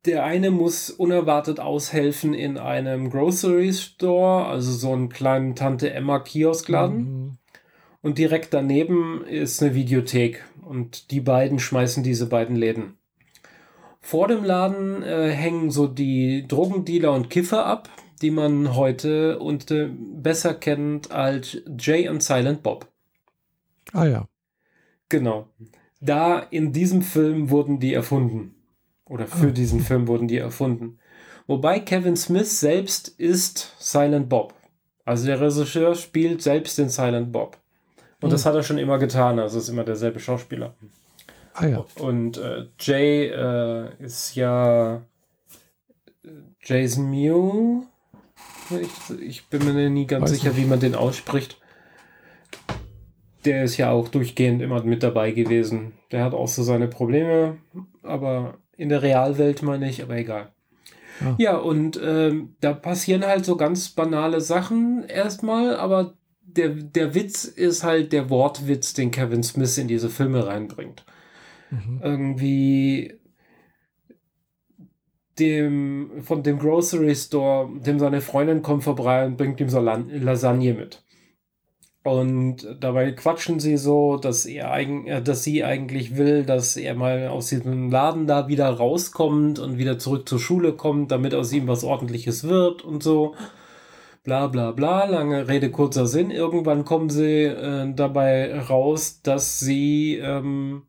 der 0.07 0.25
eine 0.25 0.51
muss 0.51 0.91
unerwartet 0.91 1.61
aushelfen 1.61 2.35
in 2.35 2.59
einem 2.59 3.11
Grocery 3.11 3.73
Store, 3.73 4.47
also 4.47 4.73
so 4.73 4.93
einen 4.93 5.09
kleinen 5.09 5.55
Tante 5.55 5.93
Emma 5.93 6.19
Kioskladen. 6.19 6.99
Mhm. 6.99 7.39
Und 8.03 8.19
direkt 8.19 8.55
daneben 8.55 9.25
ist 9.25 9.63
eine 9.63 9.75
Videothek. 9.75 10.45
Und 10.63 11.11
die 11.13 11.21
beiden 11.21 11.59
schmeißen 11.59 12.03
diese 12.03 12.27
beiden 12.27 12.57
Läden. 12.57 12.97
Vor 14.01 14.29
dem 14.29 14.45
Laden 14.45 15.03
äh, 15.03 15.31
hängen 15.31 15.71
so 15.71 15.87
die 15.87 16.47
Drogendealer 16.49 17.13
und 17.13 17.31
Kiffer 17.31 17.67
ab, 17.67 17.89
die 18.23 18.31
man 18.31 18.75
heute 18.75 19.39
und 19.39 19.71
äh, 19.71 19.89
besser 19.93 20.55
kennt 20.55 21.11
als 21.11 21.59
Jay 21.79 22.09
und 22.09 22.23
Silent 22.23 22.63
Bob. 22.63 22.87
Ah 23.93 24.07
ja. 24.07 24.29
Genau. 25.09 25.49
Da 26.01 26.39
in 26.39 26.73
diesem 26.73 27.03
Film 27.03 27.51
wurden 27.51 27.79
die 27.79 27.93
erfunden. 27.95 28.55
Oder 29.05 29.27
für 29.27 29.49
Ah. 29.49 29.51
diesen 29.51 29.81
Film 29.81 30.07
wurden 30.09 30.29
die 30.29 30.39
erfunden. 30.39 30.99
Wobei 31.47 31.81
Kevin 31.81 32.17
Smith 32.17 32.61
selbst 32.61 33.09
ist 33.09 33.75
Silent 33.79 34.29
Bob. 34.29 34.55
Also 35.05 35.27
der 35.27 35.41
Regisseur 35.41 35.95
spielt 35.95 36.43
selbst 36.43 36.79
den 36.79 36.89
Silent 36.89 37.33
Bob. 37.33 37.59
Und 38.21 38.29
Hm. 38.29 38.31
das 38.31 38.47
hat 38.47 38.55
er 38.55 38.63
schon 38.63 38.79
immer 38.79 38.99
getan. 38.99 39.39
Also 39.39 39.59
ist 39.59 39.69
immer 39.69 39.85
derselbe 39.85 40.21
Schauspieler. 40.21 40.75
Ah 41.61 41.67
ja. 41.67 41.85
Und 41.99 42.39
äh, 42.39 42.67
Jay 42.79 43.27
äh, 43.27 43.89
ist 43.99 44.35
ja 44.35 45.03
äh, 46.25 46.29
Jason 46.63 47.11
Mew. 47.11 47.83
Ich, 48.71 49.21
ich 49.21 49.47
bin 49.49 49.65
mir 49.65 49.91
nie 49.91 50.07
ganz 50.07 50.25
Weiß 50.25 50.31
sicher, 50.31 50.51
nicht. 50.51 50.63
wie 50.63 50.65
man 50.65 50.81
den 50.81 50.95
ausspricht. 50.95 51.59
Der 53.45 53.65
ist 53.65 53.77
ja 53.77 53.91
auch 53.91 54.09
durchgehend 54.09 54.63
immer 54.63 54.83
mit 54.83 55.03
dabei 55.03 55.33
gewesen. 55.33 55.93
Der 56.13 56.25
hat 56.25 56.33
auch 56.35 56.49
so 56.49 56.63
seine 56.63 56.89
Probleme, 56.89 57.59
aber 58.03 58.59
in 58.77 58.89
der 58.89 59.03
Realwelt 59.03 59.63
meine 59.63 59.89
ich, 59.89 60.03
aber 60.03 60.17
egal. 60.17 60.53
Ah. 61.21 61.35
Ja, 61.39 61.57
und 61.57 62.01
ähm, 62.03 62.55
da 62.61 62.73
passieren 62.73 63.27
halt 63.27 63.45
so 63.45 63.57
ganz 63.57 63.91
banale 63.91 64.41
Sachen 64.41 65.05
erstmal, 65.05 65.77
aber 65.77 66.15
der, 66.43 66.71
der 66.71 67.15
Witz 67.15 67.45
ist 67.45 67.83
halt 67.83 68.13
der 68.13 68.31
Wortwitz, 68.31 68.95
den 68.95 69.11
Kevin 69.11 69.43
Smith 69.43 69.77
in 69.77 69.89
diese 69.89 70.09
Filme 70.09 70.47
reinbringt 70.47 71.05
Mhm. 71.71 72.01
irgendwie 72.03 73.21
dem 75.39 76.23
von 76.23 76.43
dem 76.43 76.59
Grocery 76.59 77.15
Store, 77.15 77.69
dem 77.81 77.99
seine 77.99 78.21
Freundin 78.21 78.63
kommt 78.63 78.85
vorbei 78.85 79.25
und 79.27 79.37
bringt 79.37 79.61
ihm 79.61 79.71
so 79.71 79.81
Lasagne 79.81 80.75
mit. 80.75 81.03
Und 82.03 82.79
dabei 82.81 83.13
quatschen 83.13 83.61
sie 83.61 83.77
so, 83.77 84.17
dass 84.17 84.47
er 84.47 84.71
eigen, 84.71 85.07
äh, 85.07 85.23
dass 85.23 85.45
sie 85.45 85.65
eigentlich 85.65 86.17
will, 86.17 86.45
dass 86.45 86.77
er 86.77 86.95
mal 86.95 87.29
aus 87.29 87.49
diesem 87.49 87.91
Laden 87.91 88.27
da 88.27 88.49
wieder 88.49 88.71
rauskommt 88.71 89.59
und 89.59 89.77
wieder 89.77 89.99
zurück 89.99 90.27
zur 90.27 90.39
Schule 90.39 90.73
kommt, 90.73 91.11
damit 91.11 91.35
aus 91.35 91.53
ihm 91.53 91.69
was 91.69 91.85
ordentliches 91.85 92.45
wird 92.45 92.83
und 92.83 93.03
so. 93.03 93.35
Bla 94.25 94.47
bla 94.47 94.73
bla, 94.73 95.05
lange 95.05 95.49
Rede, 95.49 95.71
kurzer 95.71 96.07
Sinn. 96.07 96.31
Irgendwann 96.31 96.85
kommen 96.87 97.11
sie 97.11 97.45
äh, 97.45 97.93
dabei 97.95 98.59
raus, 98.61 99.21
dass 99.23 99.61
sie 99.61 100.17
ähm, 100.17 100.85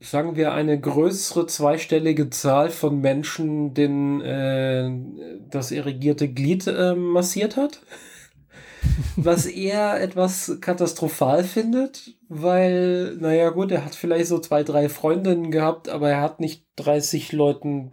sagen 0.00 0.34
wir, 0.34 0.52
eine 0.52 0.80
größere 0.80 1.46
zweistellige 1.46 2.30
Zahl 2.30 2.70
von 2.70 3.00
Menschen 3.00 3.74
den, 3.74 4.20
äh, 4.22 4.90
das 5.50 5.70
irrigierte 5.70 6.28
Glied 6.28 6.66
äh, 6.66 6.94
massiert 6.94 7.56
hat. 7.56 7.82
Was 9.16 9.44
er 9.44 10.00
etwas 10.00 10.56
katastrophal 10.62 11.44
findet, 11.44 12.14
weil, 12.28 13.16
naja, 13.20 13.50
gut, 13.50 13.70
er 13.72 13.84
hat 13.84 13.94
vielleicht 13.94 14.26
so 14.26 14.38
zwei, 14.38 14.62
drei 14.62 14.88
Freundinnen 14.88 15.50
gehabt, 15.50 15.88
aber 15.90 16.08
er 16.10 16.20
hat 16.22 16.40
nicht 16.40 16.64
30 16.76 17.32
Leuten 17.32 17.92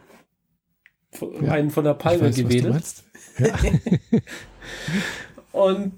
von- 1.12 1.46
Ja, 1.46 1.52
einen 1.52 1.72
von 1.72 1.84
der 1.84 1.94
Palme 1.96 2.32
meinst. 2.70 3.04
Ja. 3.38 3.54
Und 5.52 5.94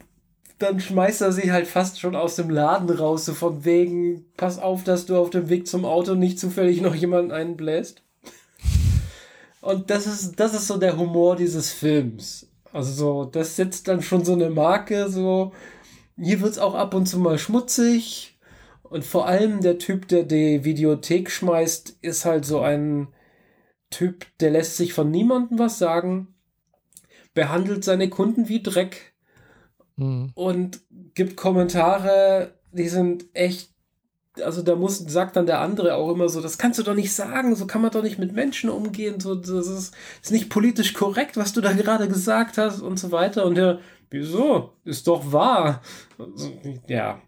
dann 0.60 0.80
schmeißt 0.80 1.22
er 1.22 1.32
sie 1.32 1.52
halt 1.52 1.68
fast 1.68 2.00
schon 2.00 2.16
aus 2.16 2.36
dem 2.36 2.50
Laden 2.50 2.90
raus, 2.90 3.26
so 3.26 3.34
von 3.34 3.66
wegen, 3.66 4.26
pass 4.36 4.60
auf, 4.60 4.84
dass 4.84 5.06
du 5.06 5.18
auf 5.18 5.30
dem 5.30 5.50
Weg 5.50 5.68
zum 5.68 5.86
Auto 5.86 6.16
nicht 6.16 6.40
zufällig 6.40 6.82
noch 6.82 6.94
jemanden 6.94 7.32
einbläst. 7.32 8.04
Und 9.62 9.90
das 9.90 10.06
ist, 10.06 10.40
das 10.40 10.54
ist 10.54 10.68
so 10.68 10.78
der 10.78 10.98
Humor 10.98 11.36
dieses 11.36 11.72
Films. 11.72 12.48
Also 12.72 12.92
so, 12.92 13.26
das 13.26 13.56
setzt 13.56 13.88
dann 13.88 14.02
schon 14.02 14.24
so 14.24 14.34
eine 14.34 14.50
Marke, 14.50 15.10
so, 15.10 15.54
hier 16.18 16.42
wird 16.42 16.52
es 16.52 16.60
auch 16.60 16.76
ab 16.76 16.94
und 16.94 17.08
zu 17.08 17.20
mal 17.20 17.40
schmutzig. 17.40 18.38
Und 18.84 19.06
vor 19.06 19.28
allem 19.28 19.62
der 19.62 19.78
Typ, 19.78 20.08
der 20.08 20.24
die 20.24 20.64
Videothek 20.66 21.30
schmeißt, 21.30 21.98
ist 22.02 22.26
halt 22.26 22.46
so 22.46 22.60
ein 22.60 23.08
Typ, 23.90 24.26
der 24.40 24.52
lässt 24.52 24.78
sich 24.78 24.94
von 24.94 25.10
niemandem 25.10 25.60
was 25.60 25.80
sagen, 25.80 26.36
behandelt 27.34 27.84
seine 27.84 28.10
Kunden 28.10 28.50
wie 28.50 28.62
Dreck 28.62 29.09
Mhm. 30.00 30.32
und 30.36 30.80
gibt 31.14 31.36
Kommentare, 31.38 32.54
die 32.72 32.88
sind 32.90 33.26
echt, 33.34 33.72
also 34.42 34.62
da 34.62 34.76
muss, 34.76 35.00
sagt 35.00 35.36
dann 35.36 35.46
der 35.46 35.60
andere 35.60 35.96
auch 35.96 36.12
immer 36.12 36.30
so, 36.30 36.40
das 36.42 36.58
kannst 36.58 36.80
du 36.80 36.84
doch 36.84 36.96
nicht 36.96 37.14
sagen, 37.14 37.56
so 37.56 37.68
kann 37.68 37.82
man 37.82 37.92
doch 37.92 38.04
nicht 38.04 38.20
mit 38.20 38.32
Menschen 38.34 38.70
umgehen, 38.70 39.20
so, 39.20 39.36
das 39.36 39.50
ist, 39.68 39.94
ist 40.22 40.32
nicht 40.32 40.50
politisch 40.50 40.94
korrekt, 40.94 41.36
was 41.36 41.52
du 41.54 41.62
da 41.62 41.74
gerade 41.74 42.08
gesagt 42.08 42.58
hast 42.58 42.82
und 42.82 42.98
so 43.00 43.12
weiter. 43.12 43.46
Und 43.46 43.56
der, 43.56 43.80
wieso? 44.10 44.74
Ist 44.86 45.08
doch 45.08 45.32
wahr. 45.34 45.82
Also, 46.18 46.52
Ja, 46.88 47.22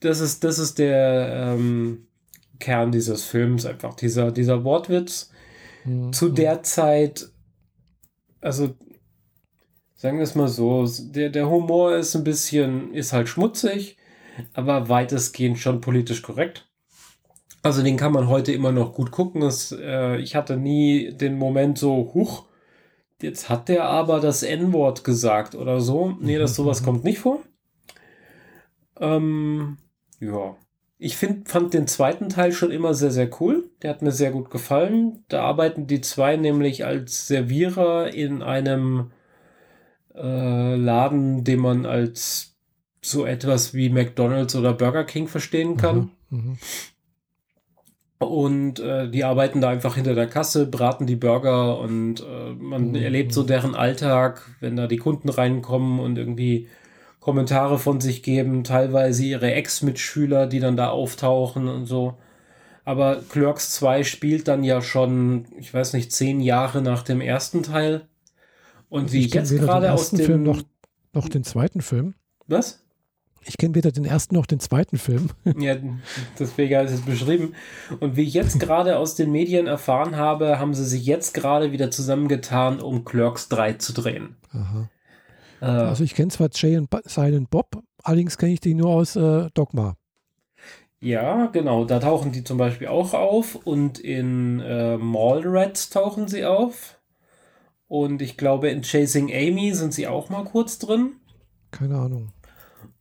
das 0.00 0.20
ist, 0.20 0.44
das 0.44 0.58
ist 0.58 0.78
der 0.78 1.54
ähm, 1.54 2.06
Kern 2.58 2.90
dieses 2.92 3.24
Films, 3.24 3.66
einfach 3.66 3.94
dieser, 3.94 4.30
dieser 4.32 4.64
Wortwitz 4.64 5.30
Mhm. 5.84 6.12
zu 6.12 6.30
der 6.30 6.64
Zeit, 6.64 7.28
also 8.40 8.74
sagen 9.96 10.18
wir 10.18 10.24
es 10.24 10.34
mal 10.34 10.48
so, 10.48 10.86
der, 10.98 11.30
der 11.30 11.48
Humor 11.48 11.96
ist 11.96 12.14
ein 12.14 12.24
bisschen, 12.24 12.92
ist 12.94 13.12
halt 13.12 13.28
schmutzig, 13.28 13.96
aber 14.54 14.88
weitestgehend 14.88 15.58
schon 15.58 15.80
politisch 15.80 16.22
korrekt. 16.22 16.68
Also 17.62 17.82
den 17.82 17.96
kann 17.96 18.12
man 18.12 18.28
heute 18.28 18.52
immer 18.52 18.70
noch 18.70 18.94
gut 18.94 19.10
gucken. 19.10 19.42
Es, 19.42 19.72
äh, 19.72 20.18
ich 20.18 20.36
hatte 20.36 20.56
nie 20.56 21.12
den 21.12 21.36
Moment 21.36 21.78
so, 21.78 22.12
huch, 22.14 22.44
jetzt 23.20 23.48
hat 23.48 23.68
der 23.68 23.84
aber 23.84 24.20
das 24.20 24.42
N-Wort 24.42 25.02
gesagt 25.02 25.54
oder 25.56 25.80
so. 25.80 26.14
Nee, 26.20 26.38
das 26.38 26.54
sowas 26.54 26.84
kommt 26.84 27.02
nicht 27.02 27.18
vor. 27.18 27.40
Ähm, 29.00 29.78
ja. 30.20 30.56
Ich 30.98 31.16
find, 31.16 31.48
fand 31.48 31.74
den 31.74 31.86
zweiten 31.86 32.28
Teil 32.28 32.52
schon 32.52 32.70
immer 32.70 32.94
sehr, 32.94 33.10
sehr 33.10 33.28
cool. 33.40 33.68
Der 33.82 33.90
hat 33.90 34.00
mir 34.00 34.12
sehr 34.12 34.30
gut 34.30 34.50
gefallen. 34.50 35.24
Da 35.28 35.42
arbeiten 35.42 35.86
die 35.86 36.00
zwei 36.00 36.36
nämlich 36.36 36.86
als 36.86 37.26
Servierer 37.26 38.14
in 38.14 38.42
einem 38.42 39.10
äh, 40.16 40.76
Laden, 40.76 41.44
den 41.44 41.60
man 41.60 41.86
als 41.86 42.56
so 43.02 43.24
etwas 43.24 43.74
wie 43.74 43.88
McDonald's 43.88 44.56
oder 44.56 44.72
Burger 44.72 45.04
King 45.04 45.28
verstehen 45.28 45.76
kann. 45.76 46.10
Mhm. 46.30 46.38
Mhm. 46.38 46.58
Und 48.18 48.80
äh, 48.80 49.10
die 49.10 49.24
arbeiten 49.24 49.60
da 49.60 49.68
einfach 49.68 49.94
hinter 49.96 50.14
der 50.14 50.26
Kasse, 50.26 50.66
braten 50.66 51.06
die 51.06 51.16
Burger 51.16 51.78
und 51.78 52.20
äh, 52.20 52.54
man 52.58 52.88
Mhm. 52.90 52.94
erlebt 52.94 53.32
so 53.34 53.42
deren 53.42 53.74
Alltag, 53.74 54.42
wenn 54.60 54.74
da 54.76 54.86
die 54.86 54.96
Kunden 54.96 55.28
reinkommen 55.28 56.00
und 56.00 56.16
irgendwie 56.16 56.68
Kommentare 57.20 57.78
von 57.78 58.00
sich 58.00 58.22
geben, 58.22 58.64
teilweise 58.64 59.24
ihre 59.24 59.52
Ex-Mitschüler, 59.52 60.46
die 60.46 60.60
dann 60.60 60.76
da 60.76 60.88
auftauchen 60.90 61.68
und 61.68 61.84
so. 61.84 62.14
Aber 62.84 63.16
Clerks 63.28 63.72
2 63.72 64.04
spielt 64.04 64.48
dann 64.48 64.64
ja 64.64 64.80
schon, 64.80 65.46
ich 65.58 65.74
weiß 65.74 65.92
nicht, 65.92 66.12
zehn 66.12 66.40
Jahre 66.40 66.82
nach 66.82 67.02
dem 67.02 67.20
ersten 67.20 67.62
Teil. 67.64 68.06
Und 68.88 69.12
wie 69.12 69.20
ich 69.20 69.30
kenn 69.30 69.42
jetzt 69.42 69.50
weder 69.52 69.62
den 69.62 69.66
gerade 69.66 69.92
aus 69.92 70.00
ersten 70.02 70.16
dem. 70.18 70.26
Film 70.26 70.42
noch, 70.42 70.62
noch 71.12 71.28
den 71.28 71.44
zweiten 71.44 71.80
Film. 71.82 72.14
was? 72.46 72.82
Ich 73.48 73.58
kenne 73.58 73.76
weder 73.76 73.92
den 73.92 74.04
ersten 74.04 74.34
noch 74.34 74.46
den 74.46 74.58
zweiten 74.58 74.98
Film. 74.98 75.30
Ja, 75.60 75.76
deswegen 76.36 76.80
ist 76.84 76.90
es 76.92 77.00
beschrieben. 77.02 77.54
Und 78.00 78.16
wie 78.16 78.22
ich 78.24 78.34
jetzt 78.34 78.58
gerade 78.58 78.98
aus 78.98 79.14
den 79.14 79.30
Medien 79.30 79.68
erfahren 79.68 80.16
habe, 80.16 80.58
haben 80.58 80.74
sie 80.74 80.84
sich 80.84 81.06
jetzt 81.06 81.32
gerade 81.32 81.70
wieder 81.70 81.92
zusammengetan, 81.92 82.80
um 82.80 83.04
Clerks 83.04 83.48
3 83.48 83.74
zu 83.74 83.92
drehen. 83.92 84.34
Aha. 84.50 84.88
Äh, 85.60 85.64
Also 85.66 86.02
ich 86.02 86.14
kenne 86.16 86.32
zwar 86.32 86.48
Jay 86.52 86.76
und 86.76 86.88
Silent 87.04 87.48
Bob, 87.50 87.80
allerdings 88.02 88.36
kenne 88.36 88.52
ich 88.52 88.60
die 88.60 88.74
nur 88.74 88.90
aus 88.90 89.14
äh, 89.14 89.48
Dogma. 89.54 89.94
ja, 91.00 91.46
genau. 91.46 91.84
Da 91.84 92.00
tauchen 92.00 92.32
die 92.32 92.42
zum 92.42 92.58
Beispiel 92.58 92.88
auch 92.88 93.14
auf. 93.14 93.54
Und 93.54 94.00
in 94.00 94.58
äh, 94.58 94.96
Mallrats 94.96 95.90
tauchen 95.90 96.26
sie 96.26 96.44
auf. 96.44 96.98
Und 97.88 98.22
ich 98.22 98.36
glaube, 98.36 98.68
in 98.68 98.82
Chasing 98.82 99.32
Amy 99.32 99.72
sind 99.74 99.94
sie 99.94 100.06
auch 100.06 100.28
mal 100.28 100.44
kurz 100.44 100.78
drin. 100.78 101.12
Keine 101.70 101.96
Ahnung. 101.96 102.32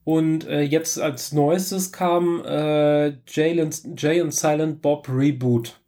Und 0.03 0.45
äh, 0.47 0.61
jetzt 0.61 0.99
als 0.99 1.31
neuestes 1.31 1.91
kam 1.91 2.43
äh, 2.45 3.17
Jay, 3.27 3.59
und, 3.59 3.99
Jay 3.99 4.21
und 4.21 4.33
Silent 4.33 4.81
Bob 4.81 5.09
Reboot. 5.09 5.81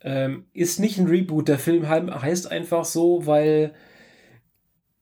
Ähm, 0.00 0.46
ist 0.52 0.78
nicht 0.78 0.98
ein 0.98 1.08
Reboot, 1.08 1.48
der 1.48 1.58
Film 1.58 1.88
heißt 1.88 2.50
einfach 2.50 2.84
so, 2.84 3.26
weil 3.26 3.72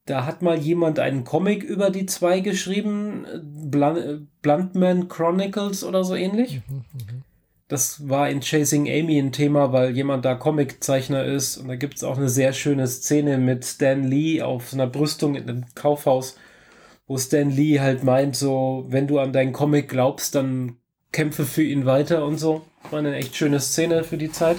da 0.07 0.27
hat 0.27 0.43
mal 0.43 0.59
jemand 0.59 0.99
einen 0.99 1.25
Comic 1.25 1.63
über 1.63 1.91
die 1.91 2.07
zwei 2.07 2.41
geschrieben, 2.41 3.25
äh, 3.25 3.39
Blunt, 3.43 4.29
Bluntman 4.43 5.09
Chronicles 5.09 5.85
oder 5.85 6.05
so 6.05 6.15
ähnlich. 6.15 6.63
Mhm, 6.69 6.77
mhm. 6.77 7.23
Das 7.71 8.09
war 8.09 8.29
in 8.29 8.41
Chasing 8.41 8.89
Amy 8.89 9.17
ein 9.17 9.31
Thema, 9.31 9.73
weil 9.73 9.95
jemand 9.95 10.25
da 10.25 10.35
Comiczeichner 10.35 11.25
ist. 11.25 11.57
Und 11.57 11.69
da 11.69 11.77
gibt 11.77 11.95
es 11.95 12.03
auch 12.03 12.19
eine 12.19 12.29
sehr 12.29 12.53
schöne 12.53 12.89
Szene 12.89 13.39
mit 13.39 13.65
Stan 13.65 14.03
Lee 14.03 14.43
auf 14.43 14.75
einer 14.75 14.89
Brüstung 14.89 15.37
in 15.37 15.49
einem 15.49 15.67
Kaufhaus, 15.77 16.37
wo 17.07 17.17
Stan 17.17 17.49
Lee 17.49 17.79
halt 17.79 18.03
meint, 18.03 18.35
so, 18.35 18.87
wenn 18.89 19.07
du 19.07 19.21
an 19.21 19.33
deinen 19.33 19.53
Comic 19.53 19.89
glaubst, 19.89 20.35
dann 20.35 20.79
kämpfe 21.13 21.45
für 21.45 21.63
ihn 21.63 21.87
weiter 21.87 22.25
und 22.25 22.39
so. 22.39 22.63
War 22.91 22.99
eine 22.99 23.15
echt 23.15 23.37
schöne 23.37 23.61
Szene 23.61 24.03
für 24.03 24.17
die 24.17 24.33
Zeit. 24.33 24.57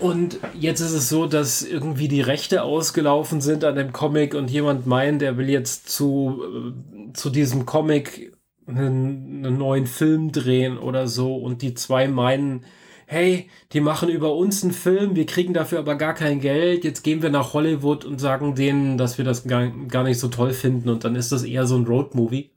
Und 0.00 0.40
jetzt 0.58 0.80
ist 0.80 0.90
es 0.90 1.08
so, 1.08 1.26
dass 1.26 1.62
irgendwie 1.62 2.08
die 2.08 2.20
Rechte 2.20 2.64
ausgelaufen 2.64 3.40
sind 3.40 3.62
an 3.62 3.76
dem 3.76 3.92
Comic 3.92 4.34
und 4.34 4.50
jemand 4.50 4.86
meint, 4.88 5.22
er 5.22 5.36
will 5.36 5.48
jetzt 5.48 5.88
zu, 5.88 6.42
äh, 6.42 7.12
zu 7.12 7.30
diesem 7.30 7.64
Comic 7.64 8.33
einen, 8.66 9.44
einen 9.44 9.58
neuen 9.58 9.86
Film 9.86 10.32
drehen 10.32 10.78
oder 10.78 11.06
so 11.08 11.36
und 11.36 11.62
die 11.62 11.74
zwei 11.74 12.08
meinen, 12.08 12.64
hey, 13.06 13.48
die 13.72 13.80
machen 13.80 14.08
über 14.08 14.34
uns 14.34 14.62
einen 14.62 14.72
Film, 14.72 15.14
wir 15.14 15.26
kriegen 15.26 15.54
dafür 15.54 15.78
aber 15.78 15.96
gar 15.96 16.14
kein 16.14 16.40
Geld, 16.40 16.84
jetzt 16.84 17.02
gehen 17.02 17.22
wir 17.22 17.30
nach 17.30 17.52
Hollywood 17.52 18.04
und 18.04 18.20
sagen 18.20 18.54
denen, 18.54 18.98
dass 18.98 19.18
wir 19.18 19.24
das 19.24 19.44
gar, 19.44 19.68
gar 19.88 20.04
nicht 20.04 20.18
so 20.18 20.28
toll 20.28 20.52
finden 20.52 20.88
und 20.88 21.04
dann 21.04 21.16
ist 21.16 21.32
das 21.32 21.42
eher 21.42 21.66
so 21.66 21.76
ein 21.76 21.84
Roadmovie. 21.84 22.50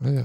Ja, 0.00 0.10
ja. 0.10 0.24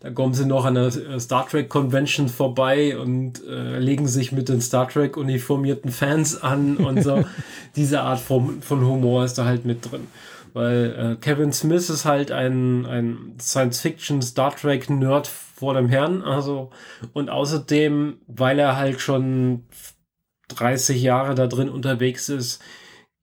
Da 0.00 0.08
kommen 0.10 0.32
sie 0.32 0.46
noch 0.46 0.64
an 0.64 0.76
der 0.76 1.20
Star 1.20 1.46
Trek 1.46 1.68
Convention 1.68 2.30
vorbei 2.30 2.98
und 2.98 3.44
äh, 3.46 3.78
legen 3.78 4.08
sich 4.08 4.32
mit 4.32 4.48
den 4.48 4.62
Star 4.62 4.88
Trek 4.88 5.18
uniformierten 5.18 5.92
Fans 5.92 6.40
an 6.40 6.78
und 6.78 7.02
so. 7.02 7.22
Diese 7.76 8.00
Art 8.00 8.18
von, 8.18 8.62
von 8.62 8.82
Humor 8.82 9.26
ist 9.26 9.34
da 9.34 9.44
halt 9.44 9.66
mit 9.66 9.90
drin. 9.90 10.06
Weil 10.52 11.16
äh, 11.18 11.20
Kevin 11.20 11.52
Smith 11.52 11.90
ist 11.90 12.04
halt 12.04 12.32
ein, 12.32 12.86
ein 12.86 13.36
Science-Fiction 13.40 14.22
Star 14.22 14.54
Trek 14.54 14.90
Nerd 14.90 15.26
vor 15.28 15.74
dem 15.74 15.88
Herrn. 15.88 16.22
Also, 16.22 16.70
und 17.12 17.30
außerdem, 17.30 18.18
weil 18.26 18.58
er 18.58 18.76
halt 18.76 19.00
schon 19.00 19.64
30 20.48 21.00
Jahre 21.02 21.34
da 21.34 21.46
drin 21.46 21.68
unterwegs 21.68 22.28
ist, 22.28 22.62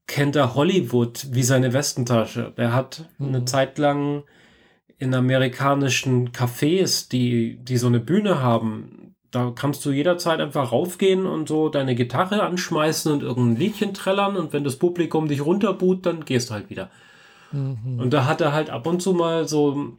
kennt 0.07 0.35
er 0.37 0.55
Hollywood 0.55 1.27
wie 1.31 1.43
seine 1.43 1.73
Westentasche. 1.73 2.53
Der 2.57 2.73
hat 2.73 3.09
eine 3.19 3.41
Mhm. 3.41 3.47
Zeit 3.47 3.77
lang 3.77 4.23
in 4.99 5.13
amerikanischen 5.13 6.31
Cafés, 6.31 7.09
die, 7.09 7.57
die 7.63 7.77
so 7.77 7.87
eine 7.87 7.99
Bühne 7.99 8.41
haben, 8.41 9.15
da 9.31 9.51
kannst 9.55 9.85
du 9.85 9.91
jederzeit 9.91 10.39
einfach 10.39 10.71
raufgehen 10.71 11.25
und 11.25 11.47
so 11.49 11.69
deine 11.69 11.95
Gitarre 11.95 12.43
anschmeißen 12.43 13.11
und 13.11 13.23
irgendein 13.23 13.57
Liedchen 13.57 13.93
trällern 13.93 14.37
und 14.37 14.53
wenn 14.53 14.63
das 14.63 14.77
Publikum 14.77 15.27
dich 15.27 15.45
runterbuht, 15.45 16.05
dann 16.05 16.25
gehst 16.25 16.49
du 16.49 16.53
halt 16.55 16.69
wieder. 16.69 16.89
Mhm. 17.51 17.99
Und 17.99 18.13
da 18.13 18.25
hat 18.25 18.41
er 18.41 18.53
halt 18.53 18.69
ab 18.69 18.87
und 18.87 19.01
zu 19.01 19.13
mal 19.13 19.47
so, 19.47 19.97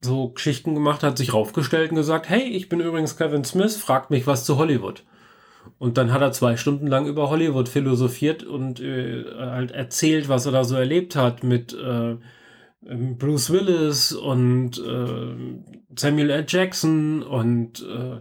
so 0.00 0.30
Geschichten 0.30 0.74
gemacht, 0.74 1.02
hat 1.02 1.18
sich 1.18 1.34
raufgestellt 1.34 1.90
und 1.90 1.96
gesagt, 1.96 2.28
hey, 2.28 2.42
ich 2.42 2.68
bin 2.68 2.80
übrigens 2.80 3.16
Kevin 3.16 3.44
Smith, 3.44 3.76
fragt 3.76 4.10
mich 4.10 4.26
was 4.26 4.44
zu 4.44 4.58
Hollywood. 4.58 5.04
Und 5.78 5.98
dann 5.98 6.12
hat 6.12 6.20
er 6.20 6.32
zwei 6.32 6.56
Stunden 6.56 6.86
lang 6.86 7.06
über 7.06 7.30
Hollywood 7.30 7.68
philosophiert 7.68 8.44
und 8.44 8.80
äh, 8.80 9.24
halt 9.38 9.70
erzählt, 9.70 10.28
was 10.28 10.46
er 10.46 10.52
da 10.52 10.64
so 10.64 10.76
erlebt 10.76 11.16
hat 11.16 11.42
mit 11.42 11.72
äh, 11.72 12.16
ähm, 12.86 13.16
Bruce 13.18 13.50
Willis 13.50 14.12
und 14.12 14.78
äh, 14.78 15.34
Samuel 15.96 16.30
L. 16.30 16.44
Jackson 16.46 17.22
und 17.22 17.82
äh, 17.82 18.20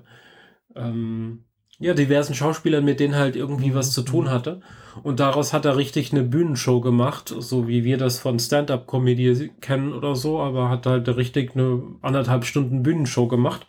ähm, 0.75 1.45
ja, 1.79 1.93
diversen 1.93 2.33
Schauspielern, 2.33 2.85
mit 2.85 2.99
denen 2.99 3.15
halt 3.15 3.35
irgendwie 3.35 3.75
was 3.75 3.91
zu 3.91 4.03
tun 4.03 4.29
hatte. 4.29 4.61
Und 5.01 5.19
daraus 5.19 5.53
hat 5.53 5.65
er 5.65 5.77
richtig 5.77 6.11
eine 6.11 6.23
Bühnenshow 6.23 6.79
gemacht, 6.81 7.33
so 7.35 7.67
wie 7.67 7.83
wir 7.83 7.97
das 7.97 8.19
von 8.19 8.37
Stand-up-Comedy 8.37 9.51
kennen 9.59 9.93
oder 9.93 10.15
so, 10.15 10.39
aber 10.39 10.69
hat 10.69 10.85
halt 10.85 11.07
richtig 11.07 11.55
eine 11.55 11.81
anderthalb 12.01 12.45
Stunden 12.45 12.83
Bühnenshow 12.83 13.27
gemacht. 13.27 13.65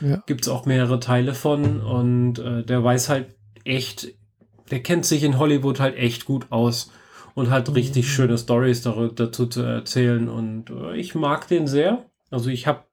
Ja. 0.00 0.22
Gibt's 0.26 0.48
auch 0.48 0.66
mehrere 0.66 0.98
Teile 0.98 1.34
von 1.34 1.80
und 1.80 2.38
äh, 2.38 2.64
der 2.64 2.82
weiß 2.82 3.08
halt 3.08 3.36
echt, 3.64 4.08
der 4.70 4.82
kennt 4.82 5.06
sich 5.06 5.22
in 5.22 5.38
Hollywood 5.38 5.78
halt 5.78 5.96
echt 5.96 6.24
gut 6.24 6.50
aus 6.50 6.90
und 7.34 7.50
hat 7.50 7.74
richtig 7.74 8.10
schöne 8.10 8.36
Stories 8.36 8.82
dazu 8.82 9.46
zu 9.46 9.62
erzählen 9.62 10.28
und 10.28 10.70
äh, 10.70 10.96
ich 10.96 11.14
mag 11.14 11.46
den 11.48 11.66
sehr. 11.66 12.04
Also 12.30 12.50
ich 12.50 12.66
habe 12.66 12.84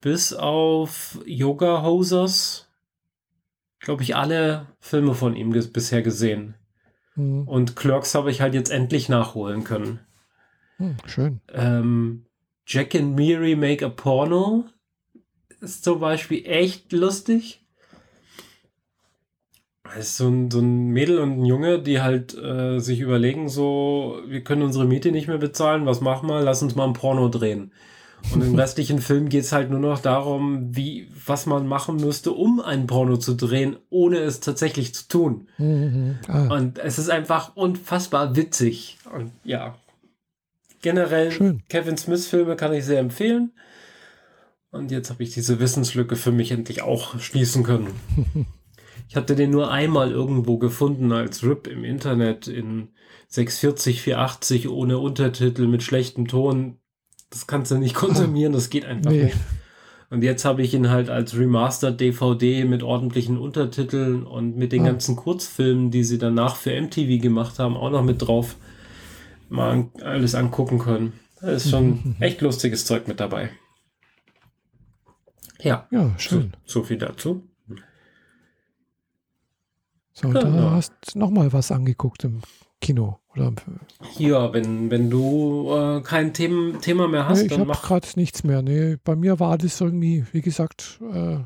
bis 0.00 0.32
auf 0.32 1.18
Yoga 1.24 1.82
Hosers, 1.82 2.68
glaube 3.80 4.02
ich, 4.02 4.14
alle 4.16 4.66
Filme 4.80 5.14
von 5.14 5.34
ihm 5.34 5.52
ges 5.52 5.72
bisher 5.72 6.02
gesehen. 6.02 6.54
Mhm. 7.14 7.46
Und 7.46 7.76
Clerks 7.76 8.14
habe 8.14 8.30
ich 8.30 8.40
halt 8.40 8.54
jetzt 8.54 8.70
endlich 8.70 9.08
nachholen 9.08 9.64
können. 9.64 10.00
Hm, 10.76 10.96
schön. 11.06 11.40
Ähm, 11.52 12.26
Jack 12.66 12.94
and 12.94 13.14
Miri 13.14 13.56
Make 13.56 13.84
a 13.84 13.88
Porno 13.88 14.64
ist 15.60 15.84
zum 15.84 16.00
Beispiel 16.00 16.44
echt 16.46 16.92
lustig. 16.92 17.64
Es 19.94 20.08
ist 20.08 20.16
so 20.16 20.28
ein, 20.28 20.50
so 20.50 20.60
ein 20.60 20.88
Mädel 20.88 21.18
und 21.18 21.40
ein 21.40 21.44
Junge, 21.44 21.80
die 21.80 22.00
halt 22.00 22.34
äh, 22.34 22.78
sich 22.78 23.00
überlegen, 23.00 23.48
so, 23.48 24.22
wir 24.26 24.42
können 24.42 24.62
unsere 24.62 24.86
Miete 24.86 25.12
nicht 25.12 25.28
mehr 25.28 25.38
bezahlen, 25.38 25.84
was 25.84 26.00
machen 26.00 26.28
wir? 26.28 26.40
Lass 26.40 26.62
uns 26.62 26.74
mal 26.74 26.86
ein 26.86 26.94
Porno 26.94 27.28
drehen. 27.28 27.72
Und 28.32 28.42
im 28.42 28.54
restlichen 28.54 29.00
Film 29.00 29.28
geht 29.28 29.44
es 29.44 29.52
halt 29.52 29.70
nur 29.70 29.80
noch 29.80 29.98
darum, 29.98 30.74
wie, 30.74 31.08
was 31.26 31.46
man 31.46 31.66
machen 31.66 31.96
müsste, 31.96 32.32
um 32.32 32.60
ein 32.60 32.86
Porno 32.86 33.16
zu 33.16 33.34
drehen, 33.34 33.76
ohne 33.90 34.18
es 34.18 34.40
tatsächlich 34.40 34.94
zu 34.94 35.08
tun. 35.08 35.48
Mhm. 35.58 36.18
Ah, 36.28 36.46
Und 36.54 36.78
es 36.78 36.98
ist 36.98 37.10
einfach 37.10 37.56
unfassbar 37.56 38.36
witzig. 38.36 38.98
Und 39.12 39.32
ja, 39.44 39.76
generell 40.80 41.30
Schön. 41.32 41.62
Kevin 41.68 41.96
Smith-Filme 41.96 42.56
kann 42.56 42.72
ich 42.72 42.84
sehr 42.84 43.00
empfehlen. 43.00 43.52
Und 44.70 44.90
jetzt 44.90 45.10
habe 45.10 45.22
ich 45.22 45.34
diese 45.34 45.60
Wissenslücke 45.60 46.16
für 46.16 46.32
mich 46.32 46.50
endlich 46.50 46.82
auch 46.82 47.18
schließen 47.18 47.62
können. 47.62 47.88
Ich 49.08 49.16
hatte 49.16 49.34
den 49.34 49.50
nur 49.50 49.70
einmal 49.70 50.10
irgendwo 50.10 50.56
gefunden 50.56 51.12
als 51.12 51.42
RIP 51.42 51.66
im 51.66 51.84
Internet 51.84 52.48
in 52.48 52.88
640, 53.28 54.00
480 54.00 54.68
ohne 54.70 54.96
Untertitel 54.98 55.66
mit 55.66 55.82
schlechtem 55.82 56.28
Ton. 56.28 56.78
Das 57.32 57.46
kannst 57.48 57.70
du 57.72 57.78
nicht 57.78 57.94
konsumieren, 57.96 58.52
das 58.52 58.70
geht 58.70 58.84
einfach 58.84 59.10
Nee. 59.10 59.24
nicht. 59.24 59.36
Und 60.10 60.22
jetzt 60.22 60.44
habe 60.44 60.60
ich 60.62 60.74
ihn 60.74 60.90
halt 60.90 61.08
als 61.08 61.34
Remastered 61.36 61.98
DVD 61.98 62.64
mit 62.66 62.82
ordentlichen 62.82 63.38
Untertiteln 63.38 64.24
und 64.24 64.56
mit 64.56 64.72
den 64.72 64.82
Ah. 64.82 64.86
ganzen 64.90 65.16
Kurzfilmen, 65.16 65.90
die 65.90 66.04
sie 66.04 66.18
danach 66.18 66.56
für 66.56 66.78
MTV 66.78 67.20
gemacht 67.20 67.58
haben, 67.58 67.76
auch 67.76 67.88
noch 67.90 68.04
mit 68.04 68.20
drauf 68.20 68.56
mal 69.48 69.70
an, 69.70 69.90
alles 70.02 70.34
angucken 70.34 70.78
können. 70.78 71.14
Da 71.40 71.48
ist 71.52 71.70
schon 71.70 72.14
echt 72.20 72.40
lustiges 72.42 72.84
Zeug 72.84 73.08
mit 73.08 73.20
dabei. 73.20 73.50
Ja, 75.60 75.86
ja, 75.90 76.08
so, 76.08 76.18
schön. 76.18 76.52
so 76.66 76.82
viel 76.82 76.98
dazu. 76.98 77.48
So, 80.12 80.30
da 80.32 80.40
Genau. 80.40 80.70
hast 80.72 80.92
du 81.14 81.18
nochmal 81.18 81.52
was 81.54 81.72
angeguckt 81.72 82.24
im 82.24 82.42
Kino. 82.82 83.18
Oder, 83.34 83.52
ja, 84.18 84.52
wenn, 84.52 84.90
wenn 84.90 85.08
du 85.08 85.70
äh, 85.74 86.02
kein 86.02 86.34
Thema, 86.34 86.78
Thema 86.80 87.08
mehr 87.08 87.26
hast, 87.26 87.38
nee, 87.38 87.46
ich 87.46 87.52
dann 87.56 87.66
mach. 87.66 87.82
gerade 87.82 88.06
nichts 88.16 88.44
mehr. 88.44 88.60
Nee, 88.60 88.98
bei 89.02 89.16
mir 89.16 89.40
war 89.40 89.56
das 89.56 89.80
irgendwie, 89.80 90.26
wie 90.32 90.42
gesagt, 90.42 91.00
äh, 91.00 91.36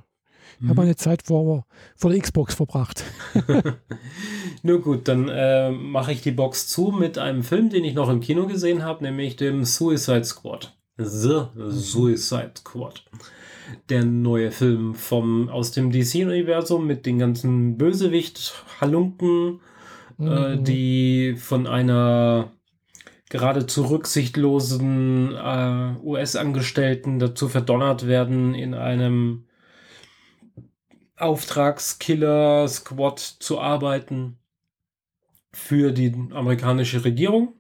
ich 0.58 0.62
Mhm. 0.62 0.68
habe 0.70 0.80
meine 0.80 0.96
Zeit 0.96 1.22
vor, 1.26 1.66
vor 1.96 2.10
der 2.10 2.20
Xbox 2.20 2.54
verbracht. 2.54 3.04
Nur 4.62 4.80
gut, 4.80 5.06
dann 5.06 5.28
äh, 5.28 5.70
mache 5.70 6.12
ich 6.12 6.22
die 6.22 6.30
Box 6.30 6.66
zu 6.68 6.92
mit 6.98 7.18
einem 7.18 7.42
Film, 7.42 7.68
den 7.68 7.84
ich 7.84 7.94
noch 7.94 8.08
im 8.08 8.20
Kino 8.20 8.46
gesehen 8.46 8.82
habe, 8.82 9.04
nämlich 9.04 9.36
dem 9.36 9.64
Suicide 9.64 10.24
Squad. 10.24 10.76
The 10.96 11.40
Suicide 11.68 12.52
Squad. 12.58 13.04
Der 13.90 14.04
neue 14.04 14.50
Film 14.50 14.94
vom, 14.94 15.48
aus 15.50 15.72
dem 15.72 15.90
DC-Universum 15.92 16.86
mit 16.86 17.04
den 17.04 17.18
ganzen 17.18 17.76
Bösewicht-Halunken, 17.76 19.60
äh, 20.18 20.56
Mhm. 20.56 20.64
die 20.64 21.34
von 21.36 21.66
einer 21.66 22.52
geradezu 23.28 23.86
rücksichtslosen 23.86 25.34
äh, 25.34 25.94
US-Angestellten 26.02 27.18
dazu 27.18 27.48
verdonnert 27.48 28.06
werden, 28.06 28.54
in 28.54 28.74
einem 28.74 29.46
Auftragskiller-Squad 31.16 33.18
zu 33.18 33.60
arbeiten 33.60 34.38
für 35.52 35.92
die 35.92 36.12
amerikanische 36.32 37.04
Regierung. 37.04 37.54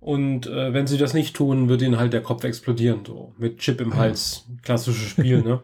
Und 0.00 0.46
äh, 0.46 0.72
wenn 0.72 0.86
sie 0.86 0.98
das 0.98 1.14
nicht 1.14 1.34
tun, 1.34 1.68
wird 1.68 1.82
ihnen 1.82 1.98
halt 1.98 2.12
der 2.12 2.22
Kopf 2.22 2.44
explodieren, 2.44 3.04
so 3.04 3.34
mit 3.38 3.58
Chip 3.58 3.80
im. 3.80 3.96
Hals. 3.96 4.46
Klassisches 4.62 5.08
Spiel, 5.08 5.42
ne? 5.42 5.62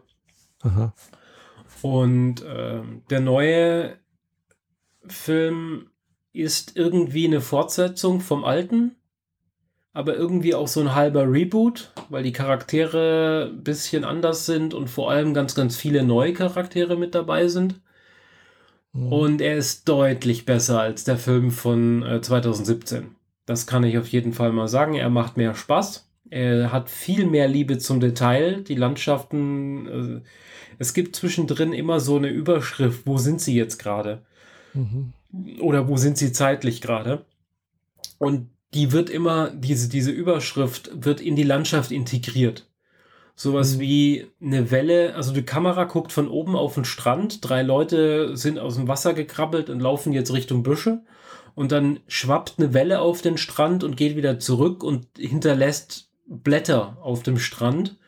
Aha. 0.63 0.93
Und 1.83 2.45
ähm, 2.47 3.03
der 3.11 3.21
neue 3.21 3.99
Film 5.07 5.91
ist 6.33 6.77
irgendwie 6.77 7.27
eine 7.27 7.41
Fortsetzung 7.41 8.21
vom 8.21 8.45
alten, 8.45 8.97
aber 9.93 10.17
irgendwie 10.17 10.55
auch 10.55 10.69
so 10.69 10.81
ein 10.81 10.95
halber 10.95 11.31
Reboot, 11.31 11.93
weil 12.09 12.23
die 12.23 12.33
Charaktere 12.33 13.51
ein 13.53 13.63
bisschen 13.63 14.05
anders 14.05 14.47
sind 14.47 14.73
und 14.73 14.89
vor 14.89 15.11
allem 15.11 15.35
ganz, 15.35 15.55
ganz 15.55 15.77
viele 15.77 16.03
neue 16.03 16.33
Charaktere 16.33 16.97
mit 16.97 17.15
dabei 17.15 17.49
sind. 17.49 17.81
Mhm. 18.93 19.13
Und 19.13 19.41
er 19.41 19.57
ist 19.57 19.89
deutlich 19.89 20.47
besser 20.47 20.81
als 20.81 21.05
der 21.05 21.19
Film 21.19 21.51
von 21.51 22.03
äh, 22.03 22.21
2017. 22.21 23.15
Das 23.45 23.67
kann 23.67 23.85
ich 23.85 23.99
auf 23.99 24.09
jeden 24.09 24.33
Fall 24.33 24.53
mal 24.53 24.69
sagen. 24.69 24.95
Er 24.95 25.11
macht 25.11 25.37
mehr 25.37 25.55
Spaß. 25.55 26.09
Er 26.31 26.73
hat 26.73 26.89
viel 26.89 27.27
mehr 27.27 27.49
Liebe 27.49 27.79
zum 27.79 28.01
Detail. 28.01 28.63
Die 28.63 28.75
Landschaften. 28.75 30.23
Äh, 30.23 30.29
es 30.79 30.95
gibt 30.95 31.17
zwischendrin 31.17 31.73
immer 31.73 32.01
so 32.01 32.17
eine 32.17 32.29
Überschrift. 32.29 33.07
Wo 33.07 33.19
sind 33.19 33.41
sie 33.41 33.55
jetzt 33.55 33.79
gerade? 33.79 34.23
Mhm. 34.73 35.13
Oder 35.61 35.89
wo 35.89 35.97
sind 35.97 36.19
sie 36.19 36.33
zeitlich 36.33 36.81
gerade? 36.81 37.25
Und 38.19 38.51
die 38.75 38.93
wird 38.93 39.11
immer, 39.11 39.51
diese, 39.51 39.89
diese 39.89 40.11
Überschrift 40.11 40.91
wird 40.95 41.21
in 41.21 41.37
die 41.37 41.43
Landschaft 41.43 41.91
integriert. 41.91 42.69
Sowas 43.35 43.77
Mhm. 43.77 43.81
wie 43.81 44.27
eine 44.41 44.71
Welle, 44.71 45.15
also 45.15 45.33
die 45.33 45.43
Kamera 45.43 45.85
guckt 45.85 46.13
von 46.13 46.29
oben 46.29 46.55
auf 46.55 46.75
den 46.75 46.85
Strand, 46.85 47.49
drei 47.49 47.63
Leute 47.63 48.37
sind 48.37 48.59
aus 48.59 48.77
dem 48.77 48.89
Wasser 48.89 49.15
gekrabbelt 49.15 49.71
und 49.71 49.81
laufen 49.81 50.13
jetzt 50.13 50.33
Richtung 50.33 50.63
Büsche 50.63 51.03
und 51.55 51.73
dann 51.73 52.01
schwappt 52.09 52.55
eine 52.59 52.75
Welle 52.75 53.01
auf 53.01 53.23
den 53.23 53.39
Strand 53.39 53.85
und 53.85 53.97
geht 53.97 54.17
wieder 54.17 54.39
zurück 54.39 54.85
und 54.85 55.07
hinterlässt 55.17 56.11
Blätter 56.27 56.99
auf 57.03 57.23
dem 57.23 57.39
Strand. 57.39 57.99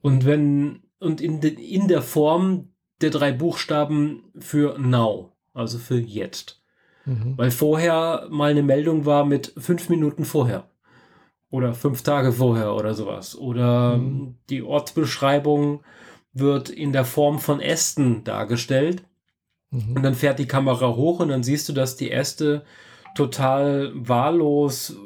Und 0.00 0.24
wenn, 0.26 0.82
und 0.98 1.20
in, 1.20 1.40
de, 1.40 1.52
in 1.52 1.88
der 1.88 2.02
Form 2.02 2.70
der 3.00 3.10
drei 3.10 3.32
Buchstaben 3.32 4.24
für 4.38 4.78
now, 4.78 5.33
also 5.54 5.78
für 5.78 5.98
jetzt. 5.98 6.60
Mhm. 7.06 7.34
Weil 7.38 7.50
vorher 7.50 8.26
mal 8.30 8.50
eine 8.50 8.62
Meldung 8.62 9.06
war 9.06 9.24
mit 9.24 9.52
fünf 9.56 9.88
Minuten 9.88 10.24
vorher. 10.24 10.68
Oder 11.50 11.72
fünf 11.74 12.02
Tage 12.02 12.32
vorher 12.32 12.74
oder 12.74 12.94
sowas. 12.94 13.36
Oder 13.38 13.96
Mhm. 13.98 14.34
die 14.50 14.62
Ortsbeschreibung 14.62 15.82
wird 16.32 16.68
in 16.68 16.92
der 16.92 17.04
Form 17.04 17.38
von 17.38 17.60
Ästen 17.60 18.24
dargestellt. 18.24 19.04
Und 19.70 19.94
Mhm. 19.94 20.02
dann 20.02 20.14
fährt 20.14 20.38
die 20.38 20.46
Kamera 20.48 20.94
hoch 20.94 21.20
und 21.20 21.28
dann 21.28 21.42
siehst 21.42 21.68
du, 21.68 21.72
dass 21.72 21.96
die 21.96 22.10
Äste 22.10 22.64
total 23.14 23.92
wahllos 23.94 24.96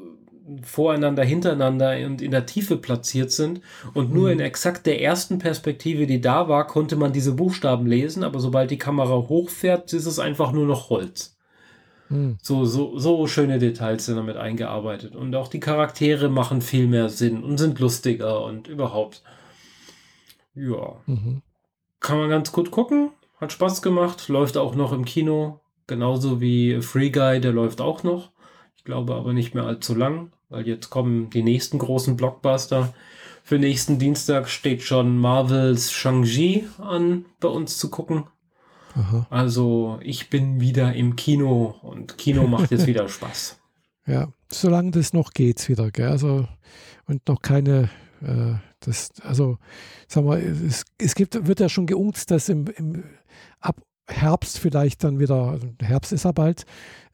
voreinander, 0.62 1.24
hintereinander 1.24 1.96
und 2.06 2.22
in 2.22 2.30
der 2.30 2.46
Tiefe 2.46 2.76
platziert 2.76 3.30
sind. 3.32 3.60
Und 3.94 4.12
nur 4.12 4.26
Mhm. 4.28 4.32
in 4.34 4.40
exakt 4.40 4.86
der 4.86 5.02
ersten 5.02 5.38
Perspektive, 5.38 6.06
die 6.06 6.20
da 6.20 6.48
war, 6.48 6.66
konnte 6.66 6.96
man 6.96 7.12
diese 7.12 7.34
Buchstaben 7.34 7.86
lesen. 7.86 8.24
Aber 8.24 8.40
sobald 8.40 8.70
die 8.70 8.78
Kamera 8.78 9.14
hochfährt, 9.28 9.92
ist 9.92 10.06
es 10.06 10.18
einfach 10.18 10.52
nur 10.52 10.66
noch 10.66 10.90
Holz. 10.90 11.36
Mhm. 12.08 12.38
So, 12.40 12.64
so, 12.64 12.98
so 12.98 13.26
schöne 13.26 13.58
Details 13.58 14.06
sind 14.06 14.16
damit 14.16 14.36
eingearbeitet. 14.36 15.14
Und 15.14 15.34
auch 15.36 15.48
die 15.48 15.60
Charaktere 15.60 16.28
machen 16.28 16.62
viel 16.62 16.86
mehr 16.86 17.08
Sinn 17.10 17.42
und 17.44 17.58
sind 17.58 17.78
lustiger 17.80 18.42
und 18.44 18.68
überhaupt. 18.68 19.22
Ja, 20.54 20.96
Mhm. 21.06 21.42
kann 22.00 22.18
man 22.18 22.30
ganz 22.30 22.52
gut 22.52 22.70
gucken. 22.70 23.10
Hat 23.40 23.52
Spaß 23.52 23.82
gemacht. 23.82 24.28
Läuft 24.28 24.56
auch 24.56 24.74
noch 24.74 24.92
im 24.92 25.04
Kino. 25.04 25.60
Genauso 25.86 26.40
wie 26.40 26.80
Free 26.82 27.10
Guy, 27.10 27.40
der 27.40 27.52
läuft 27.52 27.80
auch 27.80 28.02
noch. 28.02 28.30
Ich 28.76 28.84
glaube 28.84 29.14
aber 29.14 29.32
nicht 29.32 29.54
mehr 29.54 29.64
allzu 29.64 29.94
lang, 29.94 30.32
weil 30.48 30.66
jetzt 30.66 30.90
kommen 30.90 31.30
die 31.30 31.42
nächsten 31.42 31.78
großen 31.78 32.16
Blockbuster. 32.16 32.94
Für 33.42 33.58
nächsten 33.58 33.98
Dienstag 33.98 34.48
steht 34.48 34.82
schon 34.82 35.18
Marvels 35.18 35.92
Shang-Chi 35.92 36.66
an, 36.78 37.24
bei 37.40 37.48
uns 37.48 37.78
zu 37.78 37.90
gucken. 37.90 38.24
Aha. 38.94 39.26
Also 39.30 39.98
ich 40.02 40.28
bin 40.28 40.60
wieder 40.60 40.92
im 40.94 41.16
Kino 41.16 41.76
und 41.82 42.18
Kino 42.18 42.46
macht 42.46 42.70
jetzt 42.70 42.86
wieder 42.88 43.08
Spaß. 43.08 43.58
Ja, 44.06 44.32
solange 44.50 44.90
das 44.92 45.12
noch 45.12 45.32
geht 45.32 45.68
wieder, 45.68 45.90
gell? 45.90 46.08
Also, 46.08 46.48
und 47.06 47.28
noch 47.28 47.42
keine, 47.42 47.90
äh, 48.22 48.54
das, 48.80 49.10
also, 49.22 49.58
sag 50.08 50.24
mal, 50.24 50.40
es, 50.40 50.84
es 50.98 51.14
gibt, 51.14 51.46
wird 51.46 51.60
ja 51.60 51.68
schon 51.68 51.86
geunkt, 51.86 52.30
dass 52.30 52.48
im, 52.48 52.66
im 52.76 53.04
ab 53.60 53.76
Herbst 54.08 54.58
vielleicht 54.58 55.04
dann 55.04 55.20
wieder, 55.20 55.48
also 55.48 55.68
Herbst 55.80 56.12
ist 56.12 56.24
ja 56.24 56.32
bald, 56.32 56.64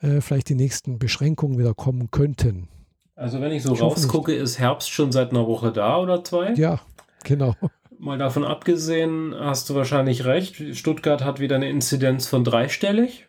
äh, 0.01 0.21
vielleicht 0.21 0.49
die 0.49 0.55
nächsten 0.55 0.99
Beschränkungen 0.99 1.59
wieder 1.59 1.75
kommen 1.75 2.11
könnten. 2.13 2.69
Also 3.17 3.41
wenn 3.41 3.53
ich 3.53 3.63
so 3.63 3.73
Ich 3.75 3.81
nicht. 3.81 3.83
rausgucke, 3.83 4.35
ist 4.35 4.59
Herbst 4.59 4.91
schon 4.91 5.13
seit 5.13 5.31
einer 5.31 5.47
Woche 5.47 5.73
da 5.73 5.99
oder 5.99 6.25
zwei. 6.25 6.53
Ja, 6.55 6.81
genau. 7.23 7.55
Mal 7.99 8.19
davon 8.19 8.45
abgesehen, 8.45 9.35
hast 9.39 9.71
du 9.71 9.75
wahrscheinlich 9.77 10.25
recht. 10.25 10.57
Stuttgart 10.77 11.23
hat 11.25 11.39
wieder 11.41 11.57
eine 11.57 11.71
Inzidenz 11.71 12.27
von 12.29 12.43
dreistellig 12.45 13.27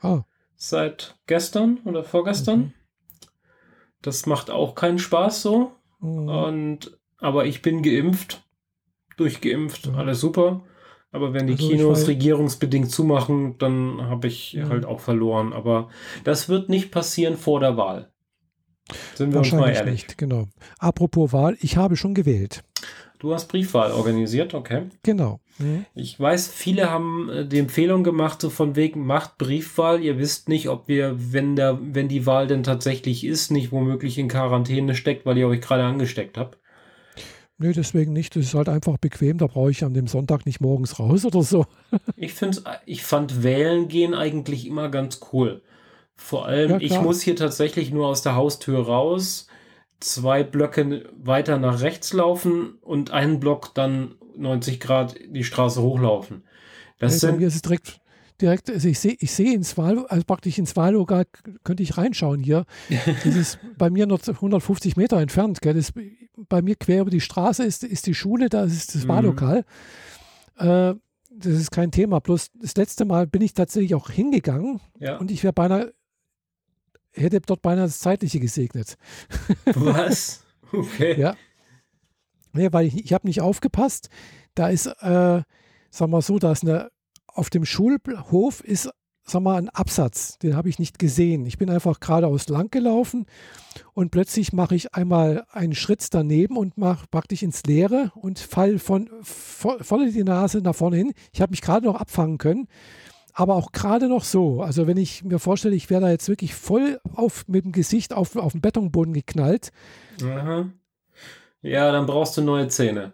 Ah, 0.00 0.22
seit 0.56 1.16
gestern 1.26 1.78
oder 1.84 2.04
vorgestern. 2.04 2.58
Mhm. 2.60 2.72
Das 4.02 4.24
macht 4.26 4.50
auch 4.50 4.74
keinen 4.74 4.98
Spaß 4.98 5.42
so. 5.42 5.72
mm, 5.98 6.28
Und 6.28 6.98
aber 7.18 7.44
ich 7.44 7.60
bin 7.62 7.82
geimpft, 7.82 8.42
durchgeimpft, 9.16 9.86
Ja. 9.86 9.94
alles 9.94 10.20
super. 10.20 10.62
Aber 11.12 11.34
wenn 11.34 11.48
die 11.48 11.54
Also 11.54 11.68
Kinos 11.68 12.06
regierungsbedingt 12.06 12.90
zumachen, 12.90 13.58
dann 13.58 14.00
habe 14.02 14.28
ich 14.28 14.56
halt 14.68 14.86
auch 14.86 15.00
verloren. 15.00 15.52
Aber 15.52 15.90
das 16.22 16.48
wird 16.48 16.68
nicht 16.68 16.92
passieren 16.92 17.36
vor 17.36 17.58
der 17.60 17.76
Wahl. 17.76 18.10
Sind 19.14 19.32
wir 19.32 19.38
uns 19.38 19.52
mal 19.52 19.58
wahrscheinlich 19.58 19.78
ehrlich. 19.78 19.92
nicht, 19.92 20.18
genau. 20.18 20.48
Apropos 20.78 21.32
Wahl, 21.32 21.56
ich 21.60 21.76
habe 21.76 21.96
schon 21.96 22.14
gewählt. 22.14 22.62
Du 23.20 23.34
hast 23.34 23.48
Briefwahl 23.48 23.92
organisiert, 23.92 24.54
okay. 24.54 24.84
Genau. 25.02 25.40
Mhm. 25.58 25.84
Ich 25.94 26.18
weiß, 26.18 26.48
viele 26.48 26.90
haben 26.90 27.28
äh, 27.28 27.46
die 27.46 27.58
Empfehlung 27.58 28.02
gemacht, 28.02 28.40
so 28.40 28.48
von 28.48 28.76
wegen, 28.76 29.04
macht 29.04 29.36
Briefwahl. 29.36 30.02
Ihr 30.02 30.18
wisst 30.18 30.48
nicht, 30.48 30.70
ob 30.70 30.88
wir, 30.88 31.14
wenn 31.18 31.54
der, 31.54 31.78
wenn 31.82 32.08
die 32.08 32.24
Wahl 32.24 32.46
denn 32.46 32.62
tatsächlich 32.62 33.24
ist, 33.24 33.50
nicht 33.50 33.72
womöglich 33.72 34.16
in 34.16 34.28
Quarantäne 34.28 34.94
steckt, 34.94 35.26
weil 35.26 35.36
ihr 35.36 35.48
euch 35.48 35.60
gerade 35.60 35.84
angesteckt 35.84 36.38
habt. 36.38 36.56
Nee, 37.58 37.74
deswegen 37.74 38.14
nicht. 38.14 38.36
Das 38.36 38.46
ist 38.46 38.54
halt 38.54 38.70
einfach 38.70 38.96
bequem. 38.96 39.36
Da 39.36 39.46
brauche 39.46 39.70
ich 39.70 39.84
an 39.84 39.92
dem 39.92 40.06
Sonntag 40.06 40.46
nicht 40.46 40.62
morgens 40.62 40.98
raus 40.98 41.26
oder 41.26 41.42
so. 41.42 41.66
Ich 42.16 42.32
find's, 42.32 42.62
ich 42.86 43.02
fand 43.02 43.42
Wählen 43.42 43.88
gehen 43.88 44.14
eigentlich 44.14 44.66
immer 44.66 44.88
ganz 44.88 45.20
cool. 45.32 45.60
Vor 46.20 46.44
allem, 46.46 46.72
Ja, 46.72 46.78
ich 46.80 47.00
muss 47.00 47.22
hier 47.22 47.34
tatsächlich 47.34 47.90
nur 47.90 48.06
aus 48.06 48.20
der 48.22 48.36
Haustür 48.36 48.84
raus, 48.84 49.46
zwei 50.00 50.44
Blöcke 50.44 51.08
weiter 51.16 51.58
nach 51.58 51.80
rechts 51.80 52.12
laufen 52.12 52.74
und 52.82 53.10
einen 53.10 53.40
Block 53.40 53.74
dann 53.74 54.16
90 54.36 54.80
Grad 54.80 55.16
die 55.26 55.44
Straße 55.44 55.80
hochlaufen. 55.82 56.44
Das 56.98 57.20
bei 57.20 57.28
sind, 57.28 57.40
ist 57.40 57.64
direkt, 57.64 58.00
direkt 58.40 58.70
also 58.70 58.86
ich 58.86 58.98
sehe 58.98 59.16
ich 59.18 59.32
sehe 59.32 59.54
ins 59.54 59.76
Wahl, 59.78 60.06
also 60.06 60.22
praktisch 60.24 60.58
ins 60.58 60.76
Wahllokal 60.76 61.24
könnte 61.64 61.82
ich 61.82 61.96
reinschauen 61.96 62.42
hier. 62.42 62.64
Das 63.24 63.34
ist 63.34 63.58
bei 63.78 63.88
mir 63.90 64.06
noch 64.06 64.20
150 64.26 64.96
Meter 64.96 65.18
entfernt. 65.20 65.62
Gell? 65.62 65.74
Das, 65.74 65.92
bei 66.36 66.60
mir 66.62 66.76
quer 66.76 67.00
über 67.00 67.10
die 67.10 67.22
Straße 67.22 67.64
ist, 67.64 67.82
ist 67.82 68.06
die 68.06 68.14
Schule, 68.14 68.50
da 68.50 68.64
ist 68.64 68.94
das 68.94 69.04
Mhm. 69.04 69.08
Wahllokal. 69.08 69.64
Äh, 70.58 70.94
das 71.30 71.54
ist 71.54 71.70
kein 71.70 71.90
Thema. 71.90 72.20
Bloß 72.20 72.50
das 72.60 72.76
letzte 72.76 73.06
Mal 73.06 73.26
bin 73.26 73.40
ich 73.40 73.54
tatsächlich 73.54 73.94
auch 73.94 74.10
hingegangen 74.10 74.80
ja. 74.98 75.16
und 75.16 75.30
ich 75.30 75.42
wäre 75.42 75.54
beinahe, 75.54 75.92
hätte 77.12 77.40
dort 77.40 77.62
beinahe 77.62 77.86
das 77.86 78.00
Zeitliche 78.00 78.40
gesegnet. 78.40 78.96
Was? 79.66 80.44
Okay. 80.72 81.20
Ja. 81.20 81.34
Nee, 82.52 82.68
weil 82.70 82.86
ich, 82.86 83.04
ich 83.04 83.12
habe 83.12 83.26
nicht 83.26 83.40
aufgepasst. 83.40 84.08
Da 84.54 84.68
ist, 84.68 84.86
äh, 84.86 85.42
sagen 85.90 86.12
wir 86.12 86.22
so, 86.22 86.38
da 86.38 86.52
ist 86.52 86.62
eine, 86.62 86.92
auf 87.26 87.50
dem 87.50 87.64
Schulhof 87.64 88.62
ist 88.62 88.88
sag 89.30 89.42
mal, 89.42 89.56
einen 89.56 89.68
Absatz, 89.68 90.38
den 90.38 90.56
habe 90.56 90.68
ich 90.68 90.78
nicht 90.78 90.98
gesehen. 90.98 91.46
Ich 91.46 91.58
bin 91.58 91.70
einfach 91.70 92.00
geradeaus 92.00 92.48
lang 92.48 92.70
gelaufen 92.70 93.26
und 93.94 94.10
plötzlich 94.10 94.52
mache 94.52 94.74
ich 94.74 94.94
einmal 94.94 95.44
einen 95.50 95.74
Schritt 95.74 96.06
daneben 96.12 96.56
und 96.56 96.76
mache 96.76 97.06
praktisch 97.10 97.42
ins 97.42 97.62
Leere 97.64 98.12
und 98.14 98.38
fall 98.38 98.78
von 98.78 99.08
voll 99.22 100.10
die 100.10 100.24
Nase 100.24 100.58
nach 100.58 100.74
vorne 100.74 100.96
hin. 100.96 101.12
Ich 101.32 101.40
habe 101.40 101.50
mich 101.50 101.62
gerade 101.62 101.86
noch 101.86 101.96
abfangen 101.96 102.38
können, 102.38 102.66
aber 103.34 103.54
auch 103.54 103.72
gerade 103.72 104.08
noch 104.08 104.24
so. 104.24 104.62
Also 104.62 104.86
wenn 104.86 104.96
ich 104.96 105.24
mir 105.24 105.38
vorstelle, 105.38 105.74
ich 105.74 105.90
wäre 105.90 106.00
da 106.00 106.10
jetzt 106.10 106.28
wirklich 106.28 106.54
voll 106.54 107.00
auf 107.14 107.46
mit 107.48 107.64
dem 107.64 107.72
Gesicht 107.72 108.12
auf, 108.12 108.36
auf 108.36 108.52
den 108.52 108.60
Betonboden 108.60 109.14
geknallt. 109.14 109.70
Aha. 110.22 110.68
Ja, 111.62 111.92
dann 111.92 112.06
brauchst 112.06 112.36
du 112.36 112.42
neue 112.42 112.68
Zähne. 112.68 113.12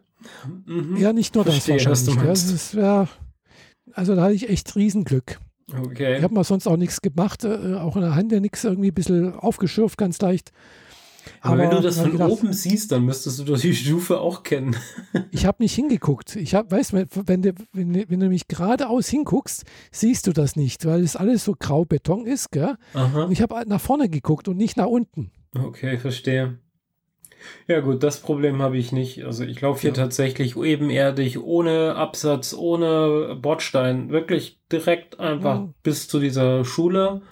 Mhm. 0.65 0.97
Ja, 0.97 1.13
nicht 1.13 1.35
nur 1.35 1.45
Verstehe, 1.45 1.77
das 1.77 2.07
wahrscheinlich. 2.07 2.29
Das 2.29 2.51
ist, 2.51 2.75
ja, 2.75 3.09
also 3.93 4.15
da 4.15 4.23
hatte 4.23 4.35
ich 4.35 4.49
echt 4.49 4.75
Riesenglück. 4.77 5.39
Okay. 5.73 6.19
Ich 6.19 6.23
habe 6.23 6.35
mal 6.35 6.45
sonst 6.45 6.67
auch 6.69 6.77
nichts 6.77 7.03
gemacht, 7.03 7.45
äh, 7.45 7.75
auch 7.75 7.97
in 7.97 8.03
der 8.03 8.15
Hand 8.15 8.31
ja 8.31 8.39
nichts 8.39 8.63
irgendwie 8.63 8.91
ein 8.91 8.95
bisschen 8.95 9.35
aufgeschürft, 9.35 9.99
ganz 9.99 10.21
leicht. 10.21 10.53
Aber, 11.41 11.55
Aber 11.55 11.63
wenn 11.63 11.71
du 11.71 11.81
das 11.81 11.99
von 12.01 12.13
gedacht, 12.13 12.31
oben 12.31 12.53
siehst, 12.53 12.93
dann 12.93 13.05
müsstest 13.05 13.39
du 13.39 13.45
doch 13.45 13.59
die 13.59 13.75
Stufe 13.75 14.21
auch 14.21 14.43
kennen. 14.43 14.77
ich 15.31 15.47
habe 15.47 15.63
nicht 15.63 15.75
hingeguckt. 15.75 16.37
Ich 16.37 16.55
habe, 16.55 16.71
weißt 16.71 16.93
du, 16.93 17.07
wenn 17.27 17.43
du, 17.43 17.53
wenn, 17.73 17.95
wenn 17.95 18.09
du 18.09 18.17
nämlich 18.17 18.49
geradeaus 18.49 19.09
hinguckst, 19.09 19.65
siehst 19.91 20.27
du 20.27 20.33
das 20.33 20.57
nicht, 20.57 20.85
weil 20.87 21.03
es 21.03 21.17
alles 21.17 21.45
so 21.45 21.55
grau 21.59 21.85
Beton 21.85 22.27
ist, 22.27 22.51
gell? 22.51 22.77
Aha. 22.95 23.25
Und 23.25 23.33
ich 23.33 23.43
habe 23.43 23.63
nach 23.67 23.81
vorne 23.81 24.09
geguckt 24.09 24.49
und 24.49 24.57
nicht 24.57 24.77
nach 24.77 24.87
unten. 24.87 25.31
Okay, 25.55 25.99
verstehe. 25.99 26.59
Ja 27.69 27.81
gut, 27.81 28.03
das 28.03 28.21
Problem 28.21 28.63
habe 28.63 28.77
ich 28.77 28.93
nicht. 28.93 29.25
Also 29.25 29.45
ich 29.45 29.61
laufe 29.61 29.83
hier 29.83 29.91
ja. 29.91 29.97
tatsächlich 29.97 30.57
ebenerdig, 30.57 31.39
ohne 31.39 31.95
Absatz, 31.95 32.55
ohne 32.55 33.37
Bordstein, 33.41 34.11
wirklich 34.11 34.59
direkt 34.73 35.21
einfach 35.21 35.61
ja. 35.61 35.69
bis 35.83 36.09
zu 36.09 36.19
dieser 36.19 36.65
Schule 36.65 37.23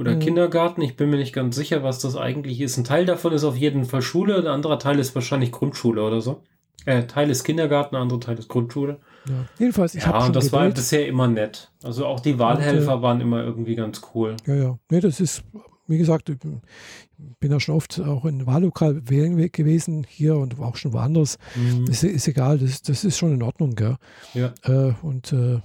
oder 0.00 0.12
ja. 0.12 0.18
Kindergarten. 0.18 0.80
Ich 0.82 0.96
bin 0.96 1.10
mir 1.10 1.16
nicht 1.18 1.32
ganz 1.32 1.54
sicher, 1.56 1.82
was 1.82 1.98
das 1.98 2.16
eigentlich 2.16 2.60
ist. 2.60 2.76
Ein 2.76 2.84
Teil 2.84 3.04
davon 3.04 3.32
ist 3.32 3.44
auf 3.44 3.56
jeden 3.56 3.84
Fall 3.84 4.02
Schule, 4.02 4.36
ein 4.38 4.46
anderer 4.46 4.78
Teil 4.78 4.98
ist 4.98 5.14
wahrscheinlich 5.14 5.52
Grundschule 5.52 6.02
oder 6.02 6.20
so. 6.20 6.42
Äh, 6.86 7.04
Teil 7.04 7.28
ist 7.30 7.44
Kindergarten, 7.44 7.94
ein 7.94 8.02
anderer 8.02 8.20
Teil 8.20 8.38
ist 8.38 8.48
Grundschule. 8.48 8.98
Ja, 9.28 9.34
jedenfalls, 9.58 9.94
ich 9.94 10.02
Ja, 10.02 10.24
und 10.24 10.34
das 10.34 10.46
gewählt. 10.46 10.62
war 10.62 10.70
bisher 10.70 11.06
immer 11.06 11.28
nett. 11.28 11.70
Also 11.82 12.06
auch 12.06 12.20
die 12.20 12.38
Wahlhelfer 12.38 12.94
und, 12.94 13.00
äh, 13.00 13.02
waren 13.02 13.20
immer 13.20 13.44
irgendwie 13.44 13.74
ganz 13.74 14.00
cool. 14.14 14.36
Ja, 14.46 14.54
ja. 14.54 14.78
Nee, 14.90 15.00
das 15.00 15.20
ist 15.20 15.44
wie 15.90 15.98
gesagt, 15.98 16.28
ich 16.28 16.38
bin 16.38 17.50
ja 17.50 17.58
schon 17.58 17.74
oft 17.74 18.00
auch 18.00 18.24
in 18.24 18.46
Wahllokal 18.46 19.02
wählen 19.08 19.36
gewesen, 19.50 20.06
hier 20.08 20.36
und 20.36 20.60
auch 20.60 20.76
schon 20.76 20.92
woanders. 20.92 21.36
Mhm. 21.56 21.86
Ist, 21.86 22.04
ist 22.04 22.28
egal, 22.28 22.58
das, 22.58 22.82
das 22.82 23.02
ist 23.02 23.18
schon 23.18 23.34
in 23.34 23.42
Ordnung, 23.42 23.74
gell? 23.74 23.96
Ja. 24.32 24.54
Äh, 24.62 24.92
und 25.02 25.32
äh, 25.32 25.58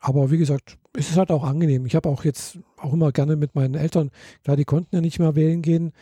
aber 0.00 0.30
wie 0.30 0.38
gesagt, 0.38 0.78
es 0.96 1.10
ist 1.10 1.16
halt 1.16 1.30
auch 1.30 1.44
angenehm. 1.44 1.86
Ich 1.86 1.94
habe 1.96 2.08
auch 2.08 2.24
jetzt 2.24 2.58
auch 2.76 2.92
immer 2.92 3.10
gerne 3.10 3.36
mit 3.36 3.54
meinen 3.54 3.74
Eltern, 3.74 4.10
klar, 4.44 4.56
die 4.56 4.64
konnten 4.64 4.94
ja 4.94 5.00
nicht 5.00 5.18
mehr 5.18 5.34
wählen 5.34 5.60
gehen, 5.60 5.92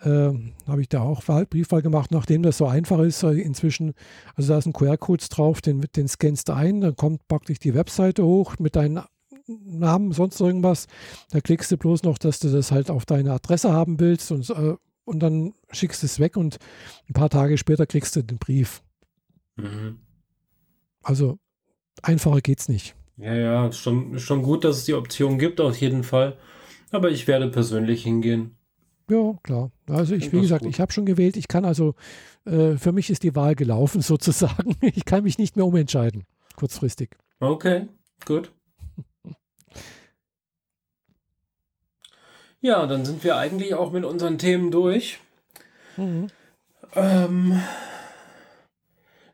äh, 0.00 0.30
habe 0.66 0.80
ich 0.80 0.88
da 0.88 1.00
auch 1.02 1.26
Wahl, 1.28 1.46
Briefwahl 1.46 1.82
gemacht, 1.82 2.10
nachdem 2.10 2.42
das 2.42 2.58
so 2.58 2.66
einfach 2.66 2.98
ist 3.00 3.22
inzwischen. 3.22 3.94
Also 4.34 4.52
da 4.52 4.60
sind 4.60 4.72
QR-Codes 4.72 5.28
drauf, 5.28 5.60
den, 5.60 5.86
den 5.94 6.08
scannst 6.08 6.48
du 6.48 6.54
ein, 6.54 6.80
dann 6.80 6.96
kommt 6.96 7.26
praktisch 7.28 7.60
die 7.60 7.74
Webseite 7.74 8.24
hoch 8.24 8.56
mit 8.58 8.76
deinen 8.76 9.00
Namen, 9.46 10.12
sonst 10.12 10.40
irgendwas. 10.40 10.86
Da 11.30 11.40
klickst 11.40 11.70
du 11.70 11.76
bloß 11.76 12.02
noch, 12.02 12.18
dass 12.18 12.40
du 12.40 12.50
das 12.50 12.72
halt 12.72 12.90
auf 12.90 13.06
deine 13.06 13.32
Adresse 13.32 13.72
haben 13.72 14.00
willst 14.00 14.32
und, 14.32 14.50
äh, 14.50 14.74
und 15.04 15.20
dann 15.20 15.54
schickst 15.70 16.02
du 16.02 16.06
es 16.06 16.18
weg 16.18 16.36
und 16.36 16.58
ein 17.08 17.14
paar 17.14 17.30
Tage 17.30 17.56
später 17.56 17.86
kriegst 17.86 18.16
du 18.16 18.22
den 18.22 18.38
Brief. 18.38 18.82
Mhm. 19.56 20.00
Also 21.02 21.38
einfacher 22.02 22.40
geht's 22.40 22.68
nicht. 22.68 22.96
Ja, 23.20 23.34
ja, 23.34 23.72
schon, 23.72 24.18
schon 24.18 24.42
gut, 24.42 24.64
dass 24.64 24.78
es 24.78 24.84
die 24.84 24.94
Option 24.94 25.38
gibt, 25.38 25.60
auf 25.60 25.76
jeden 25.80 26.04
Fall. 26.04 26.36
Aber 26.90 27.10
ich 27.10 27.26
werde 27.26 27.48
persönlich 27.48 28.02
hingehen. 28.02 28.56
Ja, 29.10 29.34
klar. 29.42 29.70
Also 29.88 30.14
ich, 30.14 30.32
wie 30.32 30.40
gesagt, 30.40 30.62
gut. 30.62 30.72
ich 30.72 30.80
habe 30.80 30.92
schon 30.92 31.04
gewählt. 31.04 31.36
Ich 31.36 31.48
kann 31.48 31.64
also, 31.64 31.94
äh, 32.46 32.76
für 32.76 32.92
mich 32.92 33.10
ist 33.10 33.22
die 33.22 33.34
Wahl 33.34 33.54
gelaufen 33.54 34.00
sozusagen. 34.02 34.76
Ich 34.80 35.04
kann 35.04 35.24
mich 35.24 35.38
nicht 35.38 35.56
mehr 35.56 35.66
umentscheiden, 35.66 36.24
kurzfristig. 36.56 37.10
Okay, 37.40 37.88
gut. 38.24 38.52
Ja, 42.62 42.86
dann 42.86 43.06
sind 43.06 43.24
wir 43.24 43.38
eigentlich 43.38 43.72
auch 43.72 43.90
mit 43.90 44.04
unseren 44.04 44.36
Themen 44.36 44.70
durch. 44.70 45.18
Mhm. 45.96 46.26
Ähm, 46.94 47.58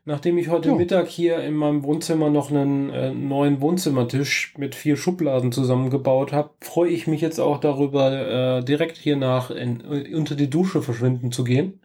nachdem 0.07 0.37
ich 0.37 0.47
heute 0.47 0.69
ja. 0.69 0.75
Mittag 0.75 1.07
hier 1.07 1.43
in 1.43 1.53
meinem 1.53 1.83
Wohnzimmer 1.83 2.29
noch 2.29 2.49
einen 2.49 2.89
äh, 2.89 3.13
neuen 3.13 3.59
Wohnzimmertisch 3.59 4.53
mit 4.57 4.73
vier 4.73 4.95
Schubladen 4.95 5.51
zusammengebaut 5.51 6.31
habe, 6.31 6.51
freue 6.61 6.89
ich 6.89 7.07
mich 7.07 7.19
jetzt 7.19 7.39
auch 7.39 7.59
darüber, 7.59 8.59
äh, 8.59 8.63
direkt 8.63 8.95
hier 8.95 9.17
nach 9.17 9.49
unter 9.49 10.35
die 10.35 10.49
Dusche 10.49 10.81
verschwinden 10.81 11.31
zu 11.31 11.43
gehen. 11.43 11.81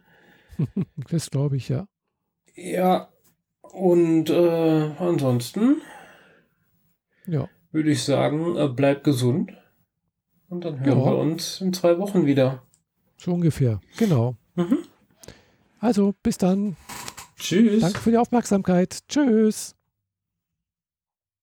Das 1.09 1.31
glaube 1.31 1.57
ich, 1.57 1.67
ja. 1.67 1.87
Ja, 2.55 3.09
und 3.61 4.29
äh, 4.29 4.91
ansonsten 4.99 5.81
ja. 7.25 7.49
würde 7.71 7.91
ich 7.91 8.03
sagen, 8.03 8.55
äh, 8.55 8.69
bleib 8.69 9.03
gesund. 9.03 9.51
Und 10.47 10.63
dann 10.63 10.79
hören 10.79 10.99
ja. 10.99 11.05
wir 11.05 11.17
uns 11.17 11.59
in 11.59 11.73
zwei 11.73 11.97
Wochen 11.97 12.25
wieder. 12.27 12.61
So 13.17 13.33
ungefähr, 13.33 13.81
genau. 13.97 14.35
Mhm. 14.55 14.77
Also, 15.79 16.13
bis 16.23 16.37
dann. 16.37 16.77
Tschüss. 17.43 17.81
Danke 17.81 17.99
für 17.99 18.11
die 18.11 18.17
Aufmerksamkeit. 18.17 18.99
Tschüss. 19.09 19.75